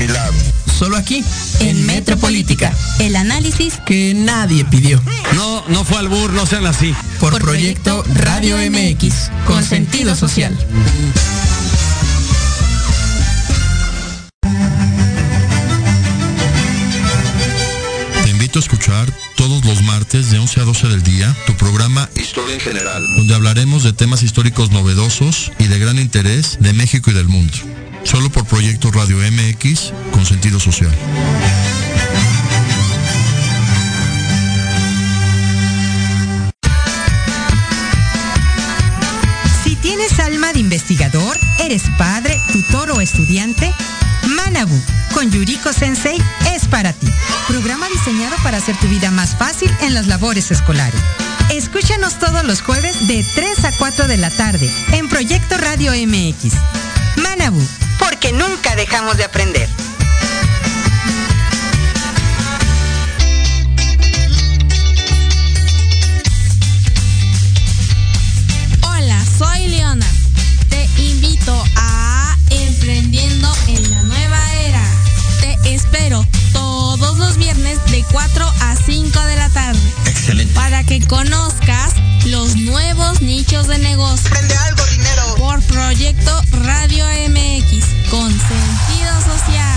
Solo 0.79 0.97
aquí, 0.97 1.23
En 1.59 1.85
Metropolítica, 1.85 2.75
el 2.97 3.15
análisis 3.15 3.75
que 3.85 4.15
nadie 4.15 4.65
pidió. 4.65 4.99
No, 5.35 5.63
no 5.67 5.83
fue 5.83 5.99
albur, 5.99 6.33
no 6.33 6.47
sean 6.47 6.65
así. 6.65 6.95
Por, 7.19 7.33
Por 7.33 7.41
Proyecto 7.43 8.01
Proyecto 8.01 8.23
Radio 8.23 8.57
MX, 8.57 9.29
con 9.45 9.63
sentido 9.63 10.15
social. 10.15 10.57
Te 18.23 18.29
invito 18.31 18.57
a 18.57 18.61
escuchar 18.61 19.07
todos 19.35 19.63
los 19.65 19.83
martes 19.83 20.31
de 20.31 20.39
11 20.39 20.61
a 20.61 20.63
12 20.63 20.87
del 20.87 21.03
día 21.03 21.35
tu 21.45 21.55
programa 21.57 22.09
Historia 22.15 22.55
en 22.55 22.59
General, 22.59 23.05
donde 23.17 23.35
hablaremos 23.35 23.83
de 23.83 23.93
temas 23.93 24.23
históricos 24.23 24.71
novedosos 24.71 25.51
y 25.59 25.67
de 25.67 25.77
gran 25.77 25.99
interés 25.99 26.57
de 26.59 26.73
México 26.73 27.11
y 27.11 27.13
del 27.13 27.27
mundo. 27.27 27.53
Solo 28.03 28.29
por 28.29 28.45
Proyecto 28.45 28.91
Radio 28.91 29.17
MX 29.17 29.93
con 30.11 30.25
sentido 30.25 30.59
social. 30.59 30.91
Si 39.63 39.75
tienes 39.77 40.19
alma 40.19 40.51
de 40.53 40.59
investigador, 40.59 41.37
eres 41.59 41.83
padre, 41.97 42.37
tutor 42.51 42.91
o 42.91 43.01
estudiante, 43.01 43.71
Manabu 44.27 44.79
con 45.13 45.31
Yuriko 45.31 45.73
Sensei 45.73 46.17
es 46.53 46.67
para 46.67 46.93
ti. 46.93 47.07
Programa 47.47 47.87
diseñado 47.89 48.35
para 48.43 48.57
hacer 48.57 48.75
tu 48.77 48.87
vida 48.87 49.11
más 49.11 49.35
fácil 49.37 49.71
en 49.81 49.93
las 49.93 50.07
labores 50.07 50.51
escolares. 50.51 50.99
Escúchanos 51.49 52.17
todos 52.19 52.43
los 52.45 52.61
jueves 52.61 53.07
de 53.07 53.25
3 53.35 53.65
a 53.65 53.71
4 53.77 54.07
de 54.07 54.17
la 54.17 54.29
tarde 54.29 54.69
en 54.93 55.09
Proyecto 55.09 55.57
Radio 55.57 55.91
MX. 55.91 56.53
Manabu, 57.17 57.61
porque 57.99 58.31
nunca 58.31 58.75
dejamos 58.75 59.17
de 59.17 59.23
aprender. 59.23 59.69
Hola, 68.83 69.23
soy 69.37 69.67
Leona. 69.67 70.05
Te 70.69 70.87
invito 70.97 71.63
a 71.75 72.37
Emprendiendo 72.49 73.51
en 73.67 73.91
la 73.91 74.03
Nueva 74.03 74.53
Era. 74.53 74.83
Te 75.41 75.73
espero 75.73 76.25
todos 76.53 77.17
los 77.17 77.37
viernes 77.37 77.79
de 77.91 78.03
4 78.11 78.53
a 78.61 78.75
5 78.75 79.21
de 79.21 79.35
la 79.35 79.49
tarde. 79.49 79.79
Excelente. 80.05 80.53
Para 80.53 80.83
que 80.83 81.05
conozcas 81.07 81.93
los 82.31 82.55
nuevos 82.55 83.21
nichos 83.21 83.67
de 83.67 83.77
negocio. 83.77 84.29
Prende 84.29 84.55
algo, 84.55 84.81
dinero. 84.85 85.35
Por 85.37 85.61
Proyecto 85.63 86.41
Radio 86.51 87.05
MX. 87.27 87.85
Con 88.09 88.31
sentido 88.31 89.21
social. 89.35 89.70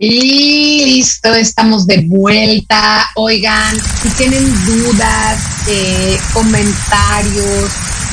Y 0.00 0.84
listo, 0.84 1.34
estamos 1.34 1.88
de 1.88 2.04
vuelta. 2.06 3.10
Oigan, 3.16 3.76
si 4.00 4.08
tienen 4.10 4.44
dudas, 4.64 5.40
eh, 5.66 6.16
comentarios, 6.32 7.72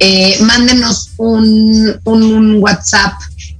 eh, 0.00 0.36
mándenos 0.42 1.12
un, 1.16 1.98
un 2.04 2.62
WhatsApp 2.62 3.14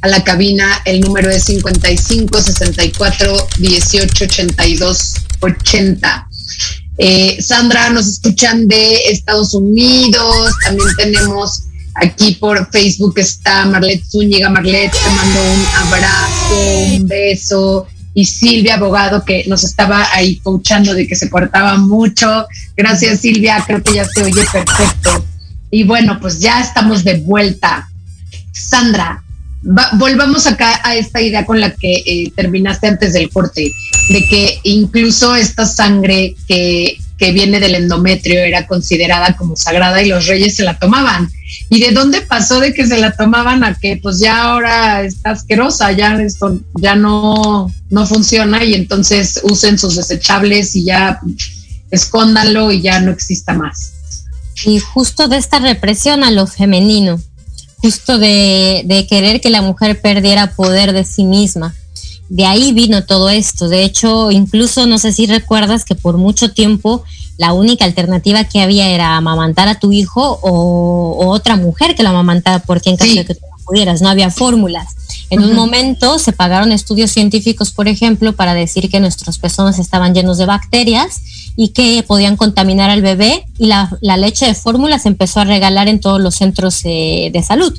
a 0.04 0.08
la 0.08 0.22
cabina. 0.22 0.82
El 0.84 1.00
número 1.00 1.30
es 1.30 1.44
55 1.44 2.38
64 2.38 3.48
18 3.58 4.24
82 4.24 5.14
80. 5.40 6.28
Sandra, 7.40 7.88
nos 7.88 8.06
escuchan 8.06 8.68
de 8.68 8.96
Estados 9.06 9.54
Unidos. 9.54 10.52
También 10.62 10.88
tenemos 10.98 11.62
aquí 11.94 12.32
por 12.34 12.70
Facebook 12.70 13.14
está 13.16 13.64
Marlet 13.64 14.04
Zúñiga. 14.04 14.50
Marlet, 14.50 14.92
te 14.92 15.10
mando 15.10 15.40
un 15.42 15.66
abrazo, 15.86 16.96
un 16.96 17.08
beso. 17.08 17.86
Y 18.12 18.26
Silvia 18.26 18.74
Abogado, 18.74 19.24
que 19.24 19.44
nos 19.48 19.64
estaba 19.64 20.06
ahí 20.12 20.36
coachando 20.36 20.92
de 20.92 21.06
que 21.06 21.16
se 21.16 21.30
cortaba 21.30 21.78
mucho. 21.78 22.46
Gracias, 22.76 23.20
Silvia. 23.20 23.64
Creo 23.66 23.82
que 23.82 23.94
ya 23.94 24.04
se 24.04 24.22
oye 24.22 24.44
perfecto. 24.52 25.24
Y 25.70 25.84
bueno, 25.84 26.20
pues 26.20 26.40
ya 26.40 26.60
estamos 26.60 27.04
de 27.04 27.14
vuelta. 27.20 27.88
Sandra, 28.52 29.24
volvamos 29.94 30.46
acá 30.46 30.80
a 30.84 30.94
esta 30.94 31.20
idea 31.20 31.46
con 31.46 31.60
la 31.60 31.70
que 31.70 32.02
eh, 32.06 32.32
terminaste 32.36 32.86
antes 32.86 33.12
del 33.14 33.30
corte, 33.30 33.72
de 34.08 34.28
que 34.28 34.60
incluso 34.64 35.34
esta 35.34 35.66
sangre 35.66 36.36
que, 36.46 36.98
que 37.18 37.32
viene 37.32 37.60
del 37.60 37.74
endometrio 37.74 38.40
era 38.40 38.66
considerada 38.66 39.36
como 39.36 39.56
sagrada 39.56 40.02
y 40.02 40.08
los 40.08 40.26
reyes 40.26 40.56
se 40.56 40.64
la 40.64 40.78
tomaban. 40.78 41.30
¿Y 41.70 41.80
de 41.80 41.92
dónde 41.92 42.20
pasó 42.20 42.60
de 42.60 42.74
que 42.74 42.86
se 42.86 42.98
la 42.98 43.12
tomaban 43.12 43.64
a 43.64 43.74
que 43.74 43.98
pues 44.02 44.18
ya 44.18 44.42
ahora 44.42 45.02
está 45.02 45.30
asquerosa, 45.30 45.92
ya 45.92 46.14
esto 46.20 46.60
ya 46.74 46.94
no, 46.94 47.72
no 47.90 48.06
funciona 48.06 48.64
y 48.64 48.74
entonces 48.74 49.40
usen 49.44 49.78
sus 49.78 49.96
desechables 49.96 50.76
y 50.76 50.84
ya 50.84 51.20
escóndanlo 51.90 52.70
y 52.70 52.82
ya 52.82 53.00
no 53.00 53.12
exista 53.12 53.54
más? 53.54 53.92
Y 54.66 54.78
justo 54.78 55.28
de 55.28 55.36
esta 55.36 55.58
represión 55.58 56.24
a 56.24 56.30
lo 56.30 56.46
femenino, 56.46 57.20
justo 57.84 58.18
de, 58.18 59.06
querer 59.10 59.42
que 59.42 59.50
la 59.50 59.60
mujer 59.60 60.00
perdiera 60.00 60.54
poder 60.56 60.94
de 60.94 61.04
sí 61.04 61.24
misma. 61.24 61.74
De 62.30 62.46
ahí 62.46 62.72
vino 62.72 63.04
todo 63.04 63.28
esto. 63.28 63.68
De 63.68 63.84
hecho, 63.84 64.30
incluso 64.30 64.86
no 64.86 64.96
sé 64.96 65.12
si 65.12 65.26
recuerdas 65.26 65.84
que 65.84 65.94
por 65.94 66.16
mucho 66.16 66.50
tiempo 66.50 67.04
la 67.36 67.52
única 67.52 67.84
alternativa 67.84 68.44
que 68.44 68.62
había 68.62 68.88
era 68.88 69.18
amamantar 69.18 69.68
a 69.68 69.78
tu 69.78 69.92
hijo 69.92 70.38
o, 70.40 71.26
otra 71.28 71.56
mujer 71.56 71.94
que 71.94 72.02
lo 72.02 72.08
amamantara 72.08 72.60
porque 72.60 72.88
en 72.88 72.96
caso 72.96 73.14
de 73.14 73.26
que 73.26 73.34
tú 73.34 73.42
no 73.50 73.62
pudieras, 73.66 74.00
no 74.00 74.08
había 74.08 74.30
fórmulas. 74.30 74.94
En 75.30 75.42
un 75.42 75.54
momento 75.54 76.18
se 76.18 76.32
pagaron 76.32 76.72
estudios 76.72 77.10
científicos, 77.10 77.72
por 77.72 77.88
ejemplo, 77.88 78.34
para 78.34 78.54
decir 78.54 78.90
que 78.90 79.00
nuestros 79.00 79.38
pezones 79.38 79.78
estaban 79.78 80.14
llenos 80.14 80.38
de 80.38 80.46
bacterias 80.46 81.20
y 81.56 81.68
que 81.68 82.04
podían 82.06 82.36
contaminar 82.36 82.90
al 82.90 83.02
bebé 83.02 83.46
y 83.58 83.66
la, 83.66 83.88
leche 84.00 84.46
de 84.46 84.54
fórmula 84.54 84.98
se 84.98 85.08
empezó 85.08 85.40
a 85.40 85.44
regalar 85.44 85.88
en 85.88 86.00
todos 86.00 86.20
los 86.20 86.34
centros 86.34 86.80
eh, 86.84 87.30
de 87.32 87.42
salud. 87.42 87.72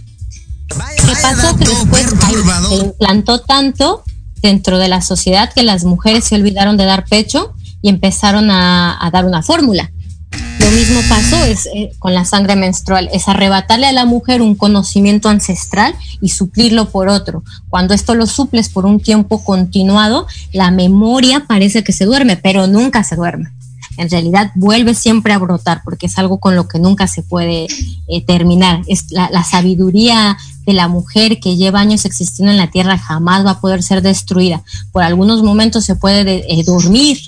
¿Qué 0.68 1.14
pasó? 1.22 1.56
Que 1.56 1.66
después 1.66 2.08
se 2.70 2.76
implantó 2.76 3.40
tanto 3.40 4.04
dentro 4.42 4.78
de 4.78 4.88
la 4.88 5.02
sociedad 5.02 5.52
que 5.54 5.64
las 5.64 5.84
mujeres 5.84 6.24
se 6.26 6.36
olvidaron 6.36 6.78
de 6.78 6.86
dar 6.86 7.06
pecho 7.06 7.54
y 7.82 7.90
empezaron 7.90 8.50
a 8.52 9.10
dar 9.12 9.26
una 9.26 9.44
fórmula. 9.44 9.92
Lo 10.66 10.72
mismo 10.72 11.00
pasó 11.08 11.36
es, 11.44 11.68
eh, 11.68 11.92
con 12.00 12.16
la 12.16 12.26
sangre 12.26 12.56
menstrual, 12.56 13.08
es 13.14 13.28
arrebatarle 13.28 13.86
a 13.86 13.92
la 13.92 14.06
mujer 14.06 14.42
un 14.42 14.56
conocimiento 14.56 15.30
ancestral 15.30 15.94
y 16.22 16.30
suplirlo 16.30 16.90
por 16.90 17.08
otro. 17.08 17.44
Cuando 17.70 17.94
esto 17.94 18.16
lo 18.16 18.26
suples 18.26 18.70
por 18.70 18.88
un 18.88 19.00
tiempo 19.00 19.44
continuado, 19.44 20.26
la 20.54 20.72
memoria 20.72 21.46
parece 21.48 21.84
que 21.84 21.92
se 21.92 22.06
duerme, 22.06 22.36
pero 22.36 22.66
nunca 22.66 23.04
se 23.04 23.16
duerme. 23.16 23.52
En 23.98 24.10
realidad 24.10 24.52
vuelve 24.56 24.96
siempre 24.96 25.34
a 25.34 25.38
brotar 25.38 25.82
porque 25.86 26.08
es 26.08 26.18
algo 26.18 26.40
con 26.40 26.56
lo 26.56 26.68
que 26.68 26.80
nunca 26.80 27.06
se 27.06 27.22
puede 27.22 27.68
eh, 28.08 28.26
terminar. 28.26 28.82
Es 28.88 29.12
la, 29.12 29.44
sabiduría 29.44 30.36
de 30.66 30.74
la 30.74 30.88
mujer 30.88 31.40
que 31.40 31.58
lleva 31.58 31.80
años 31.80 32.06
existiendo 32.06 32.52
en 32.52 32.58
la 32.58 32.72
tierra 32.72 32.98
jamás 32.98 33.46
va 33.46 33.52
a 33.52 33.62
poder 33.62 33.84
ser 33.84 34.02
destruida. 34.02 34.64
Por 34.92 35.04
algunos 35.04 35.44
momentos 35.44 35.86
se 35.86 35.96
puede 35.96 36.52
eh, 36.52 36.64
dormir, 36.64 37.20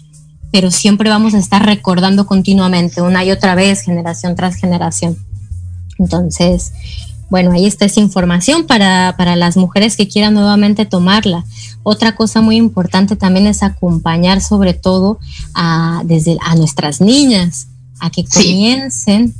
pero 0.51 0.71
siempre 0.71 1.09
vamos 1.09 1.33
a 1.33 1.39
estar 1.39 1.65
recordando 1.65 2.25
continuamente, 2.25 3.01
una 3.01 3.23
y 3.23 3.31
otra 3.31 3.55
vez, 3.55 3.81
generación 3.81 4.35
tras 4.35 4.55
generación. 4.55 5.17
Entonces, 5.99 6.71
bueno, 7.29 7.51
ahí 7.51 7.65
está 7.65 7.85
esa 7.85 7.99
información 7.99 8.65
para, 8.65 9.15
para 9.17 9.35
las 9.35 9.57
mujeres 9.57 9.97
que 9.97 10.07
quieran 10.07 10.33
nuevamente 10.33 10.85
tomarla. 10.85 11.43
Otra 11.83 12.15
cosa 12.15 12.41
muy 12.41 12.55
importante 12.55 13.15
también 13.15 13.47
es 13.47 13.63
acompañar 13.63 14.41
sobre 14.41 14.73
todo 14.73 15.19
a, 15.53 16.01
desde, 16.05 16.37
a 16.41 16.55
nuestras 16.55 17.01
niñas 17.01 17.67
a 17.99 18.09
que 18.09 18.23
comiencen, 18.23 19.33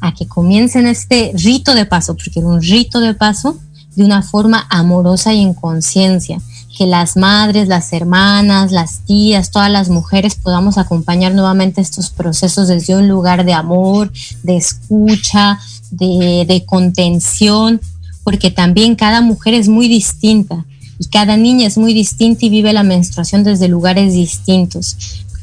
a 0.00 0.14
que 0.14 0.26
comiencen 0.26 0.86
este 0.86 1.32
rito 1.34 1.74
de 1.74 1.86
paso, 1.86 2.14
porque 2.14 2.40
es 2.40 2.44
un 2.44 2.62
rito 2.62 3.00
de 3.00 3.14
paso 3.14 3.58
de 3.96 4.04
una 4.04 4.22
forma 4.22 4.66
amorosa 4.70 5.34
y 5.34 5.42
en 5.42 5.52
conciencia 5.52 6.38
que 6.80 6.86
las 6.86 7.18
madres, 7.18 7.68
las 7.68 7.92
hermanas, 7.92 8.72
las 8.72 9.00
tías, 9.00 9.50
todas 9.50 9.70
las 9.70 9.90
mujeres 9.90 10.34
podamos 10.36 10.78
acompañar 10.78 11.34
nuevamente 11.34 11.82
estos 11.82 12.08
procesos 12.08 12.68
desde 12.68 12.96
un 12.96 13.06
lugar 13.06 13.44
de 13.44 13.52
amor, 13.52 14.10
de 14.42 14.56
escucha, 14.56 15.60
de, 15.90 16.64
contención, 16.64 17.82
porque 18.24 18.50
también 18.50 18.96
cada 18.96 19.20
mujer 19.20 19.52
es 19.52 19.68
muy 19.68 19.88
distinta 19.88 20.64
y 20.98 21.04
cada 21.08 21.36
niña 21.36 21.66
es 21.66 21.76
muy 21.76 21.92
distinta 21.92 22.46
y 22.46 22.48
vive 22.48 22.72
la 22.72 22.82
menstruación 22.82 23.44
desde 23.44 23.68
lugares 23.68 24.14
distintos. 24.14 24.96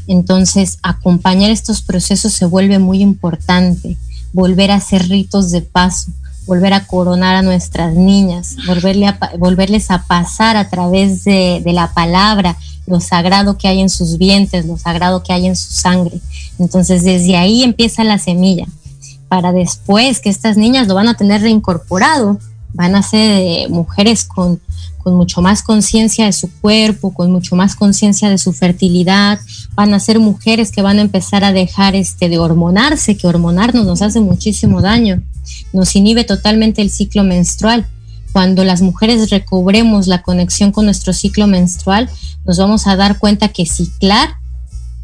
Entonces, 0.07 0.79
acompañar 0.81 1.51
estos 1.51 1.83
procesos 1.83 2.33
se 2.33 2.45
vuelve 2.45 2.79
muy 2.79 3.03
importante, 3.03 3.95
volver 4.33 4.71
a 4.71 4.77
hacer 4.77 5.07
ritos 5.07 5.51
de 5.51 5.61
paso, 5.61 6.09
volver 6.48 6.74
a 6.74 6.88
coronar 6.88 7.36
a 7.36 7.41
nuestras 7.41 7.93
niñas, 7.93 8.56
volverle 8.66 9.14
volverles 9.38 9.91
a 9.91 10.04
pasar 10.04 10.56
a 10.56 10.70
través 10.70 11.26
de, 11.26 11.62
la 11.66 11.93
palabra 11.93 12.58
lo 12.88 13.02
sagrado 13.02 13.58
que 13.58 13.68
hay 13.68 13.82
en 13.82 13.89
sus 13.89 14.18
vientres, 14.18 14.66
lo 14.66 14.78
sagrado 14.78 15.22
que 15.22 15.34
hay 15.34 15.45
en 15.45 15.58
su 15.58 15.74
sangre. 15.74 16.22
Entonces 16.58 17.04
desde 17.04 17.36
ahí 17.36 17.64
empieza 17.64 18.06
la 18.06 18.18
semilla, 18.18 18.66
para 19.28 19.52
después 19.52 20.22
que 20.22 20.30
estas 20.30 20.56
niñas 20.56 20.88
lo 20.88 20.95
van 20.95 21.10
a 21.10 21.16
tener 21.16 21.41
reincorporado, 21.41 22.39
van 22.78 22.95
a 22.95 23.01
ser 23.01 23.41
eh, 23.41 23.67
mujeres 23.69 24.23
con, 24.23 24.61
con 24.99 25.15
mucho 25.15 25.41
más 25.41 25.63
conciencia 25.63 26.25
de 26.25 26.32
su 26.32 26.49
cuerpo, 26.61 27.11
con 27.11 27.32
mucho 27.32 27.55
más 27.55 27.75
conciencia 27.75 28.30
de 28.30 28.38
su 28.38 28.53
fertilidad, 28.53 29.39
van 29.73 29.95
a 29.95 29.99
ser 29.99 30.19
mujeres 30.19 30.71
que 30.71 30.84
van 30.84 30.99
a 30.99 31.01
empezar 31.01 31.43
a 31.43 31.51
dejar 31.51 31.95
este 31.95 32.30
de 32.30 32.38
hormonarse, 32.38 33.17
que 33.17 33.25
hormonarnos 33.25 33.86
nos 33.86 34.03
hace 34.03 34.19
muchísimo 34.19 34.82
daño. 34.82 35.23
Nos 35.73 35.95
inhibe 35.95 36.23
totalmente 36.23 36.84
el 36.84 36.91
ciclo 36.91 37.23
menstrual. 37.23 37.88
Cuando 38.32 38.63
las 38.63 38.84
mujeres 38.84 39.32
recobremos 39.32 40.05
la 40.05 40.21
conexión 40.21 40.71
con 40.71 40.86
nuestro 40.86 41.13
ciclo 41.13 41.47
menstrual, 41.47 42.11
nos 42.45 42.59
vamos 42.59 42.86
a 42.86 42.95
dar 42.95 43.17
cuenta 43.17 43.47
que 43.47 43.65
ciclar 43.65 44.36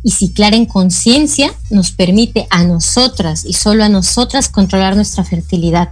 y 0.03 0.11
ciclar 0.11 0.53
en 0.53 0.65
conciencia 0.67 1.51
nos 1.71 1.91
permite 1.91 2.45
a 2.51 2.63
nosotras 2.63 3.45
y 3.45 3.53
solo 3.53 3.83
a 3.83 3.89
nosotras 3.89 4.49
controlar 4.49 4.95
nuestra 4.95 5.23
fertilidad, 5.23 5.89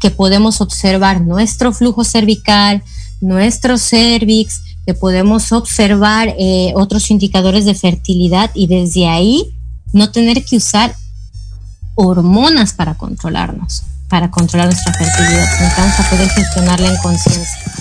que 0.00 0.10
podemos 0.10 0.60
observar 0.60 1.20
nuestro 1.20 1.72
flujo 1.72 2.04
cervical, 2.04 2.82
nuestro 3.20 3.78
cervix, 3.78 4.60
que 4.86 4.94
podemos 4.94 5.52
observar 5.52 6.34
eh, 6.38 6.72
otros 6.74 7.10
indicadores 7.10 7.64
de 7.64 7.74
fertilidad 7.74 8.50
y 8.54 8.68
desde 8.68 9.06
ahí 9.06 9.54
no 9.92 10.10
tener 10.10 10.44
que 10.44 10.56
usar 10.56 10.94
hormonas 11.94 12.72
para 12.72 12.94
controlarnos, 12.94 13.82
para 14.08 14.30
controlar 14.30 14.68
nuestra 14.68 14.94
fertilidad. 14.94 15.46
Nos 15.60 16.00
a 16.00 16.10
poder 16.10 16.30
gestionarla 16.30 16.88
en 16.88 16.96
conciencia. 16.98 17.72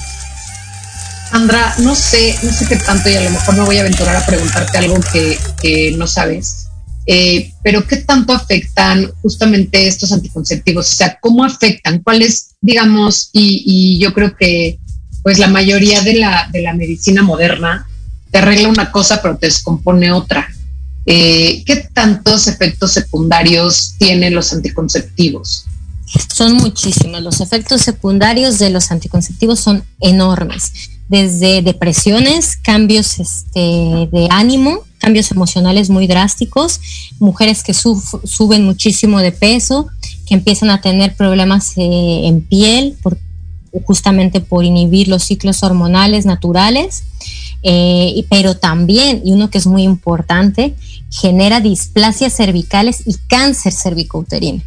Sandra, 1.29 1.75
no 1.79 1.93
sé, 1.93 2.37
no 2.41 2.51
sé 2.51 2.65
qué 2.67 2.77
tanto 2.77 3.09
y 3.09 3.15
a 3.15 3.21
lo 3.21 3.29
mejor 3.29 3.55
me 3.55 3.63
voy 3.63 3.77
a 3.77 3.81
aventurar 3.81 4.15
a 4.15 4.25
preguntarte 4.25 4.77
algo 4.77 4.95
que, 5.11 5.95
no 5.97 6.07
sabes, 6.07 6.66
eh, 7.09 7.53
pero 7.63 7.87
¿qué 7.87 7.97
tanto 7.97 8.33
afectan 8.33 9.09
justamente 9.21 9.87
estos 9.87 10.11
anticonceptivos? 10.11 10.89
O 10.91 10.93
sea, 10.93 11.17
¿cómo 11.21 11.45
afectan? 11.45 11.99
¿Cuáles, 11.99 12.49
digamos, 12.59 13.29
y, 13.31 13.97
yo 13.97 14.13
creo 14.13 14.35
que 14.35 14.77
pues 15.23 15.39
la 15.39 15.47
mayoría 15.47 16.01
de 16.01 16.15
la, 16.15 16.49
de 16.51 16.61
la 16.61 16.73
medicina 16.73 17.21
moderna 17.23 17.87
te 18.29 18.37
arregla 18.37 18.69
una 18.69 18.91
cosa 18.91 19.21
pero 19.21 19.37
te 19.37 19.47
descompone 19.47 20.11
otra. 20.11 20.47
Eh, 21.05 21.63
¿qué 21.65 21.87
tantos 21.93 22.47
efectos 22.47 22.91
secundarios 22.91 23.95
tienen 23.97 24.35
los 24.35 24.51
anticonceptivos? 24.51 25.65
Son 26.33 26.53
muchísimos. 26.53 27.21
Los 27.21 27.39
efectos 27.39 27.81
secundarios 27.81 28.59
de 28.59 28.69
los 28.69 28.91
anticonceptivos 28.91 29.61
son 29.61 29.85
enormes. 30.01 30.73
Desde 31.07 31.61
depresiones, 31.61 32.57
cambios 32.57 33.19
este, 33.19 33.59
de 34.11 34.27
ánimo, 34.29 34.79
cambios 34.97 35.31
emocionales 35.31 35.89
muy 35.89 36.07
drásticos, 36.07 36.81
mujeres 37.19 37.63
que 37.63 37.73
suben 37.73 38.65
muchísimo 38.65 39.19
de 39.19 39.31
peso, 39.31 39.87
que 40.27 40.33
empiezan 40.33 40.69
a 40.69 40.81
tener 40.81 41.15
problemas 41.15 41.77
eh, 41.77 42.21
en 42.25 42.41
piel, 42.41 42.97
justamente 43.85 44.41
por 44.41 44.65
inhibir 44.65 45.07
los 45.07 45.23
ciclos 45.23 45.63
hormonales 45.63 46.25
naturales, 46.25 47.03
eh, 47.63 48.25
pero 48.29 48.57
también, 48.57 49.21
y 49.23 49.31
uno 49.31 49.49
que 49.49 49.57
es 49.59 49.67
muy 49.67 49.83
importante, 49.83 50.73
genera 51.09 51.61
displasias 51.61 52.33
cervicales 52.35 53.03
y 53.05 53.15
cáncer 53.27 53.73
cervicouterino. 53.73 54.61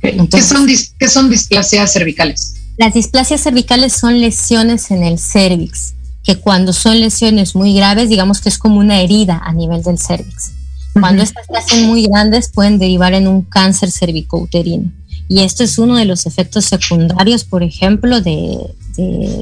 ¿Qué, 0.00 0.42
son, 0.42 0.66
¿Qué 0.66 1.08
son 1.08 1.30
displasias 1.30 1.92
cervicales? 1.92 2.55
Las 2.78 2.92
displasias 2.92 3.40
cervicales 3.40 3.94
son 3.94 4.20
lesiones 4.20 4.90
en 4.90 5.02
el 5.02 5.18
cervix, 5.18 5.94
que 6.22 6.36
cuando 6.36 6.72
son 6.72 7.00
lesiones 7.00 7.54
muy 7.54 7.74
graves, 7.74 8.08
digamos 8.08 8.40
que 8.40 8.48
es 8.50 8.58
como 8.58 8.78
una 8.78 9.00
herida 9.00 9.40
a 9.42 9.52
nivel 9.52 9.82
del 9.82 9.98
cervix. 9.98 10.52
Cuando 10.92 11.22
estas 11.22 11.46
se 11.46 11.56
hacen 11.56 11.86
muy 11.86 12.06
grandes, 12.06 12.50
pueden 12.50 12.78
derivar 12.78 13.14
en 13.14 13.28
un 13.28 13.42
cáncer 13.42 13.90
cervicouterino. 13.90 14.90
Y 15.28 15.40
esto 15.40 15.64
es 15.64 15.78
uno 15.78 15.96
de 15.96 16.04
los 16.04 16.26
efectos 16.26 16.66
secundarios, 16.66 17.44
por 17.44 17.62
ejemplo, 17.62 18.20
de, 18.20 18.58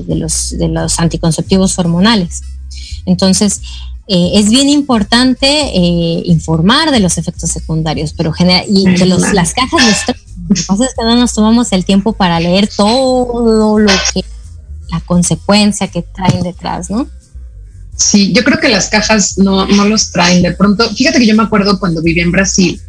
los, 0.08 0.56
de 0.56 0.68
los 0.68 0.98
anticonceptivos 0.98 1.78
hormonales. 1.78 2.42
Entonces, 3.06 3.60
eh, 4.06 4.32
es 4.34 4.50
bien 4.50 4.68
importante 4.68 5.46
eh, 5.46 6.22
informar 6.26 6.90
de 6.90 7.00
los 7.00 7.16
efectos 7.16 7.50
secundarios, 7.50 8.12
pero 8.12 8.32
genera, 8.32 8.64
y 8.68 8.84
que 8.94 9.06
las 9.06 9.54
cajas 9.54 10.06
de 10.06 10.14
lo 10.48 10.54
que 10.54 10.62
pasa 10.62 10.84
es 10.84 10.94
que 10.94 11.04
no 11.04 11.16
nos 11.16 11.32
tomamos 11.32 11.72
el 11.72 11.84
tiempo 11.84 12.12
para 12.12 12.38
leer 12.38 12.68
todo 12.68 13.78
lo 13.78 13.92
que, 14.12 14.22
la 14.90 15.00
consecuencia 15.00 15.88
que 15.88 16.02
traen 16.02 16.42
detrás, 16.42 16.90
¿no? 16.90 17.08
Sí, 17.96 18.32
yo 18.32 18.44
creo 18.44 18.58
que 18.58 18.68
las 18.68 18.88
cajas 18.88 19.38
no, 19.38 19.66
no 19.66 19.86
los 19.86 20.10
traen. 20.10 20.42
De 20.42 20.52
pronto, 20.52 20.88
fíjate 20.94 21.18
que 21.18 21.26
yo 21.26 21.36
me 21.36 21.44
acuerdo 21.44 21.78
cuando 21.78 22.02
vivía 22.02 22.24
en 22.24 22.32
Brasil, 22.32 22.80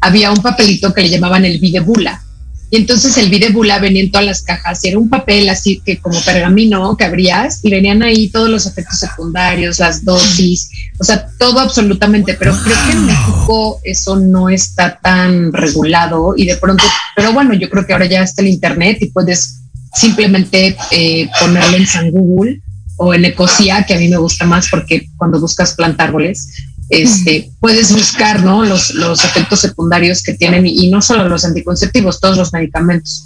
había 0.00 0.30
un 0.30 0.42
papelito 0.42 0.92
que 0.92 1.02
le 1.02 1.08
llamaban 1.08 1.44
el 1.44 1.58
videbula 1.60 2.22
y 2.70 2.76
entonces 2.76 3.16
el 3.16 3.30
videbula 3.30 3.78
venía 3.78 4.02
en 4.02 4.10
todas 4.10 4.26
las 4.26 4.42
cajas 4.42 4.84
y 4.84 4.88
era 4.88 4.98
un 4.98 5.08
papel 5.08 5.48
así 5.48 5.80
que 5.84 5.98
como 5.98 6.20
pergamino 6.20 6.96
que 6.96 7.04
abrías 7.04 7.60
y 7.62 7.70
venían 7.70 8.02
ahí 8.02 8.28
todos 8.28 8.50
los 8.50 8.66
efectos 8.66 8.98
secundarios, 8.98 9.78
las 9.78 10.04
dosis, 10.04 10.70
o 10.98 11.04
sea, 11.04 11.28
todo 11.38 11.60
absolutamente. 11.60 12.34
Pero 12.34 12.54
creo 12.62 12.76
que 12.84 12.92
en 12.92 13.06
México 13.06 13.80
eso 13.84 14.16
no 14.16 14.50
está 14.50 14.98
tan 15.00 15.52
regulado 15.52 16.34
y 16.36 16.44
de 16.44 16.56
pronto, 16.56 16.84
pero 17.16 17.32
bueno, 17.32 17.54
yo 17.54 17.70
creo 17.70 17.86
que 17.86 17.94
ahora 17.94 18.06
ya 18.06 18.22
está 18.22 18.42
el 18.42 18.48
Internet 18.48 18.98
y 19.00 19.06
puedes 19.06 19.60
simplemente 19.94 20.76
eh, 20.90 21.28
ponerlo 21.40 21.76
en 21.76 21.86
San 21.86 22.10
Google 22.10 22.60
o 22.98 23.14
en 23.14 23.24
Ecosia, 23.24 23.84
que 23.84 23.94
a 23.94 23.98
mí 23.98 24.08
me 24.08 24.18
gusta 24.18 24.44
más 24.44 24.68
porque 24.68 25.08
cuando 25.16 25.40
buscas 25.40 25.74
plantar 25.74 26.08
árboles, 26.08 26.52
este, 26.88 27.50
puedes 27.60 27.92
buscar 27.92 28.42
¿no? 28.42 28.64
los, 28.64 28.94
los 28.94 29.24
efectos 29.24 29.60
secundarios 29.60 30.22
que 30.22 30.34
tienen 30.34 30.66
y, 30.66 30.88
no 30.88 31.02
solo 31.02 31.28
los 31.28 31.44
anticonceptivos, 31.44 32.20
todos 32.20 32.36
los 32.36 32.52
medicamentos. 32.52 33.24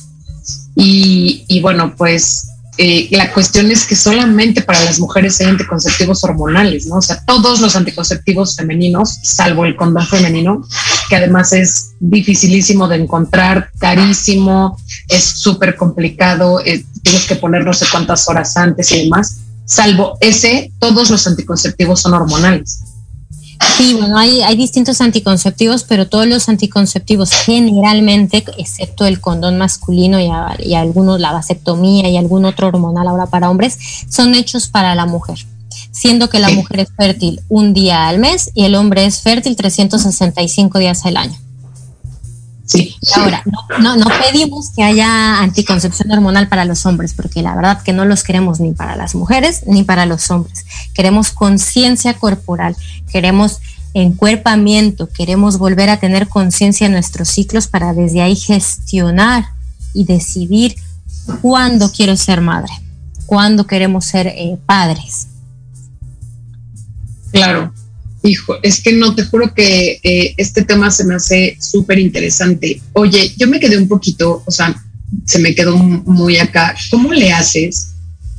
Y, 0.74 1.44
y 1.48 1.60
bueno, 1.60 1.94
pues 1.96 2.48
eh, 2.78 3.08
la 3.10 3.32
cuestión 3.32 3.70
es 3.70 3.84
que 3.84 3.94
solamente 3.94 4.62
para 4.62 4.82
las 4.82 4.98
mujeres 4.98 5.38
hay 5.40 5.48
anticonceptivos 5.48 6.24
hormonales, 6.24 6.86
¿no? 6.86 6.96
O 6.96 7.02
sea, 7.02 7.22
todos 7.26 7.60
los 7.60 7.76
anticonceptivos 7.76 8.56
femeninos, 8.56 9.18
salvo 9.22 9.66
el 9.66 9.76
condón 9.76 10.06
femenino, 10.06 10.66
que 11.10 11.16
además 11.16 11.52
es 11.52 11.92
dificilísimo 12.00 12.88
de 12.88 12.96
encontrar, 12.96 13.70
carísimo, 13.78 14.78
es 15.08 15.22
súper 15.22 15.76
complicado, 15.76 16.60
eh, 16.64 16.82
tienes 17.02 17.26
que 17.26 17.36
poner 17.36 17.64
no 17.64 17.74
sé 17.74 17.84
cuántas 17.90 18.26
horas 18.28 18.56
antes 18.56 18.90
y 18.92 19.04
demás. 19.04 19.36
Salvo 19.66 20.16
ese, 20.20 20.72
todos 20.78 21.10
los 21.10 21.26
anticonceptivos 21.26 22.00
son 22.00 22.14
hormonales. 22.14 22.80
Sí, 23.76 23.94
bueno, 23.94 24.18
hay, 24.18 24.42
hay 24.42 24.56
distintos 24.56 25.00
anticonceptivos, 25.00 25.84
pero 25.84 26.08
todos 26.08 26.26
los 26.26 26.48
anticonceptivos 26.48 27.32
generalmente, 27.32 28.44
excepto 28.58 29.06
el 29.06 29.20
condón 29.20 29.58
masculino 29.58 30.20
y, 30.20 30.30
y 30.64 30.74
algunos, 30.74 31.18
la 31.18 31.32
vasectomía 31.32 32.08
y 32.08 32.16
algún 32.16 32.44
otro 32.44 32.68
hormonal 32.68 33.08
ahora 33.08 33.26
para 33.26 33.50
hombres, 33.50 33.78
son 34.08 34.34
hechos 34.34 34.68
para 34.68 34.94
la 34.94 35.06
mujer 35.06 35.38
siendo 35.90 36.30
que 36.30 36.40
la 36.40 36.50
mujer 36.50 36.80
es 36.80 36.88
fértil 36.96 37.40
un 37.48 37.74
día 37.74 38.08
al 38.08 38.18
mes 38.18 38.50
y 38.54 38.64
el 38.64 38.74
hombre 38.74 39.04
es 39.04 39.20
fértil 39.20 39.56
365 39.56 40.78
días 40.78 41.04
al 41.04 41.16
año. 41.16 41.36
Ahora, 43.16 43.42
no, 43.80 43.96
no, 43.96 44.06
pedimos 44.26 44.70
que 44.74 44.82
haya 44.82 45.40
anticoncepción 45.40 46.10
hormonal 46.10 46.48
para 46.48 46.64
los 46.64 46.86
hombres, 46.86 47.14
porque 47.14 47.42
la 47.42 47.54
verdad 47.54 47.82
que 47.82 47.92
no 47.92 48.04
los 48.04 48.22
queremos 48.22 48.60
ni 48.60 48.72
para 48.72 48.96
las 48.96 49.14
mujeres 49.14 49.62
ni 49.66 49.82
para 49.82 50.06
los 50.06 50.30
hombres. 50.30 50.64
Queremos 50.94 51.30
conciencia 51.30 52.14
corporal, 52.14 52.76
queremos 53.10 53.60
encuerpamiento, 53.94 55.08
queremos 55.08 55.58
volver 55.58 55.90
a 55.90 55.98
tener 55.98 56.28
conciencia 56.28 56.86
en 56.86 56.92
nuestros 56.92 57.28
ciclos 57.28 57.66
para 57.66 57.92
desde 57.92 58.22
ahí 58.22 58.36
gestionar 58.36 59.46
y 59.92 60.04
decidir 60.04 60.76
cuándo 61.40 61.90
quiero 61.92 62.16
ser 62.16 62.40
madre, 62.40 62.72
cuándo 63.26 63.66
queremos 63.66 64.04
ser 64.04 64.28
eh, 64.28 64.58
padres. 64.66 65.28
Claro, 67.30 67.72
Hijo, 68.24 68.56
es 68.62 68.80
que 68.80 68.92
no, 68.92 69.14
te 69.14 69.24
juro 69.24 69.52
que 69.52 70.00
eh, 70.02 70.34
este 70.36 70.62
tema 70.62 70.90
se 70.90 71.04
me 71.04 71.16
hace 71.16 71.56
súper 71.60 71.98
interesante. 71.98 72.80
Oye, 72.92 73.32
yo 73.36 73.48
me 73.48 73.58
quedé 73.58 73.76
un 73.76 73.88
poquito, 73.88 74.44
o 74.46 74.50
sea, 74.50 74.80
se 75.24 75.38
me 75.40 75.54
quedó 75.54 75.76
muy 75.76 76.38
acá. 76.38 76.74
¿Cómo 76.90 77.12
le 77.12 77.32
haces 77.32 77.94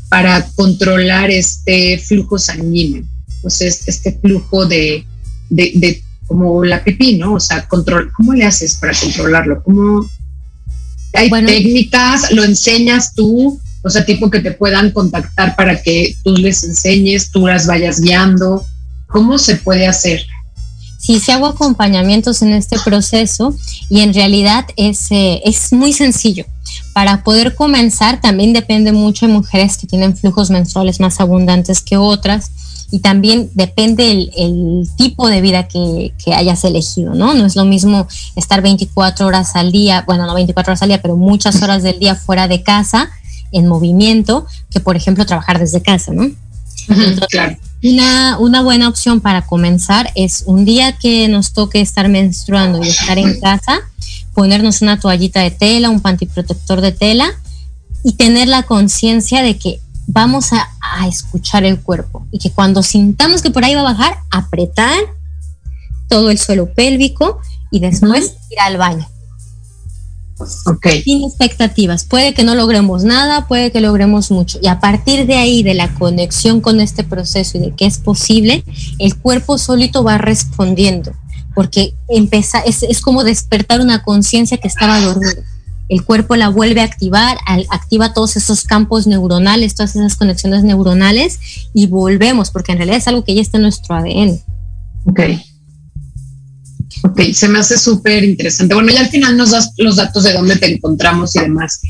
para 0.09 0.45
controlar 0.55 1.31
este 1.31 1.97
flujo 1.99 2.39
sanguíneo? 2.39 3.03
Pues 3.41 3.61
este 3.61 4.17
flujo 4.21 4.65
de, 4.65 5.05
de, 5.49 6.03
como 6.27 6.63
la 6.63 6.84
pipí, 6.84 7.17
¿no? 7.17 7.34
O 7.34 7.39
sea, 7.39 7.67
control, 7.67 8.11
¿cómo 8.15 8.34
le 8.34 8.45
haces 8.45 8.75
para 8.75 8.97
controlarlo? 8.97 9.61
¿Cómo 9.63 10.09
hay 11.13 11.29
técnicas? 11.29 12.31
¿Lo 12.31 12.43
enseñas 12.43 13.13
tú? 13.13 13.59
O 13.81 13.89
sea, 13.89 14.05
tipo 14.05 14.29
que 14.29 14.39
te 14.39 14.51
puedan 14.51 14.91
contactar 14.91 15.57
para 15.57 15.81
que 15.81 16.15
tú 16.23 16.38
les 16.38 16.63
enseñes, 16.63 17.31
tú 17.31 17.47
las 17.47 17.67
vayas 17.67 17.99
guiando. 17.99 18.65
¿Cómo 19.14 19.38
se 19.38 19.57
puede 19.57 19.88
hacer? 19.88 20.26
Sí, 20.97 21.20
se 21.20 21.34
hago 21.34 21.45
acompañamientos 21.45 22.41
en 22.41 22.51
este 22.51 22.80
proceso 22.80 23.53
y 23.89 23.99
en 23.99 24.11
realidad 24.11 24.66
es, 24.76 25.11
eh, 25.11 25.39
es 25.45 25.72
muy 25.72 25.93
sencillo. 25.93 26.45
Para 26.93 27.24
poder 27.24 27.53
comenzar 27.53 28.22
también 28.22 28.53
depende 28.53 28.91
mucho 28.91 29.28
de 29.28 29.34
mujeres 29.34 29.78
que 29.78 29.86
tienen 29.86 30.18
flujos 30.18 30.49
menstruales 30.49 30.99
más 30.99 31.20
abundantes 31.20 31.82
que 31.82 31.95
otras 31.95 32.49
y 32.89 32.99
también 32.99 33.51
depende 33.53 34.30
el, 34.36 34.89
tipo 34.97 35.28
de 35.28 35.41
vida 35.41 35.68
que, 35.68 36.14
que, 36.24 36.34
hayas 36.34 36.64
elegido, 36.64 37.14
¿no? 37.14 37.36
No 37.36 37.45
es 37.45 37.55
lo 37.55 37.66
mismo 37.66 38.07
estar 38.36 38.64
24 38.64 39.28
horas 39.28 39.55
al 39.55 39.72
día, 39.72 40.03
bueno, 40.07 40.26
no 40.26 40.34
24 40.34 40.72
horas 40.72 40.82
al 40.82 40.89
día, 40.89 41.01
pero 41.01 41.18
muchas 41.18 41.61
horas 41.61 41.84
del 41.84 41.99
día 41.99 42.16
fuera 42.16 42.47
de 42.47 42.64
casa, 42.64 43.11
en 43.51 43.68
movimiento, 43.68 44.47
que 44.72 44.80
por 44.80 44.95
ejemplo 44.95 45.26
trabajar 45.26 45.59
desde 45.59 45.84
casa, 45.84 46.14
¿no? 46.14 46.32
claro. 47.30 47.57
Una, 47.84 48.38
una 48.39 48.61
buena 48.61 48.88
opción 48.88 49.19
para 49.19 49.45
comenzar 49.45 50.09
es 50.15 50.43
un 50.45 50.63
día 50.63 50.97
que 50.97 51.27
nos 51.27 51.51
toque 51.51 51.81
estar 51.81 52.07
menstruando 52.07 52.81
y 52.81 52.88
estar 52.88 53.17
en 53.17 53.39
casa, 53.41 53.81
ponernos 54.34 54.81
una 54.81 54.99
toallita 54.99 55.41
de 55.41 55.51
tela, 55.51 55.89
un 55.89 55.99
pantiprotector 55.99 56.79
de 56.79 56.93
tela 56.93 57.29
y 58.01 58.13
tener 58.13 58.47
la 58.47 58.63
conciencia 58.63 59.43
de 59.43 59.57
que 59.57 59.81
vamos 60.07 60.53
a, 60.53 60.69
a, 60.79 61.07
escuchar 61.07 61.65
el 61.65 61.81
cuerpo 61.81 62.25
y 62.31 62.39
que 62.39 62.51
cuando 62.51 62.84
sintamos 62.84 63.41
que 63.41 63.51
por 63.51 63.65
ahí 63.65 63.75
va 63.75 63.81
a 63.81 63.93
bajar, 63.93 64.17
apretar 64.31 64.97
todo 66.07 66.29
el 66.29 66.38
suelo 66.38 66.73
pélvico 66.73 67.41
y 67.69 67.79
después 67.79 68.36
ir 68.49 68.59
al 68.61 68.77
baño. 68.77 69.07
Sin 71.03 71.23
expectativas. 71.23 72.05
Puede 72.05 72.33
que 72.33 72.43
no 72.43 72.55
logremos 72.55 73.03
nada, 73.03 73.47
puede 73.47 73.71
que 73.71 73.81
logremos 73.81 74.31
mucho. 74.31 74.59
Y 74.61 74.67
a 74.67 74.79
partir 74.79 75.25
de 75.25 75.35
ahí, 75.35 75.63
de 75.63 75.73
la 75.73 75.93
conexión 75.93 76.61
con 76.61 76.79
este 76.79 77.03
proceso 77.03 77.57
y 77.57 77.61
de 77.61 77.75
que 77.75 77.85
es 77.85 77.97
posible, 77.97 78.63
el 78.99 79.15
cuerpo 79.17 79.57
solito 79.57 80.03
va 80.03 80.17
respondiendo. 80.17 81.11
Porque 81.55 81.93
empieza, 82.07 82.59
es, 82.61 82.83
es 82.83 83.01
como 83.01 83.23
despertar 83.23 83.79
una 83.81 84.03
conciencia 84.03 84.57
que 84.57 84.67
estaba 84.67 84.99
dormida. 84.99 85.43
El 85.89 86.03
cuerpo 86.03 86.35
la 86.35 86.49
vuelve 86.49 86.81
a 86.81 86.85
activar, 86.85 87.37
activa 87.69 88.13
todos 88.13 88.35
esos 88.37 88.63
campos 88.63 89.05
neuronales, 89.05 89.75
todas 89.75 89.95
esas 89.95 90.15
conexiones 90.15 90.63
neuronales 90.63 91.39
y 91.73 91.87
volvemos, 91.87 92.49
porque 92.51 92.71
en 92.71 92.79
realidad 92.79 92.97
es 92.97 93.07
algo 93.07 93.23
que 93.23 93.35
ya 93.35 93.41
está 93.41 93.57
en 93.57 93.63
nuestro 93.63 93.95
ADN. 93.95 94.39
Ok. 95.05 95.19
Ok, 97.04 97.22
se 97.34 97.49
me 97.49 97.60
hace 97.60 97.78
súper 97.78 98.24
interesante. 98.24 98.74
Bueno, 98.74 98.91
ya 98.91 99.01
al 99.01 99.10
final 99.10 99.36
nos 99.36 99.51
das 99.51 99.74
los 99.78 99.97
datos 99.97 100.24
de 100.24 100.34
dónde 100.34 100.56
te 100.56 100.74
encontramos 100.74 101.36
y 101.36 101.39
demás. 101.39 101.82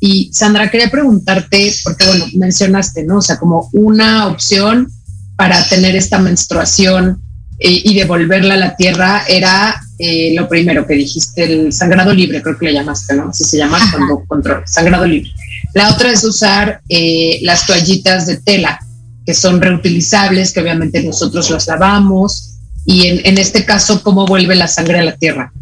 Y, 0.00 0.30
Sandra, 0.32 0.70
quería 0.70 0.90
preguntarte, 0.90 1.72
porque 1.84 2.06
bueno, 2.06 2.26
mencionaste, 2.34 3.04
¿no? 3.04 3.18
O 3.18 3.22
sea, 3.22 3.38
como 3.38 3.68
una 3.72 4.26
opción 4.26 4.90
para 5.36 5.62
tener 5.68 5.94
esta 5.94 6.18
menstruación 6.18 7.22
eh, 7.58 7.82
y 7.84 7.94
devolverla 7.94 8.54
a 8.54 8.56
la 8.56 8.76
tierra 8.76 9.24
era 9.28 9.80
eh, 9.98 10.34
lo 10.34 10.48
primero 10.48 10.86
que 10.86 10.94
dijiste, 10.94 11.44
el 11.44 11.72
sangrado 11.72 12.12
libre, 12.12 12.42
creo 12.42 12.58
que 12.58 12.66
le 12.66 12.72
llamaste, 12.72 13.14
¿no? 13.14 13.28
Así 13.28 13.44
se 13.44 13.58
llama 13.58 13.78
cuando 13.92 14.24
control, 14.26 14.62
sangrado 14.66 15.06
libre. 15.06 15.30
La 15.74 15.90
otra 15.90 16.10
es 16.10 16.24
usar 16.24 16.80
eh, 16.88 17.38
las 17.42 17.66
toallitas 17.66 18.26
de 18.26 18.38
tela, 18.38 18.80
que 19.24 19.34
son 19.34 19.60
reutilizables, 19.60 20.52
que 20.52 20.60
obviamente 20.60 21.02
nosotros 21.02 21.50
las 21.50 21.68
lavamos. 21.68 22.49
Y 22.90 23.06
en, 23.06 23.20
en 23.24 23.38
este 23.38 23.64
caso, 23.64 24.02
¿cómo 24.02 24.26
vuelve 24.26 24.56
la 24.56 24.66
sangre 24.66 24.98
a 24.98 25.04
la 25.04 25.16
tierra? 25.16 25.52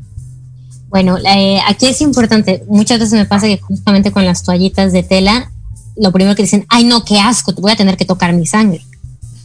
Bueno, 0.88 1.18
eh, 1.18 1.60
aquí 1.68 1.86
es 1.86 2.00
importante, 2.00 2.64
muchas 2.68 2.98
veces 2.98 3.12
me 3.12 3.26
pasa 3.26 3.46
que 3.46 3.58
justamente 3.58 4.10
con 4.10 4.24
las 4.24 4.42
toallitas 4.42 4.92
de 4.92 5.02
tela, 5.02 5.52
lo 5.94 6.10
primero 6.10 6.34
que 6.34 6.42
dicen, 6.42 6.64
ay 6.70 6.84
no, 6.84 7.04
qué 7.04 7.20
asco, 7.20 7.54
te 7.54 7.60
voy 7.60 7.72
a 7.72 7.76
tener 7.76 7.98
que 7.98 8.06
tocar 8.06 8.32
mi 8.32 8.46
sangre. 8.46 8.82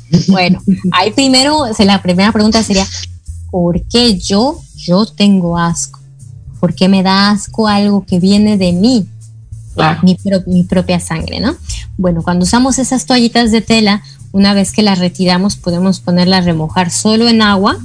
Bueno, 0.27 0.61
ahí 0.91 1.11
primero, 1.11 1.65
la 1.79 2.01
primera 2.01 2.31
pregunta 2.31 2.63
sería, 2.63 2.87
¿por 3.51 3.81
qué 3.87 4.17
yo, 4.17 4.61
yo 4.77 5.05
tengo 5.05 5.57
asco? 5.57 5.99
¿Por 6.61 6.75
qué 6.75 6.87
me 6.87 7.03
da 7.03 7.31
asco 7.31 7.67
algo 7.67 8.05
que 8.05 8.19
viene 8.19 8.57
de 8.57 8.71
mí? 8.71 9.07
Mi, 10.03 10.17
mi 10.45 10.63
propia 10.63 10.99
sangre, 10.99 11.39
¿no? 11.39 11.55
Bueno, 11.97 12.21
cuando 12.21 12.43
usamos 12.43 12.77
esas 12.77 13.07
toallitas 13.07 13.51
de 13.51 13.61
tela, 13.61 14.03
una 14.33 14.53
vez 14.53 14.73
que 14.73 14.81
las 14.81 14.99
retiramos, 14.99 15.55
podemos 15.55 16.01
ponerlas 16.01 16.41
a 16.41 16.45
remojar 16.45 16.91
solo 16.91 17.29
en 17.29 17.41
agua 17.41 17.77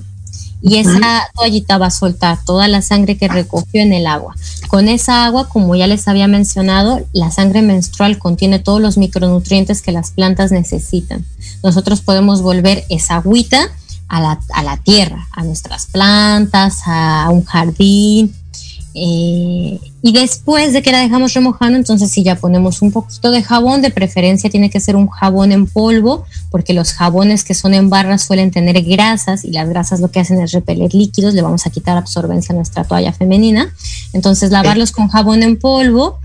y 0.61 0.79
esa 0.79 1.29
toallita 1.37 1.79
va 1.79 1.87
a 1.87 1.91
soltar 1.91 2.39
toda 2.45 2.67
la 2.67 2.83
sangre 2.83 3.17
que 3.17 3.29
recogió 3.29 3.81
en 3.81 3.93
el 3.93 4.07
agua. 4.07 4.35
Con 4.67 4.89
esa 4.89 5.25
agua, 5.25 5.49
como 5.49 5.77
ya 5.77 5.87
les 5.87 6.09
había 6.09 6.27
mencionado, 6.27 7.01
la 7.13 7.31
sangre 7.31 7.63
menstrual 7.63 8.19
contiene 8.19 8.59
todos 8.59 8.81
los 8.81 8.99
micronutrientes 8.99 9.83
que 9.83 9.93
las 9.93 10.11
plantas 10.11 10.51
necesitan. 10.51 11.25
Nosotros 11.63 12.01
podemos 12.01 12.43
volver 12.43 12.85
esa 12.89 13.17
agüita 13.17 13.69
a 14.09 14.21
la, 14.21 14.41
a 14.53 14.63
la 14.63 14.79
tierra, 14.79 15.29
a 15.33 15.45
nuestras 15.45 15.87
plantas, 15.87 16.81
a 16.87 17.29
un 17.31 17.45
jardín, 17.45 18.35
eh, 18.95 19.79
y 20.01 20.13
después 20.13 20.73
de 20.73 20.83
que 20.83 20.93
la 20.93 21.01
dejamos 21.01 21.35
remojando, 21.35 21.77
entonces 21.77 22.11
si 22.11 22.23
ya 22.23 22.37
ponemos 22.37 22.83
un 22.83 22.93
poquito 22.93 23.31
de 23.31 23.43
jabón, 23.43 23.83
de 23.83 23.91
preferencia 23.91 24.49
tiene 24.49 24.71
que 24.71 24.81
ser 24.81 24.97
un 24.97 25.09
jabón 25.09 25.53
en 25.53 25.67
polvo, 25.67 26.25
porque 26.51 26.73
los 26.73 26.93
jabones 26.93 27.45
que 27.45 27.55
son 27.55 27.75
en 27.75 27.91
barras 27.91 28.23
suelen 28.23 28.51
tener 28.51 28.83
grasas 28.83 29.45
y 29.45 29.51
las 29.51 29.69
grasas 29.69 30.01
lo 30.01 30.11
que 30.11 30.21
hacen 30.21 30.41
es 30.41 30.53
repeler 30.53 30.95
líquidos, 30.95 31.35
le 31.35 31.43
vamos 31.43 31.67
a 31.67 31.71
quitar 31.71 31.97
absorbencia 31.97 32.53
a 32.53 32.57
nuestra 32.57 32.85
toalla 32.85 33.13
femenina. 33.13 33.73
Entonces 34.13 34.51
lavarlos 34.51 34.93
con 34.93 35.09
jabón 35.09 35.43
en 35.43 35.59
polvo 35.59 36.19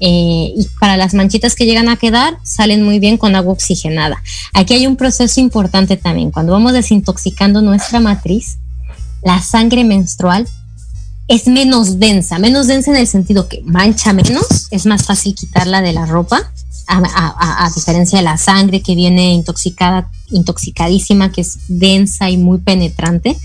eh, 0.00 0.52
y 0.56 0.66
para 0.80 0.96
las 0.96 1.14
manchitas 1.14 1.54
que 1.54 1.66
llegan 1.66 1.88
a 1.88 1.96
quedar 1.96 2.38
salen 2.42 2.82
muy 2.82 2.98
bien 2.98 3.16
con 3.16 3.36
agua 3.36 3.52
oxigenada. 3.52 4.22
Aquí 4.54 4.74
hay 4.74 4.86
un 4.86 4.96
proceso 4.96 5.40
importante 5.40 5.96
también. 5.96 6.30
Cuando 6.30 6.52
vamos 6.52 6.72
desintoxicando 6.72 7.62
nuestra 7.62 8.00
matriz, 8.00 8.58
la 9.22 9.40
sangre 9.40 9.84
menstrual 9.84 10.46
es 11.28 11.46
menos 11.46 12.00
densa, 12.00 12.38
menos 12.38 12.66
densa 12.66 12.90
en 12.90 12.96
el 12.96 13.06
sentido 13.06 13.48
que 13.48 13.62
mancha 13.62 14.14
menos, 14.14 14.68
es 14.70 14.86
más 14.86 15.04
fácil 15.04 15.34
quitarla 15.34 15.82
de 15.82 15.92
la 15.92 16.06
ropa, 16.06 16.50
a, 16.88 17.70
diferencia 17.74 18.18
de 18.18 18.24
la 18.24 18.38
sangre 18.38 18.80
que 18.80 18.94
viene 18.94 19.34
intoxicada, 19.34 20.10
intoxicadísima, 20.30 21.30
que 21.30 21.42
es 21.42 21.58
densa 21.68 22.30
y 22.30 22.38
muy 22.38 22.58
penetrante. 22.58 23.36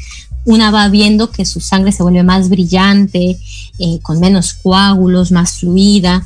Una 0.45 0.71
va 0.71 0.87
viendo 0.87 1.29
que 1.29 1.45
su 1.45 1.59
sangre 1.59 1.91
se 1.91 2.03
vuelve 2.03 2.23
más 2.23 2.47
brillante, 2.47 3.37
eh, 3.79 3.99
con 4.01 4.21
menos 4.21 4.53
coágulos, 4.53 5.33
más 5.33 5.59
fluida. 5.59 6.25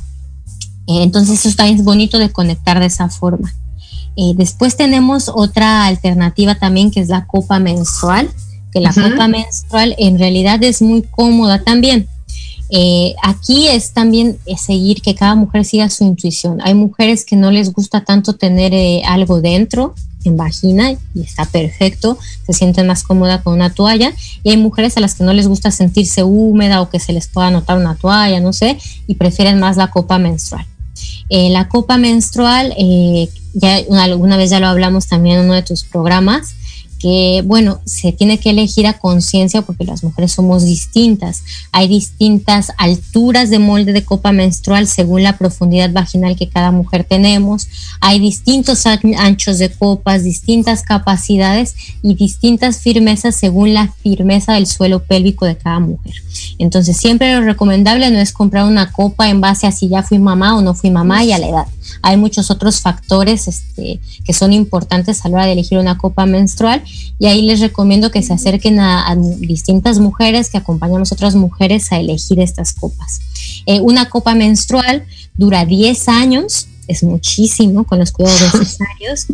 Eh, 0.85 1.01
entonces 1.01 1.43
eso 1.43 1.55
también 1.55 1.79
es 1.79 1.83
bonito 1.83 2.19
de 2.19 2.31
conectar 2.31 2.79
de 2.79 2.85
esa 2.85 3.09
forma. 3.09 3.51
Eh, 4.15 4.33
después 4.35 4.77
tenemos 4.77 5.31
otra 5.33 5.85
alternativa 5.85 6.55
también 6.55 6.91
que 6.91 6.99
es 6.99 7.09
la 7.09 7.25
copa 7.25 7.59
menstrual 7.59 8.29
que 8.71 8.79
la 8.79 8.93
copa 8.93 9.27
menstrual 9.27 9.95
en 9.97 10.19
realidad 10.19 10.63
es 10.63 10.81
muy 10.81 11.01
cómoda 11.01 11.63
también. 11.63 12.07
Eh, 12.69 13.15
aquí 13.23 13.67
es 13.67 13.91
también 13.91 14.37
seguir 14.57 15.01
que 15.01 15.15
cada 15.15 15.35
mujer 15.35 15.65
siga 15.65 15.89
su 15.89 16.03
intuición. 16.03 16.59
Hay 16.61 16.73
mujeres 16.73 17.23
que 17.23 17.35
no 17.35 17.51
les 17.51 17.71
gusta 17.71 18.03
tanto 18.03 18.33
tener 18.33 18.73
eh, 18.73 19.03
algo 19.05 19.41
dentro, 19.41 19.95
en 20.25 20.35
vagina, 20.35 20.91
y 20.91 21.21
está 21.21 21.45
perfecto, 21.45 22.17
se 22.45 22.51
sienten 22.51 22.87
más 22.87 23.03
cómoda 23.03 23.41
con 23.41 23.53
una 23.53 23.73
toalla. 23.73 24.11
Y 24.43 24.49
hay 24.49 24.57
mujeres 24.57 24.97
a 24.97 24.99
las 24.99 25.15
que 25.15 25.23
no 25.23 25.33
les 25.33 25.47
gusta 25.47 25.71
sentirse 25.71 26.23
húmeda 26.23 26.81
o 26.81 26.89
que 26.89 26.99
se 26.99 27.13
les 27.13 27.27
pueda 27.27 27.49
notar 27.51 27.77
una 27.77 27.95
toalla, 27.95 28.39
no 28.41 28.51
sé, 28.51 28.77
y 29.07 29.15
prefieren 29.15 29.59
más 29.59 29.77
la 29.77 29.89
copa 29.89 30.17
menstrual. 30.17 30.65
Eh, 31.29 31.49
la 31.49 31.69
copa 31.69 31.97
menstrual, 31.97 32.73
ya 33.53 33.77
alguna 34.01 34.35
vez 34.35 34.49
ya 34.49 34.59
lo 34.59 34.67
hablamos 34.67 35.07
también 35.07 35.39
en 35.39 35.45
uno 35.45 35.53
de 35.53 35.61
tus 35.61 35.83
programas, 35.83 36.55
que, 36.99 37.43
bueno, 37.45 37.79
se 37.85 38.11
tiene 38.11 38.39
que 38.39 38.49
elegir 38.49 38.87
a 38.87 38.97
conciencia 38.99 39.61
porque 39.61 39.85
las 39.85 40.03
mujeres 40.03 40.31
somos 40.31 40.65
distintas. 40.65 41.43
Hay 41.71 41.87
distintas 41.87 42.71
alturas 42.77 43.49
de 43.49 43.59
molde 43.59 43.93
de 43.93 44.03
copa 44.03 44.31
menstrual 44.31 44.87
según 44.87 45.23
la 45.23 45.37
profundidad 45.37 45.91
vaginal 45.91 46.35
que 46.35 46.49
cada 46.49 46.71
mujer 46.71 47.03
tenemos. 47.03 47.67
Hay 48.01 48.19
distintos 48.19 48.85
anchos 48.85 49.59
de 49.59 49.69
copas, 49.69 50.23
distintas 50.23 50.83
capacidades 50.83 51.75
y 52.01 52.15
distintas 52.15 52.79
firmezas 52.79 53.35
según 53.35 53.73
la 53.73 53.89
firmeza 54.01 54.53
del 54.53 54.67
suelo 54.67 55.03
pélvico 55.03 55.45
de 55.45 55.57
cada 55.57 55.79
mujer. 55.79 56.15
Entonces, 56.57 56.97
siempre 56.97 57.33
lo 57.33 57.41
recomendable 57.41 58.09
no 58.09 58.19
es 58.19 58.33
comprar 58.33 58.65
una 58.65 58.91
copa 58.91 59.29
en 59.29 59.41
base 59.41 59.67
a 59.67 59.71
si 59.71 59.87
ya 59.87 60.03
fui 60.03 60.19
mamá 60.19 60.57
o 60.57 60.61
no 60.61 60.73
fui 60.73 60.89
mamá 60.89 61.23
y 61.23 61.31
a 61.31 61.37
la 61.37 61.49
edad 61.49 61.67
hay 62.01 62.17
muchos 62.17 62.51
otros 62.51 62.81
factores 62.81 63.47
este, 63.47 63.99
que 64.23 64.33
son 64.33 64.53
importantes 64.53 65.23
a 65.23 65.29
la 65.29 65.37
hora 65.37 65.45
de 65.45 65.53
elegir 65.53 65.77
una 65.77 65.97
copa 65.97 66.25
menstrual 66.25 66.83
y 67.19 67.25
ahí 67.25 67.41
les 67.41 67.59
recomiendo 67.59 68.11
que 68.11 68.21
se 68.21 68.33
acerquen 68.33 68.79
a, 68.79 69.15
distintas 69.15 69.99
mujeres, 69.99 70.49
que 70.49 70.57
acompañamos 70.57 71.11
a 71.11 71.15
otras 71.15 71.35
mujeres 71.35 71.91
a 71.91 71.99
elegir 71.99 72.39
estas 72.39 72.73
copas. 72.73 73.19
Eh, 73.65 73.81
una 73.81 74.09
copa 74.09 74.35
menstrual 74.35 75.05
dura 75.35 75.65
10 75.65 76.09
años, 76.09 76.67
es 76.87 77.03
muchísimo 77.03 77.85
con 77.85 77.99
los 77.99 78.11
cuidados 78.11 78.53
necesarios. 78.53 79.25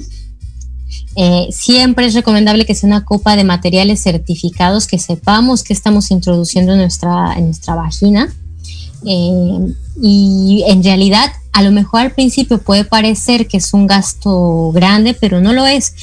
Eh, 1.15 1.47
siempre 1.51 2.07
es 2.07 2.13
recomendable 2.13 2.65
que 2.65 2.73
sea 2.73 2.87
una 2.87 3.05
copa 3.05 3.35
de 3.35 3.43
materiales 3.43 4.01
certificados, 4.01 4.87
que 4.87 4.97
sepamos 4.97 5.63
que 5.63 5.73
estamos 5.73 6.09
introduciendo 6.09 6.73
en 6.73 6.79
nuestra, 6.79 7.33
en 7.35 7.45
nuestra 7.45 7.75
vagina. 7.75 8.33
Eh, 9.05 9.73
y 10.01 10.63
en 10.67 10.83
realidad 10.83 11.29
a 11.51 11.61
lo 11.61 11.71
mejor 11.71 12.01
al 12.01 12.11
principio 12.11 12.59
puede 12.59 12.85
parecer 12.85 13.47
que 13.47 13.57
es 13.57 13.73
un 13.73 13.85
gasto 13.85 14.71
grande, 14.71 15.13
pero 15.13 15.41
no 15.41 15.53
lo 15.53 15.65
es. 15.65 15.93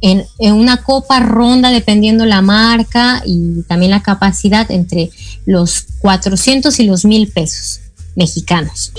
En, 0.00 0.24
una 0.38 0.82
copa 0.82 1.20
ronda, 1.20 1.70
dependiendo 1.70 2.26
la 2.26 2.42
marca 2.42 3.22
y 3.24 3.62
también 3.62 3.90
la 3.90 4.02
capacidad, 4.02 4.70
entre 4.70 5.10
los 5.46 5.86
400 6.00 6.78
y 6.80 6.84
los 6.84 7.04
1000 7.04 7.28
pesos 7.32 7.80
mexicanos. 8.14 8.92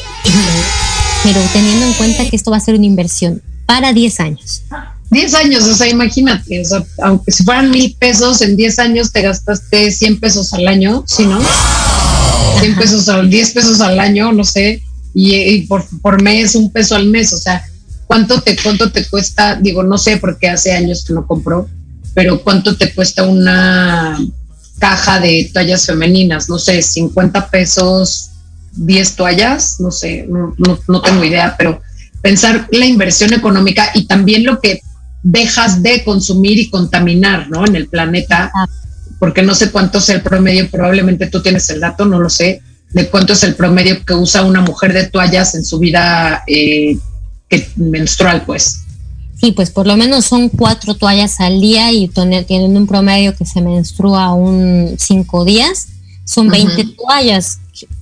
Pero 1.23 1.39
teniendo 1.53 1.85
en 1.85 1.93
cuenta 1.93 2.29
que 2.29 2.35
esto 2.35 2.51
va 2.51 2.57
a 2.57 2.61
ser 2.61 2.75
una 2.75 2.85
inversión 2.85 3.41
para 3.65 3.93
10 3.93 4.19
años. 4.19 4.63
10 5.09 5.33
años, 5.35 5.63
o 5.63 5.73
sea, 5.73 5.87
imagínate, 5.87 6.63
aunque 7.01 7.31
si 7.31 7.43
fueran 7.43 7.71
mil 7.71 7.95
pesos, 7.97 8.41
en 8.41 8.57
10 8.57 8.79
años 8.79 9.11
te 9.11 9.21
gastaste 9.21 9.91
100 9.91 10.19
pesos 10.19 10.53
al 10.53 10.67
año, 10.67 11.03
¿sí 11.07 11.25
no? 11.25 11.39
100 12.59 12.75
pesos 12.75 13.07
al 13.07 13.29
10 13.29 13.51
pesos 13.51 13.79
al 13.79 13.99
año, 13.99 14.33
no 14.33 14.43
sé, 14.43 14.83
y, 15.13 15.61
por, 15.61 15.85
por, 16.01 16.21
mes 16.21 16.55
un 16.55 16.71
peso 16.71 16.95
al 16.95 17.07
mes, 17.07 17.31
o 17.33 17.37
sea, 17.37 17.65
¿cuánto 18.07 18.41
te, 18.41 18.57
cuánto 18.61 18.91
te 18.91 19.05
cuesta? 19.05 19.55
Digo, 19.55 19.83
no 19.83 19.97
sé 19.97 20.17
porque 20.17 20.49
hace 20.49 20.71
años 20.73 21.03
que 21.05 21.13
no 21.13 21.27
compro, 21.27 21.69
pero 22.13 22.41
¿cuánto 22.41 22.75
te 22.75 22.93
cuesta 22.93 23.23
una 23.23 24.17
caja 24.79 25.19
de 25.19 25.51
toallas 25.53 25.85
femeninas? 25.85 26.49
No 26.49 26.57
sé, 26.57 26.81
50 26.81 27.49
pesos, 27.49 28.31
10 28.73 29.15
toallas, 29.15 29.79
no 29.79 29.91
sé, 29.91 30.25
no, 30.27 30.55
no, 30.57 30.79
no 30.87 31.01
tengo 31.01 31.23
idea, 31.23 31.55
pero 31.57 31.81
pensar 32.21 32.67
la 32.71 32.85
inversión 32.85 33.33
económica 33.33 33.91
y 33.93 34.05
también 34.07 34.45
lo 34.45 34.59
que 34.59 34.81
dejas 35.23 35.83
de 35.83 36.03
consumir 36.03 36.57
y 36.57 36.69
contaminar, 36.69 37.49
¿no? 37.49 37.65
En 37.65 37.75
el 37.75 37.87
planeta, 37.87 38.51
porque 39.19 39.43
no 39.43 39.53
sé 39.53 39.71
cuánto 39.71 39.97
es 39.97 40.09
el 40.09 40.21
promedio, 40.21 40.69
probablemente 40.69 41.27
tú 41.27 41.41
tienes 41.41 41.69
el 41.69 41.81
dato, 41.81 42.05
no 42.05 42.19
lo 42.19 42.29
sé, 42.29 42.61
de 42.91 43.09
cuánto 43.09 43.33
es 43.33 43.43
el 43.43 43.55
promedio 43.55 44.03
que 44.05 44.13
usa 44.13 44.43
una 44.43 44.61
mujer 44.61 44.93
de 44.93 45.07
toallas 45.07 45.55
en 45.55 45.65
su 45.65 45.79
vida 45.79 46.43
eh, 46.47 46.97
menstrual, 47.75 48.45
pues. 48.45 48.81
Sí, 49.39 49.51
pues 49.51 49.69
por 49.69 49.85
lo 49.85 49.95
menos 49.97 50.25
son 50.25 50.49
cuatro 50.49 50.95
toallas 50.95 51.39
al 51.39 51.61
día 51.61 51.91
y 51.91 52.07
tienen 52.07 52.75
un 52.75 52.87
promedio 52.87 53.35
que 53.35 53.45
se 53.45 53.61
menstrua 53.61 54.33
un 54.33 54.95
cinco 54.99 55.45
días. 55.45 55.89
Son 56.25 56.49
20 56.49 56.83
toallas 56.95 57.59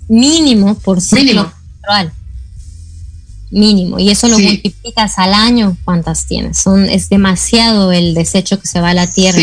mínimo 0.07 0.75
por 0.75 1.01
ciclo 1.01 1.51
menstrual. 1.85 2.13
Mínimo. 3.51 3.99
Y 3.99 4.09
eso 4.09 4.27
lo 4.27 4.39
multiplicas 4.39 5.17
al 5.17 5.33
año, 5.33 5.77
¿cuántas 5.85 6.25
tienes? 6.25 6.57
Son, 6.57 6.89
es 6.89 7.09
demasiado 7.09 7.91
el 7.91 8.13
desecho 8.13 8.59
que 8.59 8.67
se 8.67 8.81
va 8.81 8.89
a 8.89 8.93
la 8.93 9.07
tierra. 9.07 9.39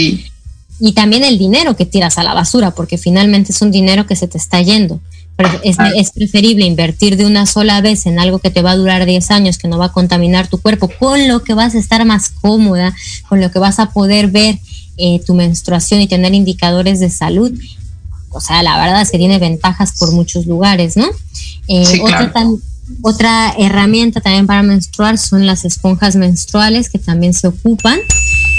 Y 0.80 0.92
también 0.92 1.22
el 1.22 1.38
dinero 1.38 1.76
que 1.76 1.86
tiras 1.86 2.18
a 2.18 2.24
la 2.24 2.34
basura, 2.34 2.72
porque 2.72 2.98
finalmente 2.98 3.52
es 3.52 3.62
un 3.62 3.70
dinero 3.70 4.06
que 4.06 4.16
se 4.16 4.26
te 4.26 4.38
está 4.38 4.60
yendo. 4.60 5.00
Ah. 5.38 5.90
Es, 5.96 6.10
preferible 6.10 6.64
invertir 6.64 7.16
de 7.16 7.26
una 7.26 7.46
sola 7.46 7.80
vez 7.80 8.06
en 8.06 8.18
algo 8.18 8.38
que 8.38 8.50
te 8.50 8.62
va 8.62 8.72
a 8.72 8.76
durar 8.76 9.06
10 9.06 9.30
años, 9.30 9.58
que 9.58 9.68
no 9.68 9.78
va 9.78 9.86
a 9.86 9.92
contaminar 9.92 10.48
tu 10.48 10.58
cuerpo, 10.58 10.88
con 10.98 11.28
lo 11.28 11.42
que 11.42 11.54
vas 11.54 11.74
a 11.74 11.78
estar 11.78 12.04
más 12.04 12.30
cómoda, 12.30 12.94
con 13.28 13.40
lo 13.40 13.50
que 13.50 13.58
vas 13.58 13.78
a 13.78 13.90
poder 13.90 14.28
ver 14.28 14.58
eh, 14.98 15.20
tu 15.26 15.34
menstruación 15.34 16.00
y 16.00 16.08
tener 16.08 16.34
indicadores 16.34 17.00
de 17.00 17.10
salud. 17.10 17.52
O 18.30 18.40
sea, 18.40 18.62
la 18.62 18.78
verdad 18.78 19.02
es 19.02 19.10
que 19.10 19.18
tiene 19.18 19.38
ventajas 19.38 19.92
por 19.98 20.12
muchos 20.12 20.46
lugares, 20.46 20.96
¿no? 20.96 21.06
Eh, 21.68 22.00
Otra 23.02 23.54
herramienta 23.58 24.20
también 24.20 24.46
para 24.46 24.62
menstruar 24.62 25.16
son 25.16 25.46
las 25.46 25.64
esponjas 25.64 26.16
menstruales 26.16 26.88
que 26.88 26.98
también 26.98 27.32
se 27.32 27.46
ocupan 27.46 27.98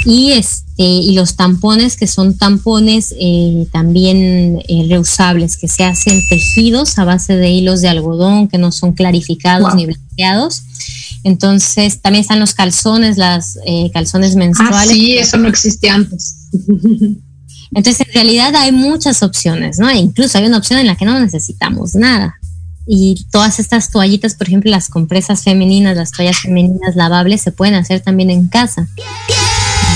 y 0.05 0.31
este 0.31 0.83
y 0.83 1.13
los 1.13 1.35
tampones 1.35 1.95
que 1.95 2.07
son 2.07 2.37
tampones 2.37 3.13
eh, 3.19 3.67
también 3.71 4.59
eh, 4.67 4.85
reusables 4.89 5.57
que 5.57 5.67
se 5.67 5.83
hacen 5.83 6.21
tejidos 6.29 6.97
a 6.97 7.05
base 7.05 7.35
de 7.35 7.49
hilos 7.49 7.81
de 7.81 7.89
algodón 7.89 8.47
que 8.47 8.57
no 8.57 8.71
son 8.71 8.93
clarificados 8.93 9.75
ni 9.75 9.85
blanqueados. 9.85 10.63
Entonces 11.23 12.01
también 12.01 12.21
están 12.21 12.39
los 12.39 12.53
calzones 12.53 13.17
las 13.17 13.57
eh, 13.65 13.91
calzones 13.93 14.35
menstruales. 14.35 14.89
Ah, 14.89 14.93
sí 14.93 15.17
eso 15.17 15.37
no 15.37 15.47
existía 15.47 15.93
antes. 15.93 16.49
Entonces 17.75 18.05
en 18.07 18.13
realidad 18.13 18.55
hay 18.55 18.71
muchas 18.71 19.23
opciones 19.23 19.79
no 19.79 19.91
incluso 19.91 20.37
hay 20.37 20.45
una 20.45 20.57
opción 20.57 20.79
en 20.79 20.87
la 20.87 20.95
que 20.95 21.05
no 21.05 21.19
necesitamos 21.19 21.95
nada. 21.95 22.35
Y 22.85 23.25
todas 23.31 23.59
estas 23.59 23.91
toallitas, 23.91 24.35
por 24.35 24.47
ejemplo, 24.47 24.69
las 24.69 24.89
compresas 24.89 25.43
femeninas, 25.43 25.95
las 25.95 26.11
toallas 26.11 26.39
femeninas 26.39 26.97
lavables 26.97 27.41
se 27.41 27.53
pueden 27.53 27.75
hacer 27.75 28.01
también 28.01 28.29
en 28.29 28.49
casa. 28.49 28.89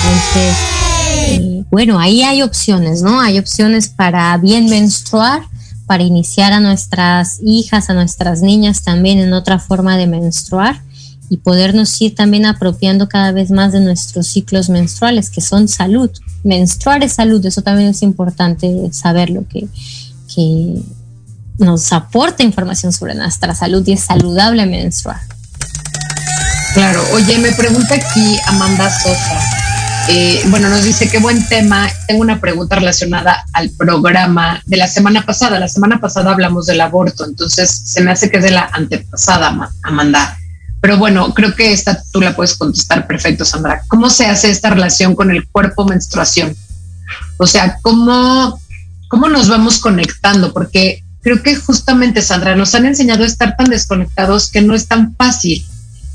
Entonces, 0.04 1.66
bueno, 1.70 2.00
ahí 2.00 2.24
hay 2.24 2.42
opciones, 2.42 3.02
¿no? 3.02 3.20
Hay 3.20 3.40
opciones 3.40 3.90
para 3.90 4.38
bien 4.38 4.70
menstruar, 4.70 5.44
para 5.86 6.04
iniciar 6.04 6.54
a 6.54 6.60
nuestras 6.60 7.40
hijas, 7.44 7.90
a 7.90 7.94
nuestras 7.94 8.42
niñas 8.42 8.84
también 8.84 9.20
en 9.20 9.34
otra 9.34 9.60
forma 9.60 9.98
de 9.98 10.08
menstruar 10.08 10.82
y 11.30 11.38
podernos 11.38 12.00
ir 12.02 12.16
también 12.16 12.46
apropiando 12.46 13.10
cada 13.10 13.32
vez 13.32 13.52
más 13.52 13.74
de 13.74 13.82
nuestros 13.82 14.28
ciclos 14.28 14.70
menstruales, 14.70 15.30
que 15.30 15.42
son 15.42 15.68
salud. 15.68 16.10
Menstruar 16.44 17.04
es 17.04 17.14
salud, 17.14 17.46
eso 17.46 17.62
también 17.62 17.90
es 17.90 18.02
importante 18.02 18.90
saberlo, 18.92 19.46
que, 19.50 19.68
que 20.34 20.82
nos 21.58 21.92
aporta 21.92 22.44
información 22.44 22.94
sobre 22.94 23.16
nuestra 23.16 23.54
salud 23.56 23.86
y 23.88 23.94
es 23.94 24.02
saludable 24.02 24.66
menstruar. 24.66 25.20
Claro, 26.74 27.02
oye, 27.14 27.38
me 27.40 27.52
pregunta 27.54 27.96
aquí 27.96 28.38
Amanda 28.46 28.90
Sosa. 28.90 29.67
Eh, 30.10 30.42
bueno, 30.48 30.70
nos 30.70 30.84
dice 30.84 31.10
qué 31.10 31.20
buen 31.20 31.46
tema. 31.48 31.90
Tengo 32.08 32.22
una 32.22 32.40
pregunta 32.40 32.78
relacionada 32.78 33.44
al 33.52 33.70
programa 33.72 34.62
de 34.66 34.78
la 34.78 34.88
semana 34.88 35.26
pasada. 35.26 35.60
La 35.60 35.68
semana 35.68 36.00
pasada 36.00 36.32
hablamos 36.32 36.66
del 36.66 36.80
aborto, 36.80 37.26
entonces 37.26 37.70
se 37.70 38.02
me 38.02 38.12
hace 38.12 38.32
que 38.32 38.38
es 38.38 38.44
de 38.44 38.52
la 38.52 38.70
antepasada, 38.72 39.70
Amanda. 39.84 40.38
Pero 40.80 40.98
bueno, 40.98 41.34
creo 41.34 41.54
que 41.56 41.74
esta 41.74 42.02
tú 42.12 42.22
la 42.22 42.36
puedes 42.36 42.56
contestar 42.56 43.06
perfecto, 43.06 43.44
Sandra. 43.44 43.82
¿Cómo 43.90 44.10
se 44.10 44.28
hace 44.28 44.50
esta 44.50 44.70
relación 44.70 45.14
con 45.14 45.30
el 45.30 45.46
cuerpo 45.48 45.84
menstruación? 45.84 46.56
O 47.36 47.46
sea, 47.46 47.80
¿cómo, 47.82 48.62
cómo 49.10 49.28
nos 49.28 49.50
vamos 49.50 49.80
conectando? 49.80 50.54
Porque 50.54 51.04
creo 51.22 51.44
que 51.44 51.58
justamente, 51.58 52.22
Sandra, 52.22 52.56
nos 52.56 52.74
han 52.76 52.86
enseñado 52.86 53.24
a 53.24 53.28
estar 53.28 53.58
tan 53.58 53.70
desconectados 53.70 54.50
que 54.50 54.62
no 54.62 54.74
es 54.74 54.88
tan 54.88 55.16
fácil. 55.16 55.66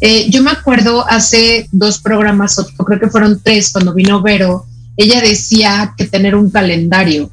Eh, 0.05 0.29
yo 0.31 0.43
me 0.43 0.51
acuerdo 0.51 1.09
hace 1.09 1.69
dos 1.71 2.01
programas, 2.01 2.59
o 2.59 2.67
creo 2.67 2.99
que 2.99 3.09
fueron 3.09 3.41
tres, 3.41 3.71
cuando 3.71 3.95
vino 3.95 4.21
Vero, 4.21 4.67
ella 4.97 5.21
decía 5.21 5.95
que 5.97 6.07
tener 6.07 6.35
un 6.35 6.51
calendario, 6.51 7.31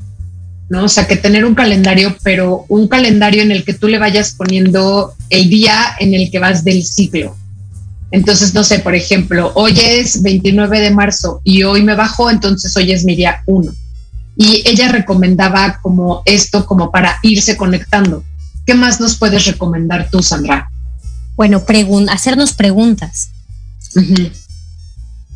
¿no? 0.69 0.83
O 0.83 0.87
sea, 0.87 1.07
que 1.07 1.17
tener 1.17 1.45
un 1.45 1.55
calendario, 1.55 2.15
pero 2.21 2.65
un 2.69 2.87
calendario 2.87 3.41
en 3.41 3.51
el 3.51 3.65
que 3.65 3.73
tú 3.73 3.87
le 3.87 3.97
vayas 3.97 4.35
poniendo 4.35 5.15
el 5.31 5.49
día 5.49 5.95
en 5.99 6.13
el 6.13 6.29
que 6.29 6.37
vas 6.37 6.63
del 6.63 6.83
ciclo. 6.83 7.35
Entonces, 8.11 8.53
no 8.53 8.63
sé, 8.63 8.77
por 8.77 8.93
ejemplo, 8.93 9.51
hoy 9.55 9.73
es 9.79 10.21
29 10.21 10.79
de 10.79 10.91
marzo 10.91 11.41
y 11.43 11.63
hoy 11.63 11.81
me 11.81 11.95
bajo, 11.95 12.29
entonces 12.29 12.77
hoy 12.77 12.91
es 12.91 13.03
mi 13.03 13.15
día 13.15 13.41
1 13.47 13.73
y 14.35 14.63
ella 14.65 14.89
recomendaba 14.89 15.79
como 15.81 16.21
esto 16.23 16.67
como 16.67 16.91
para 16.91 17.17
irse 17.23 17.57
conectando. 17.57 18.23
¿Qué 18.63 18.75
más 18.75 19.01
nos 19.01 19.17
puedes 19.17 19.45
recomendar 19.45 20.07
tú, 20.11 20.21
Sandra? 20.21 20.69
Bueno, 21.39 21.63
hacernos 22.09 22.51
preguntas. 22.51 23.29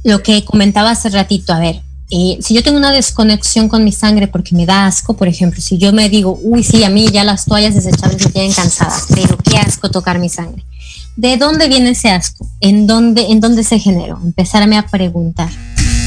Lo 0.04 0.22
que 0.22 0.44
comentaba 0.44 0.92
hace 0.92 1.08
ratito, 1.08 1.54
a 1.54 1.60
ver, 1.60 1.82
eh, 2.10 2.38
si 2.42 2.54
yo 2.54 2.62
tengo 2.62 2.78
una 2.78 2.92
desconexión 2.92 3.70
con 3.70 3.86
mi 3.86 3.94
sangre 3.94 4.28
porque 4.28 4.54
me 4.54 4.66
da 4.66 4.86
asco, 4.86 5.14
por 5.14 5.30
ejemplo, 5.30 5.62
si 5.62 5.78
yo 5.78 5.94
me 5.94 6.10
digo, 6.10 6.38
uy, 6.44 6.62
sí, 6.62 6.84
a 6.84 6.90
mí 6.90 7.08
ya 7.08 7.24
las 7.24 7.46
toallas 7.46 7.74
desechables 7.76 8.26
me 8.26 8.32
tienen 8.34 8.52
cansada, 8.52 8.94
pero 9.16 9.38
qué 9.38 9.58
asco 9.58 9.90
tocar 9.90 10.20
mi 10.20 10.28
sangre. 10.28 10.66
¿De 11.16 11.38
dónde 11.38 11.70
viene 11.70 11.92
ese 11.92 12.10
asco? 12.10 12.46
¿En 12.60 12.86
dónde, 12.86 13.28
en 13.32 13.40
dónde 13.40 13.64
se 13.64 13.80
generó? 13.80 14.20
Empezarme 14.22 14.78
a 14.78 14.88
preguntar 14.88 15.52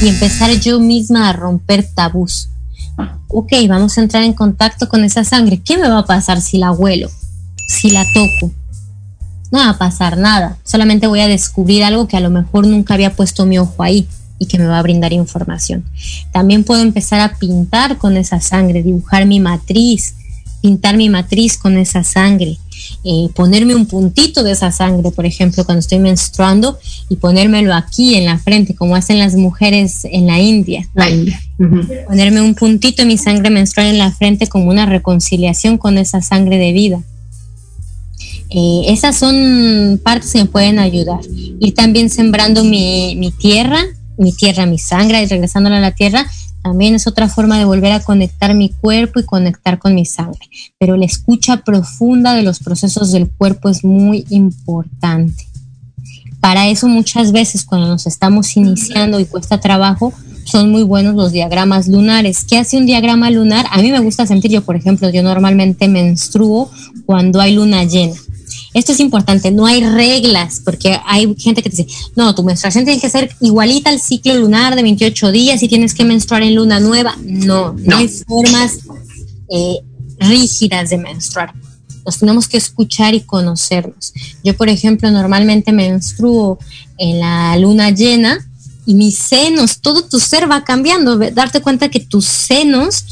y 0.03 0.09
empezar 0.09 0.51
yo 0.59 0.79
misma 0.79 1.29
a 1.29 1.33
romper 1.33 1.89
tabús 1.95 2.49
ok, 3.29 3.51
vamos 3.67 3.97
a 3.97 4.01
entrar 4.01 4.21
en 4.23 4.33
contacto 4.33 4.87
con 4.89 5.03
esa 5.03 5.23
sangre. 5.23 5.59
¿Qué 5.59 5.79
me 5.79 5.89
va 5.89 5.99
a 5.99 6.05
pasar 6.05 6.39
si 6.39 6.59
la 6.59 6.71
huelo? 6.71 7.09
Si 7.67 7.89
la 7.89 8.05
toco? 8.13 8.51
No 9.51 9.59
va 9.59 9.69
a 9.69 9.77
pasar 9.77 10.17
nada. 10.17 10.57
Solamente 10.63 11.07
voy 11.07 11.21
a 11.21 11.27
descubrir 11.27 11.83
algo 11.83 12.07
que 12.07 12.17
a 12.17 12.21
lo 12.21 12.29
mejor 12.29 12.67
nunca 12.67 12.93
había 12.93 13.15
puesto 13.15 13.45
mi 13.45 13.57
ojo 13.57 13.81
ahí 13.81 14.07
y 14.39 14.45
que 14.45 14.57
me 14.57 14.65
va 14.65 14.79
a 14.79 14.83
brindar 14.83 15.13
información. 15.13 15.83
También 16.31 16.63
puedo 16.63 16.81
empezar 16.81 17.19
a 17.21 17.37
pintar 17.37 17.97
con 17.97 18.17
esa 18.17 18.39
sangre, 18.39 18.83
dibujar 18.83 19.25
mi 19.25 19.39
matriz, 19.39 20.15
pintar 20.61 20.97
mi 20.97 21.09
matriz 21.09 21.57
con 21.57 21.77
esa 21.77 22.03
sangre, 22.03 22.57
eh, 23.03 23.29
ponerme 23.33 23.75
un 23.75 23.85
puntito 23.85 24.43
de 24.43 24.51
esa 24.51 24.71
sangre, 24.71 25.11
por 25.11 25.25
ejemplo, 25.25 25.65
cuando 25.65 25.79
estoy 25.79 25.99
menstruando 25.99 26.77
y 27.09 27.15
ponérmelo 27.15 27.73
aquí 27.73 28.15
en 28.15 28.25
la 28.25 28.37
frente, 28.37 28.75
como 28.75 28.95
hacen 28.95 29.19
las 29.19 29.35
mujeres 29.35 30.05
en 30.05 30.27
la 30.27 30.39
India. 30.39 30.87
Ponerme 32.07 32.41
un 32.41 32.53
puntito 32.53 33.01
de 33.01 33.07
mi 33.07 33.17
sangre 33.17 33.49
menstrual 33.49 33.87
en 33.87 33.97
la 33.97 34.11
frente 34.11 34.47
como 34.47 34.69
una 34.69 34.85
reconciliación 34.85 35.77
con 35.77 35.97
esa 35.97 36.21
sangre 36.21 36.57
de 36.57 36.71
vida. 36.73 37.01
Eh, 38.49 38.85
esas 38.87 39.17
son 39.17 39.99
partes 40.03 40.31
que 40.31 40.39
me 40.39 40.45
pueden 40.45 40.79
ayudar. 40.79 41.19
Ir 41.59 41.73
también 41.73 42.09
sembrando 42.09 42.63
mi, 42.63 43.15
mi 43.15 43.31
tierra, 43.31 43.79
mi 44.17 44.31
tierra, 44.31 44.65
mi 44.65 44.79
sangre 44.79 45.21
y 45.21 45.25
regresándola 45.25 45.77
a 45.77 45.81
la 45.81 45.91
tierra 45.91 46.25
también 46.67 46.95
es 46.95 47.07
otra 47.07 47.29
forma 47.29 47.57
de 47.57 47.63
volver 47.63 47.93
a 47.93 48.01
conectar 48.01 48.53
mi 48.53 48.69
cuerpo 48.69 49.21
y 49.21 49.23
conectar 49.23 49.79
con 49.79 49.95
mi 49.95 50.05
sangre. 50.05 50.49
Pero 50.77 50.97
la 50.97 51.05
escucha 51.05 51.63
profunda 51.63 52.33
de 52.33 52.43
los 52.43 52.59
procesos 52.59 53.13
del 53.13 53.29
cuerpo 53.29 53.69
es 53.69 53.85
muy 53.85 54.25
importante. 54.29 55.47
Para 56.41 56.67
eso 56.67 56.89
muchas 56.89 57.31
veces 57.31 57.63
cuando 57.63 57.87
nos 57.87 58.05
estamos 58.05 58.57
iniciando 58.57 59.17
y 59.19 59.25
cuesta 59.25 59.61
trabajo, 59.61 60.11
son 60.43 60.69
muy 60.69 60.83
buenos 60.83 61.15
los 61.15 61.31
diagramas 61.31 61.87
lunares. 61.87 62.43
¿Qué 62.43 62.57
hace 62.57 62.75
un 62.75 62.85
diagrama 62.85 63.29
lunar? 63.29 63.65
A 63.71 63.81
mí 63.81 63.89
me 63.89 63.99
gusta 63.99 64.27
sentir, 64.27 64.51
yo 64.51 64.61
por 64.61 64.75
ejemplo, 64.75 65.09
yo 65.09 65.23
normalmente 65.23 65.87
menstruo 65.87 66.69
cuando 67.05 67.39
hay 67.39 67.53
luna 67.53 67.85
llena. 67.85 68.15
Esto 68.73 68.91
es 68.91 68.99
importante, 68.99 69.51
no 69.51 69.65
hay 69.65 69.83
reglas, 69.83 70.61
porque 70.63 70.99
hay 71.05 71.33
gente 71.37 71.63
que 71.63 71.69
dice, 71.69 71.87
no, 72.15 72.35
tu 72.35 72.43
menstruación 72.43 72.85
tiene 72.85 72.99
que 72.99 73.09
ser 73.09 73.35
igualita 73.41 73.89
al 73.89 73.99
ciclo 73.99 74.35
lunar 74.35 74.75
de 74.75 74.83
28 74.83 75.31
días 75.31 75.63
y 75.63 75.67
tienes 75.67 75.93
que 75.93 76.03
menstruar 76.03 76.43
en 76.43 76.55
luna 76.55 76.79
nueva. 76.79 77.15
No, 77.23 77.73
no, 77.73 77.97
hay 77.97 78.07
formas 78.07 78.79
eh, 79.49 79.79
rígidas 80.19 80.89
de 80.89 80.97
menstruar. 80.97 81.53
Nos 82.05 82.19
tenemos 82.19 82.47
que 82.47 82.57
escuchar 82.57 83.15
y 83.15 83.21
conocernos. 83.21 84.13
Yo, 84.43 84.55
por 84.55 84.69
ejemplo, 84.69 85.09
normalmente 85.11 85.71
menstruo 85.71 86.59
en 86.97 87.19
la 87.19 87.57
luna 87.57 87.89
llena 87.91 88.47
y 88.85 88.93
mis 88.93 89.17
senos, 89.17 89.79
todo 89.81 90.03
tu 90.03 90.19
ser 90.19 90.49
va 90.49 90.63
cambiando. 90.63 91.17
Darte 91.17 91.61
cuenta 91.61 91.89
que 91.89 91.99
tus 91.99 92.25
senos 92.25 93.05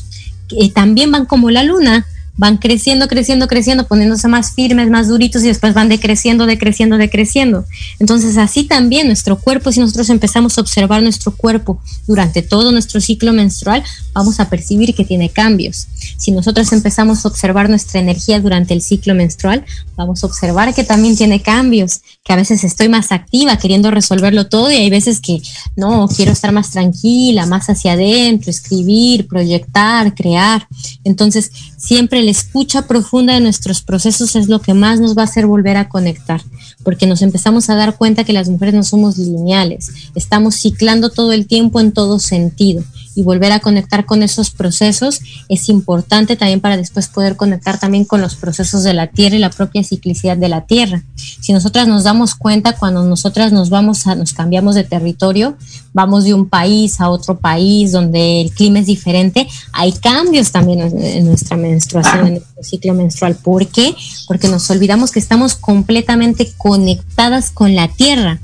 eh, 0.51 0.70
también 0.72 1.12
van 1.12 1.26
como 1.26 1.49
la 1.49 1.64
luna 1.64 2.06
van 2.38 2.57
creciendo, 2.57 3.07
creciendo, 3.07 3.47
creciendo, 3.47 3.88
poniéndose 3.88 4.27
más 4.27 4.53
firmes, 4.53 4.89
más 4.89 5.07
duritos 5.07 5.43
y 5.43 5.47
después 5.47 5.73
van 5.73 5.89
decreciendo, 5.89 6.45
decreciendo, 6.45 6.97
decreciendo. 6.97 7.65
Entonces 7.99 8.38
así 8.38 8.63
también 8.63 9.07
nuestro 9.07 9.38
cuerpo, 9.38 9.71
si 9.71 9.79
nosotros 9.79 10.09
empezamos 10.09 10.57
a 10.57 10.61
observar 10.61 11.01
nuestro 11.01 11.36
cuerpo 11.36 11.81
durante 12.07 12.41
todo 12.41 12.71
nuestro 12.71 12.99
ciclo 12.99 13.33
menstrual, 13.33 13.83
vamos 14.13 14.39
a 14.39 14.49
percibir 14.49 14.93
que 14.93 15.05
tiene 15.05 15.29
cambios. 15.29 15.88
Si 16.17 16.31
nosotros 16.31 16.71
empezamos 16.73 17.23
a 17.23 17.29
observar 17.29 17.69
nuestra 17.69 17.99
energía 17.99 18.39
durante 18.39 18.73
el 18.73 18.81
ciclo 18.81 19.15
menstrual, 19.15 19.65
vamos 19.95 20.23
a 20.23 20.27
observar 20.27 20.73
que 20.73 20.83
también 20.83 21.15
tiene 21.15 21.41
cambios, 21.41 22.01
que 22.23 22.33
a 22.33 22.36
veces 22.36 22.63
estoy 22.63 22.89
más 22.89 23.11
activa 23.11 23.57
queriendo 23.57 23.91
resolverlo 23.91 24.47
todo 24.47 24.71
y 24.71 24.75
hay 24.75 24.89
veces 24.89 25.19
que 25.19 25.41
no, 25.75 26.07
quiero 26.07 26.31
estar 26.31 26.51
más 26.51 26.71
tranquila, 26.71 27.45
más 27.45 27.69
hacia 27.69 27.93
adentro, 27.93 28.51
escribir, 28.51 29.27
proyectar, 29.27 30.13
crear. 30.15 30.67
Entonces, 31.03 31.51
siempre 31.86 32.23
la 32.23 32.31
escucha 32.31 32.88
profunda 32.88 33.36
de 33.36 33.41
nuestros 33.41 33.81
procesos 33.81 34.36
es 34.36 34.47
lo 34.47 34.59
que 34.59 34.73
más 34.73 34.99
nos 34.99 35.15
va 35.15 35.21
a 35.21 35.25
hacer 35.25 35.45
volver 35.45 35.77
a 35.77 35.88
conectar, 35.88 36.41
porque 36.83 37.05
nos 37.05 37.21
empezamos 37.21 37.69
a 37.69 37.75
dar 37.75 37.95
cuenta 37.95 38.23
que 38.23 38.33
las 38.33 38.49
mujeres 38.49 38.73
no 38.73 38.83
somos 38.83 39.19
lineales, 39.19 39.91
estamos 40.15 40.55
ciclando 40.55 41.11
todo 41.11 41.31
el 41.31 41.45
tiempo 41.45 41.79
en 41.79 41.91
todo 41.91 42.17
sentido 42.17 42.83
y 43.16 43.24
volver 43.24 43.51
a 43.51 43.59
conectar 43.59 44.05
con 44.05 44.22
esos 44.22 44.51
procesos 44.51 45.22
es 45.49 45.70
importante 45.70 46.36
también 46.36 46.59
para 46.59 46.78
después 46.78 47.07
poder 47.07 47.36
conectar 47.36 47.80
también 47.80 48.05
con 48.05 48.22
los 48.22 48.36
procesos 48.36 48.84
de 48.84 48.93
la 48.93 49.07
Tierra 49.07 49.36
y 49.36 49.39
la 49.39 49.49
propia 49.49 49.84
ciclicidad 49.84 50.38
de 50.38 50.49
la 50.49 50.66
Tierra. 50.66 51.03
Si 51.16 51.53
nosotras 51.53 51.88
nos 51.88 52.03
damos 52.03 52.36
cuenta 52.36 52.74
cuando 52.74 53.03
nosotras 53.03 53.51
nos 53.51 53.70
vamos 53.70 54.05
a, 54.07 54.16
nos 54.16 54.34
cambiamos 54.34 54.76
de 54.76 54.84
territorio, 54.84 55.55
vamos 55.93 56.26
de 56.26 56.34
un 56.34 56.49
país 56.49 56.99
a 56.99 57.09
otro 57.09 57.38
país 57.38 57.91
donde 57.91 58.41
el 58.41 58.51
clima 58.51 58.80
es 58.80 58.86
diferente, 58.86 59.47
hay 59.72 59.93
cambios 59.93 60.51
también 60.51 60.82
en, 60.82 61.26
nuestra 61.26 61.55
menstruación, 61.55 62.28
en 62.28 62.34
nuestro 62.34 62.63
ciclo 62.63 62.93
menstrual. 62.93 63.36
¿Por 63.36 63.68
qué? 63.68 63.95
Porque 64.28 64.47
nos 64.47 64.70
olvidamos 64.70 65.11
que 65.11 65.20
estamos 65.20 65.55
completamente 65.55 66.51
conectadas 66.57 67.49
con 67.51 67.76
la 67.76 67.88
Tierra 67.88 68.39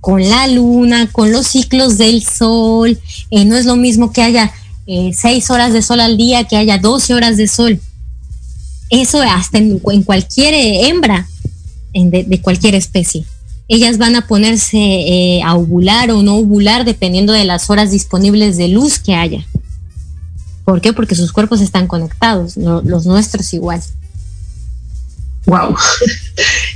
con 0.00 0.28
la 0.28 0.46
luna, 0.46 1.08
con 1.12 1.32
los 1.32 1.46
ciclos 1.46 1.98
del 1.98 2.24
sol. 2.24 2.98
Eh, 3.30 3.44
no 3.44 3.56
es 3.56 3.66
lo 3.66 3.76
mismo 3.76 4.12
que 4.12 4.22
haya 4.22 4.52
eh, 4.86 5.12
seis 5.14 5.50
horas 5.50 5.72
de 5.72 5.82
sol 5.82 6.00
al 6.00 6.16
día 6.16 6.44
que 6.44 6.56
haya 6.56 6.78
12 6.78 7.14
horas 7.14 7.36
de 7.36 7.46
sol. 7.46 7.80
Eso 8.88 9.22
hasta 9.22 9.58
en, 9.58 9.78
cualquier 9.78 10.54
hembra 10.86 11.28
de, 11.94 12.40
cualquier 12.42 12.74
especie. 12.74 13.24
Ellas 13.68 13.98
van 13.98 14.16
a 14.16 14.26
ponerse 14.26 14.78
eh, 14.78 15.42
a 15.44 15.54
ovular 15.54 16.10
o 16.10 16.22
no 16.22 16.36
ovular 16.36 16.84
dependiendo 16.84 17.32
de 17.32 17.44
las 17.44 17.70
horas 17.70 17.92
disponibles 17.92 18.56
de 18.56 18.68
luz 18.68 18.98
que 18.98 19.14
haya. 19.14 19.46
¿Por 20.64 20.80
qué? 20.80 20.92
Porque 20.92 21.14
sus 21.14 21.32
cuerpos 21.32 21.60
están 21.60 21.86
conectados, 21.86 22.56
los 22.56 23.06
nuestros 23.06 23.52
igual. 23.54 23.80
Wow. 25.46 25.76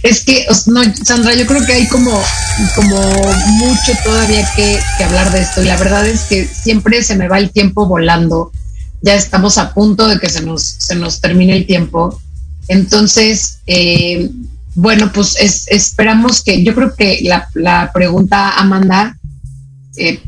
Es 0.03 0.23
que, 0.23 0.45
no, 0.67 0.83
Sandra, 1.03 1.35
yo 1.35 1.47
creo 1.47 1.65
que 1.65 1.73
hay 1.73 1.89
como, 1.89 2.11
como 2.75 2.97
mucho 2.97 3.93
todavía 4.05 4.47
que, 4.55 4.79
hablar 5.03 5.33
de 5.33 5.41
esto. 5.41 5.63
Y 5.63 5.67
la 5.67 5.79
verdad 5.79 6.07
es 6.07 6.25
que 6.25 6.47
siempre 6.47 7.03
se 7.03 7.17
me 7.17 7.27
va 7.27 7.39
el 7.39 7.51
tiempo 7.51 7.87
volando. 7.87 8.53
Ya 9.01 9.15
estamos 9.15 9.57
a 9.57 9.73
punto 9.73 10.07
de 10.07 10.19
que 10.19 10.29
se 10.29 10.43
nos, 10.43 10.63
se 10.63 10.95
nos 10.95 11.23
termine 11.23 11.57
el 11.57 11.67
tiempo. 11.67 12.21
Entonces, 12.69 13.61
eh, 13.67 14.31
bueno, 14.75 15.11
pues 15.13 15.37
esperamos 15.69 16.43
que, 16.43 16.63
yo 16.63 16.75
creo 16.75 16.95
que 16.95 17.21
la, 17.55 17.91
pregunta, 17.95 18.59
Amanda, 18.59 19.17
eh, 19.97 20.21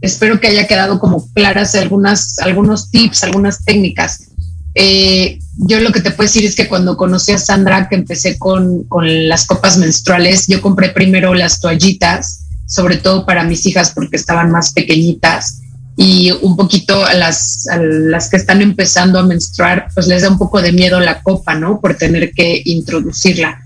espero 0.00 0.40
que 0.40 0.48
haya 0.48 0.66
quedado 0.66 0.98
como 0.98 1.28
claras 1.32 1.74
algunas, 1.76 2.38
algunos 2.40 2.90
tips, 2.90 3.24
algunas 3.24 3.64
técnicas. 3.64 4.29
Eh, 4.74 5.38
yo 5.56 5.80
lo 5.80 5.92
que 5.92 6.00
te 6.00 6.10
puedo 6.10 6.28
decir 6.28 6.44
es 6.44 6.54
que 6.54 6.68
cuando 6.68 6.96
conocí 6.96 7.32
a 7.32 7.38
Sandra, 7.38 7.88
que 7.88 7.96
empecé 7.96 8.38
con, 8.38 8.86
las 9.02 9.46
copas 9.46 9.76
menstruales, 9.76 10.46
yo 10.46 10.62
compré 10.62 10.90
primero 10.90 11.34
las 11.34 11.60
toallitas, 11.60 12.44
sobre 12.66 12.96
todo 12.96 13.26
para 13.26 13.44
mis 13.44 13.66
hijas 13.66 13.92
porque 13.94 14.16
estaban 14.16 14.50
más 14.50 14.72
pequeñitas 14.72 15.60
y 15.96 16.30
un 16.30 16.56
poquito 16.56 17.04
a 17.04 17.14
las, 17.14 17.66
las 17.78 18.30
que 18.30 18.36
están 18.36 18.62
empezando 18.62 19.18
a 19.18 19.26
menstruar, 19.26 19.88
pues 19.92 20.06
les 20.06 20.22
da 20.22 20.30
un 20.30 20.38
poco 20.38 20.62
de 20.62 20.72
miedo 20.72 20.98
la 21.00 21.22
copa, 21.22 21.54
¿no? 21.54 21.80
Por 21.80 21.96
tener 21.96 22.32
que 22.32 22.62
introducirla. 22.64 23.60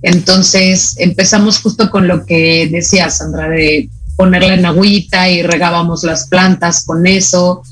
Entonces 0.00 0.94
empezamos 0.98 1.58
justo 1.58 1.90
con 1.90 2.06
lo 2.08 2.24
que 2.24 2.68
decía 2.70 3.10
Sandra, 3.10 3.48
de 3.48 3.90
ponerla 4.16 4.54
en 4.54 4.64
agüita 4.64 5.28
y 5.28 5.42
regábamos 5.42 6.04
las 6.04 6.28
plantas 6.28 6.84
con 6.84 7.06
eso. 7.06 7.62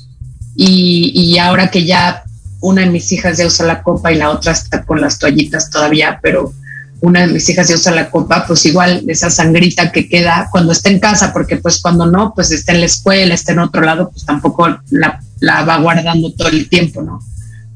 Y, 0.55 1.11
y 1.15 1.39
ahora 1.39 1.71
que 1.71 1.85
ya 1.85 2.22
una 2.63 2.81
de 2.81 2.89
mis 2.89 3.11
hijas 3.11 3.37
ya 3.37 3.45
usa 3.45 3.65
la 3.65 3.83
copa 3.83 4.11
y 4.11 4.15
la 4.15 4.29
otra 4.29 4.53
está 4.53 4.83
con 4.83 5.01
las 5.01 5.19
toallitas 5.19 5.69
todavía, 5.69 6.19
pero 6.21 6.53
una 7.01 7.27
de 7.27 7.27
mis 7.27 7.47
hijas 7.49 7.67
ya 7.67 7.75
usa 7.75 7.91
la 7.91 8.09
copa, 8.09 8.45
pues 8.47 8.65
igual 8.65 9.03
esa 9.07 9.29
sangrita 9.29 9.91
que 9.91 10.07
queda 10.07 10.47
cuando 10.49 10.71
está 10.71 10.89
en 10.89 10.99
casa, 10.99 11.33
porque 11.33 11.57
pues 11.57 11.81
cuando 11.81 12.05
no, 12.05 12.33
pues 12.33 12.51
está 12.51 12.71
en 12.71 12.79
la 12.79 12.85
escuela, 12.85 13.35
está 13.35 13.51
en 13.51 13.59
otro 13.59 13.81
lado, 13.81 14.09
pues 14.11 14.25
tampoco 14.25 14.79
la, 14.91 15.19
va 15.65 15.77
guardando 15.79 16.31
todo 16.31 16.47
el 16.47 16.69
tiempo, 16.69 17.01
¿no? 17.01 17.19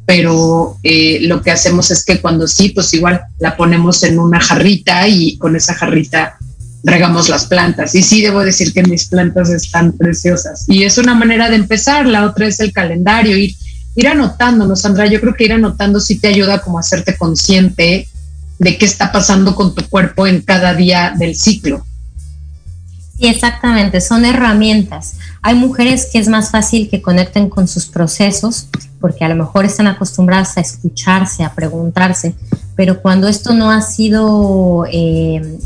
Pero 0.06 0.78
eh, 0.84 1.20
lo 1.24 1.42
que 1.42 1.52
hacemos 1.52 1.92
es 1.92 2.06
que 2.06 2.22
cuando 2.22 2.48
sí, 2.48 2.70
pues 2.70 2.94
igual 2.94 3.20
la 3.40 3.58
ponemos 3.58 4.04
en 4.04 4.20
una 4.20 4.40
jarrita 4.40 5.06
y 5.10 5.38
con 5.38 5.58
esa 5.58 5.74
jarrita 5.74 6.38
regamos 6.86 7.28
las 7.28 7.46
plantas. 7.46 7.94
Y 7.94 8.04
sí, 8.04 8.22
debo 8.22 8.40
decir 8.40 8.72
que 8.72 8.84
mis 8.84 9.08
plantas 9.10 9.50
están 9.50 9.92
preciosas. 9.92 10.64
Y 10.70 10.84
es 10.84 10.98
una 10.98 11.14
manera 11.14 11.50
de 11.50 11.58
empezar. 11.58 12.06
La 12.06 12.26
otra 12.26 12.48
es 12.48 12.62
el 12.62 12.72
calendario, 12.72 13.36
ir 13.36 13.54
ir 13.98 14.08
anotando, 14.08 14.74
Sandra? 14.76 15.08
Yo 15.08 15.20
creo 15.20 15.34
que 15.34 15.46
ir 15.46 15.54
anotando 15.54 16.00
sí 16.00 16.20
te 16.20 16.28
ayuda 16.28 16.62
como 16.62 16.78
a 16.78 16.82
hacerte 16.82 17.18
consciente 17.18 18.08
de 18.60 18.78
qué 18.78 18.86
está 18.86 19.12
pasando 19.12 19.56
con 19.56 19.74
tu 19.74 19.88
cuerpo 19.90 20.28
en 20.28 20.42
cada 20.42 20.76
día 20.76 21.14
del 21.18 21.36
ciclo. 21.36 21.84
Sí, 23.18 23.28
exactamente, 23.28 24.00
son 24.00 24.24
herramientas. 24.24 25.16
Hay 25.42 25.56
mujeres 25.56 26.10
que 26.12 26.20
es 26.20 26.28
más 26.28 26.52
fácil 26.52 26.90
que 26.90 27.02
conecten 27.02 27.50
con 27.50 27.68
sus 27.68 27.88
procesos 27.88 28.68
porque 29.02 29.26
a 29.26 29.30
lo 29.30 29.36
mejor 29.36 29.66
están 29.66 29.88
acostumbradas 29.88 30.58
a 30.58 30.62
escucharse, 30.62 31.44
a 31.44 31.54
preguntarse, 31.54 32.36
pero 32.76 33.02
cuando 33.02 33.28
esto 33.28 33.54
no 33.54 33.72
ha 33.72 33.82
sido 33.82 34.86
eh, 34.92 35.58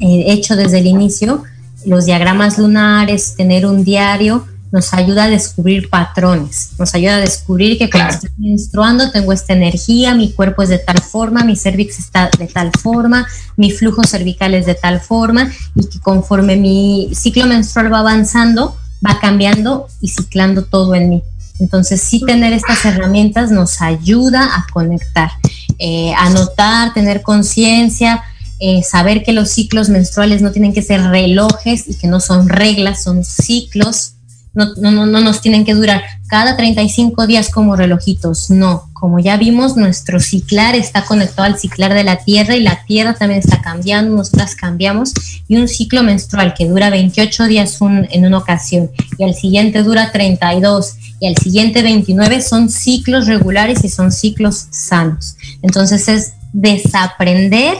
eh, 0.00 0.24
hecho 0.26 0.56
desde 0.56 0.80
el 0.80 0.86
inicio, 0.86 1.44
los 1.86 2.06
diagramas 2.06 2.58
lunares, 2.58 3.34
tener 3.36 3.66
un 3.66 3.84
diario, 3.84 4.46
nos 4.72 4.94
ayuda 4.94 5.24
a 5.24 5.28
descubrir 5.28 5.90
patrones, 5.90 6.70
nos 6.78 6.94
ayuda 6.94 7.16
a 7.16 7.20
descubrir 7.20 7.76
que 7.76 7.90
cuando 7.90 8.14
estoy 8.14 8.30
menstruando 8.38 9.10
tengo 9.10 9.32
esta 9.34 9.52
energía, 9.52 10.14
mi 10.14 10.32
cuerpo 10.32 10.62
es 10.62 10.70
de 10.70 10.78
tal 10.78 11.00
forma, 11.02 11.44
mi 11.44 11.56
cervix 11.56 11.98
está 11.98 12.30
de 12.38 12.46
tal 12.46 12.72
forma, 12.72 13.26
mi 13.56 13.70
flujo 13.70 14.02
cervical 14.02 14.54
es 14.54 14.64
de 14.64 14.74
tal 14.74 15.00
forma 15.00 15.52
y 15.74 15.86
que 15.86 16.00
conforme 16.00 16.56
mi 16.56 17.10
ciclo 17.14 17.46
menstrual 17.46 17.92
va 17.92 17.98
avanzando, 17.98 18.74
va 19.06 19.20
cambiando 19.20 19.88
y 20.00 20.08
ciclando 20.08 20.64
todo 20.64 20.94
en 20.94 21.10
mí. 21.10 21.22
Entonces, 21.60 22.00
sí 22.00 22.22
tener 22.26 22.54
estas 22.54 22.84
herramientas 22.86 23.50
nos 23.50 23.82
ayuda 23.82 24.56
a 24.56 24.66
conectar, 24.72 25.30
eh, 25.78 26.14
a 26.16 26.30
notar, 26.30 26.94
tener 26.94 27.20
conciencia, 27.20 28.22
eh, 28.58 28.82
saber 28.82 29.22
que 29.22 29.32
los 29.32 29.50
ciclos 29.50 29.90
menstruales 29.90 30.40
no 30.40 30.50
tienen 30.50 30.72
que 30.72 30.82
ser 30.82 31.02
relojes 31.02 31.88
y 31.88 31.94
que 31.94 32.06
no 32.06 32.20
son 32.20 32.48
reglas, 32.48 33.02
son 33.02 33.22
ciclos 33.22 34.14
no, 34.54 34.74
no, 34.76 35.06
no, 35.06 35.20
nos 35.20 35.40
tienen 35.40 35.64
que 35.64 35.74
durar 35.74 36.02
cada 36.26 36.56
35 36.56 37.26
días 37.26 37.48
como 37.48 37.74
relojitos, 37.74 38.50
no. 38.50 38.90
Como 38.92 39.18
ya 39.18 39.36
vimos, 39.36 39.76
nuestro 39.76 40.20
ciclar 40.20 40.74
está 40.74 41.04
conectado 41.04 41.44
al 41.44 41.58
ciclar 41.58 41.94
de 41.94 42.04
la 42.04 42.18
Tierra 42.18 42.54
y 42.54 42.60
la 42.60 42.84
Tierra 42.84 43.14
también 43.14 43.40
está 43.40 43.62
cambiando, 43.62 44.14
nosotras 44.14 44.54
cambiamos. 44.54 45.12
Y 45.48 45.56
un 45.56 45.68
ciclo 45.68 46.02
menstrual 46.02 46.54
que 46.54 46.68
dura 46.68 46.90
28 46.90 47.44
días 47.44 47.78
en 47.80 48.26
una 48.26 48.38
ocasión 48.38 48.90
y 49.18 49.24
al 49.24 49.34
siguiente 49.34 49.82
dura 49.82 50.12
32 50.12 50.96
y 51.20 51.28
al 51.28 51.36
siguiente 51.36 51.82
29 51.82 52.42
son 52.42 52.68
ciclos 52.68 53.26
regulares 53.26 53.84
y 53.84 53.88
son 53.88 54.12
ciclos 54.12 54.66
sanos. 54.70 55.36
Entonces 55.62 56.08
es 56.08 56.34
desaprender 56.52 57.76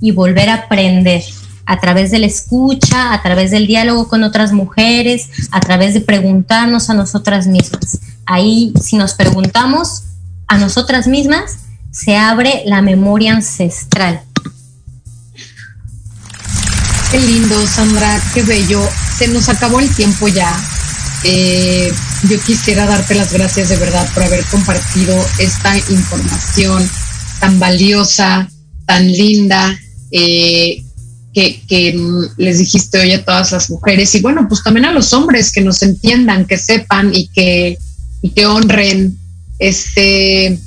y 0.00 0.12
volver 0.12 0.48
a 0.50 0.54
aprender 0.54 1.22
a 1.66 1.80
través 1.80 2.10
de 2.10 2.18
la 2.18 2.26
escucha, 2.26 3.12
a 3.12 3.22
través 3.22 3.50
del 3.50 3.66
diálogo 3.66 4.08
con 4.08 4.22
otras 4.22 4.52
mujeres, 4.52 5.28
a 5.50 5.60
través 5.60 5.94
de 5.94 6.00
preguntarnos 6.00 6.90
a 6.90 6.94
nosotras 6.94 7.46
mismas. 7.46 7.98
Ahí, 8.26 8.72
si 8.80 8.96
nos 8.96 9.14
preguntamos 9.14 10.02
a 10.46 10.58
nosotras 10.58 11.06
mismas, 11.06 11.58
se 11.90 12.16
abre 12.16 12.62
la 12.66 12.82
memoria 12.82 13.34
ancestral. 13.34 14.22
Qué 17.10 17.20
lindo, 17.20 17.66
Sandra, 17.66 18.20
qué 18.34 18.42
bello. 18.42 18.80
Se 19.16 19.28
nos 19.28 19.48
acabó 19.48 19.78
el 19.80 19.94
tiempo 19.94 20.26
ya. 20.28 20.52
Eh, 21.22 21.92
yo 22.28 22.40
quisiera 22.40 22.86
darte 22.86 23.14
las 23.14 23.32
gracias 23.32 23.68
de 23.68 23.76
verdad 23.76 24.06
por 24.12 24.24
haber 24.24 24.44
compartido 24.46 25.16
esta 25.38 25.76
información 25.78 26.90
tan 27.40 27.58
valiosa, 27.58 28.48
tan 28.86 29.10
linda. 29.10 29.78
Eh, 30.10 30.83
que, 31.34 31.94
les 32.36 32.58
dijiste 32.58 32.98
hoy 32.98 33.12
a 33.12 33.24
todas 33.24 33.52
las 33.52 33.68
mujeres 33.68 34.14
y 34.14 34.20
bueno, 34.20 34.46
pues 34.48 34.62
también 34.62 34.86
a 34.86 34.92
los 34.92 35.12
hombres 35.12 35.52
que 35.52 35.60
nos 35.60 35.82
entiendan, 35.82 36.46
que 36.46 36.56
sepan 36.56 37.14
y 37.14 37.26
que, 37.28 37.78
y 38.22 38.30
que 38.30 38.46
honren 38.46 39.18
este, 39.58 40.58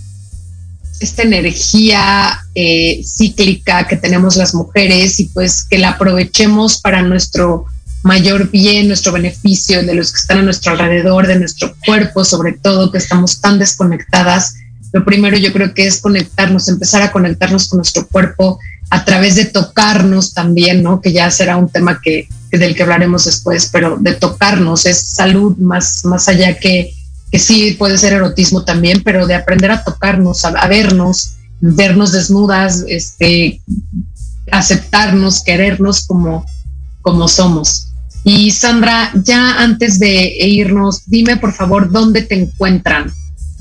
esta 0.99 1.23
energía 1.23 2.45
eh, 2.53 3.01
cíclica 3.03 3.87
que 3.87 3.95
tenemos 3.95 4.35
las 4.35 4.53
mujeres 4.53 5.19
y 5.19 5.25
pues 5.25 5.63
que 5.63 5.77
la 5.77 5.91
aprovechemos 5.91 6.81
para 6.81 7.01
nuestro 7.01 7.65
mayor 8.03 8.49
bien, 8.49 8.87
nuestro 8.87 9.11
beneficio, 9.11 9.83
de 9.83 9.93
los 9.93 10.11
que 10.11 10.19
están 10.19 10.39
a 10.39 10.43
nuestro 10.43 10.73
alrededor, 10.73 11.27
de 11.27 11.39
nuestro 11.39 11.75
cuerpo, 11.85 12.23
sobre 12.23 12.53
todo, 12.53 12.91
que 12.91 12.97
estamos 12.97 13.41
tan 13.41 13.59
desconectadas. 13.59 14.55
Lo 14.93 15.03
primero 15.03 15.37
yo 15.37 15.51
creo 15.51 15.73
que 15.73 15.87
es 15.87 15.99
conectarnos, 15.99 16.67
empezar 16.69 17.01
a 17.01 17.11
conectarnos 17.11 17.67
con 17.67 17.77
nuestro 17.77 18.07
cuerpo, 18.07 18.59
a 18.89 19.03
través 19.03 19.35
de 19.35 19.45
tocarnos 19.45 20.33
también, 20.33 20.83
¿no? 20.83 21.01
Que 21.01 21.11
ya 21.11 21.29
será 21.29 21.57
un 21.57 21.69
tema 21.69 21.99
que, 22.01 22.27
del 22.51 22.75
que 22.75 22.83
hablaremos 22.83 23.25
después, 23.25 23.69
pero 23.71 23.97
de 23.99 24.13
tocarnos 24.13 24.85
es 24.85 24.99
salud 24.99 25.57
más, 25.57 26.05
más 26.05 26.29
allá 26.29 26.57
que, 26.57 26.93
que 27.31 27.39
sí 27.39 27.75
puede 27.77 27.97
ser 27.97 28.13
erotismo 28.13 28.63
también, 28.63 29.01
pero 29.03 29.27
de 29.27 29.35
aprender 29.35 29.71
a 29.71 29.83
tocarnos, 29.83 30.45
a, 30.45 30.67
vernos, 30.67 31.35
vernos 31.59 32.13
desnudas, 32.13 32.85
este, 32.87 33.61
aceptarnos, 34.51 35.43
querernos 35.43 36.07
como, 36.07 36.45
como 37.01 37.27
somos. 37.27 37.89
Y 38.23 38.51
Sandra, 38.51 39.11
ya 39.23 39.61
antes 39.61 39.99
de 39.99 40.33
irnos, 40.39 41.01
dime 41.05 41.37
por 41.37 41.53
favor 41.53 41.91
dónde 41.91 42.21
te 42.21 42.35
encuentran 42.35 43.11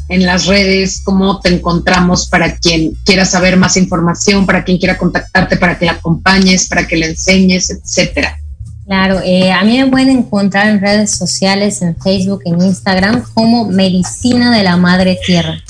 en 0.09 0.25
las 0.25 0.47
redes, 0.47 1.01
cómo 1.05 1.41
te 1.41 1.49
encontramos 1.49 2.29
para 2.29 2.57
quien 2.57 2.97
quiera 3.05 3.25
saber 3.25 3.57
más 3.57 3.77
información, 3.77 4.47
para 4.47 4.65
quien 4.65 4.79
quiera 4.79 4.97
contactarte, 4.97 5.57
para 5.57 5.79
que 5.79 5.87
la 5.87 5.93
acompañes, 5.93 6.69
para 6.69 6.87
que 6.87 6.97
le 6.97 7.07
enseñes, 7.07 7.71
etcétera. 7.71 8.39
Claro, 8.87 9.21
eh, 9.25 9.51
a 9.51 9.65
mí 9.65 9.79
me 9.83 9.91
pueden 9.91 10.11
encontrar 10.11 10.69
en 10.69 10.81
redes 10.81 11.11
sociales, 11.11 11.83
en 11.83 11.97
Facebook, 11.97 12.43
en 12.45 12.63
Instagram, 12.63 13.25
como 13.35 13.65
Medicina 13.65 14.57
de 14.57 14.63
la 14.63 14.77
Madre 14.77 15.19
Tierra. 15.27 15.61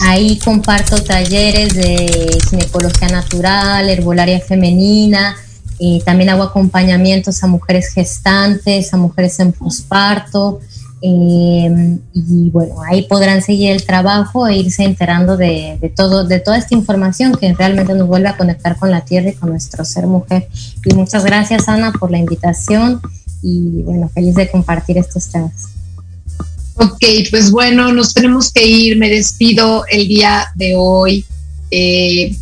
Ahí 0.00 0.36
comparto 0.38 1.00
talleres 1.04 1.74
de 1.74 2.38
ginecología 2.50 3.08
natural, 3.08 3.88
herbolaria 3.88 4.40
femenina, 4.40 5.36
y 5.78 6.00
también 6.00 6.30
hago 6.30 6.42
acompañamientos 6.42 7.42
a 7.44 7.46
mujeres 7.46 7.92
gestantes, 7.94 8.92
a 8.92 8.96
mujeres 8.96 9.38
en 9.38 9.52
posparto, 9.52 10.60
eh, 11.02 11.98
y 12.12 12.50
bueno, 12.50 12.82
ahí 12.82 13.02
podrán 13.02 13.40
seguir 13.40 13.70
el 13.70 13.84
trabajo 13.84 14.46
e 14.46 14.58
irse 14.58 14.84
enterando 14.84 15.36
de, 15.36 15.78
todo, 15.96 16.24
de 16.24 16.40
toda 16.40 16.58
esta 16.58 16.74
información 16.74 17.34
que 17.34 17.54
realmente 17.54 17.94
nos 17.94 18.06
vuelve 18.06 18.28
a 18.28 18.36
conectar 18.36 18.76
con 18.76 18.90
la 18.90 19.04
tierra 19.04 19.30
y 19.30 19.34
con 19.34 19.50
nuestro 19.50 19.84
ser 19.84 20.06
mujer. 20.06 20.48
Y 20.84 20.94
muchas 20.94 21.24
gracias, 21.24 21.68
Ana, 21.68 21.92
por 21.92 22.10
la 22.10 22.18
invitación 22.18 23.00
y 23.42 23.82
bueno, 23.82 24.10
feliz 24.10 24.34
de 24.34 24.50
compartir 24.50 24.98
estos 24.98 25.28
temas. 25.28 25.68
Ok, 26.74 27.02
pues 27.30 27.50
bueno, 27.50 27.92
nos 27.92 28.12
tenemos 28.12 28.52
que 28.52 28.66
ir. 28.66 28.98
Me 28.98 29.08
despido 29.08 29.84
el 29.90 30.06
día 30.06 30.46
de 30.54 30.74
hoy. 30.76 31.24
Eh, 31.70 32.34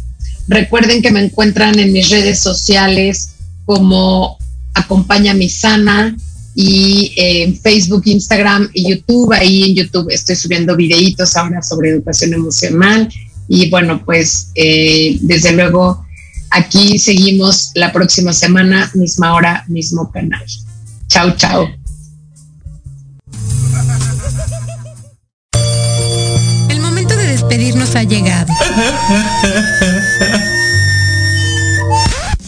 recuerden 0.49 1.01
que 1.03 1.13
me 1.13 1.25
encuentran 1.25 1.79
en 1.79 1.93
mis 1.93 2.11
redes 2.11 2.41
sociales 2.41 3.31
como 3.65 4.39
Acompaña 4.75 5.35
mi 5.35 5.49
Sana 5.49 6.17
y 6.61 7.13
eh, 7.17 7.45
en 7.45 7.57
Facebook, 7.57 8.03
Instagram 8.07 8.69
y 8.75 8.91
YouTube. 8.91 9.33
Ahí 9.33 9.63
en 9.63 9.77
YouTube 9.77 10.09
estoy 10.11 10.35
subiendo 10.35 10.75
videitos 10.75 11.37
ahora 11.37 11.63
sobre 11.63 11.91
educación 11.91 12.35
emocional. 12.35 13.09
Y 13.47 13.71
bueno, 13.71 14.05
pues 14.05 14.51
eh, 14.57 15.19
desde 15.21 15.53
luego 15.53 16.05
aquí 16.51 16.99
seguimos 16.99 17.71
la 17.77 17.93
próxima 17.93 18.33
semana, 18.33 18.91
misma 18.95 19.35
hora, 19.35 19.65
mismo 19.69 20.11
canal. 20.11 20.45
Chao, 21.07 21.37
chao. 21.37 21.69
El 26.69 26.81
momento 26.81 27.17
de 27.17 27.27
despedirnos 27.29 27.95
ha 27.95 28.03
llegado. 28.03 28.53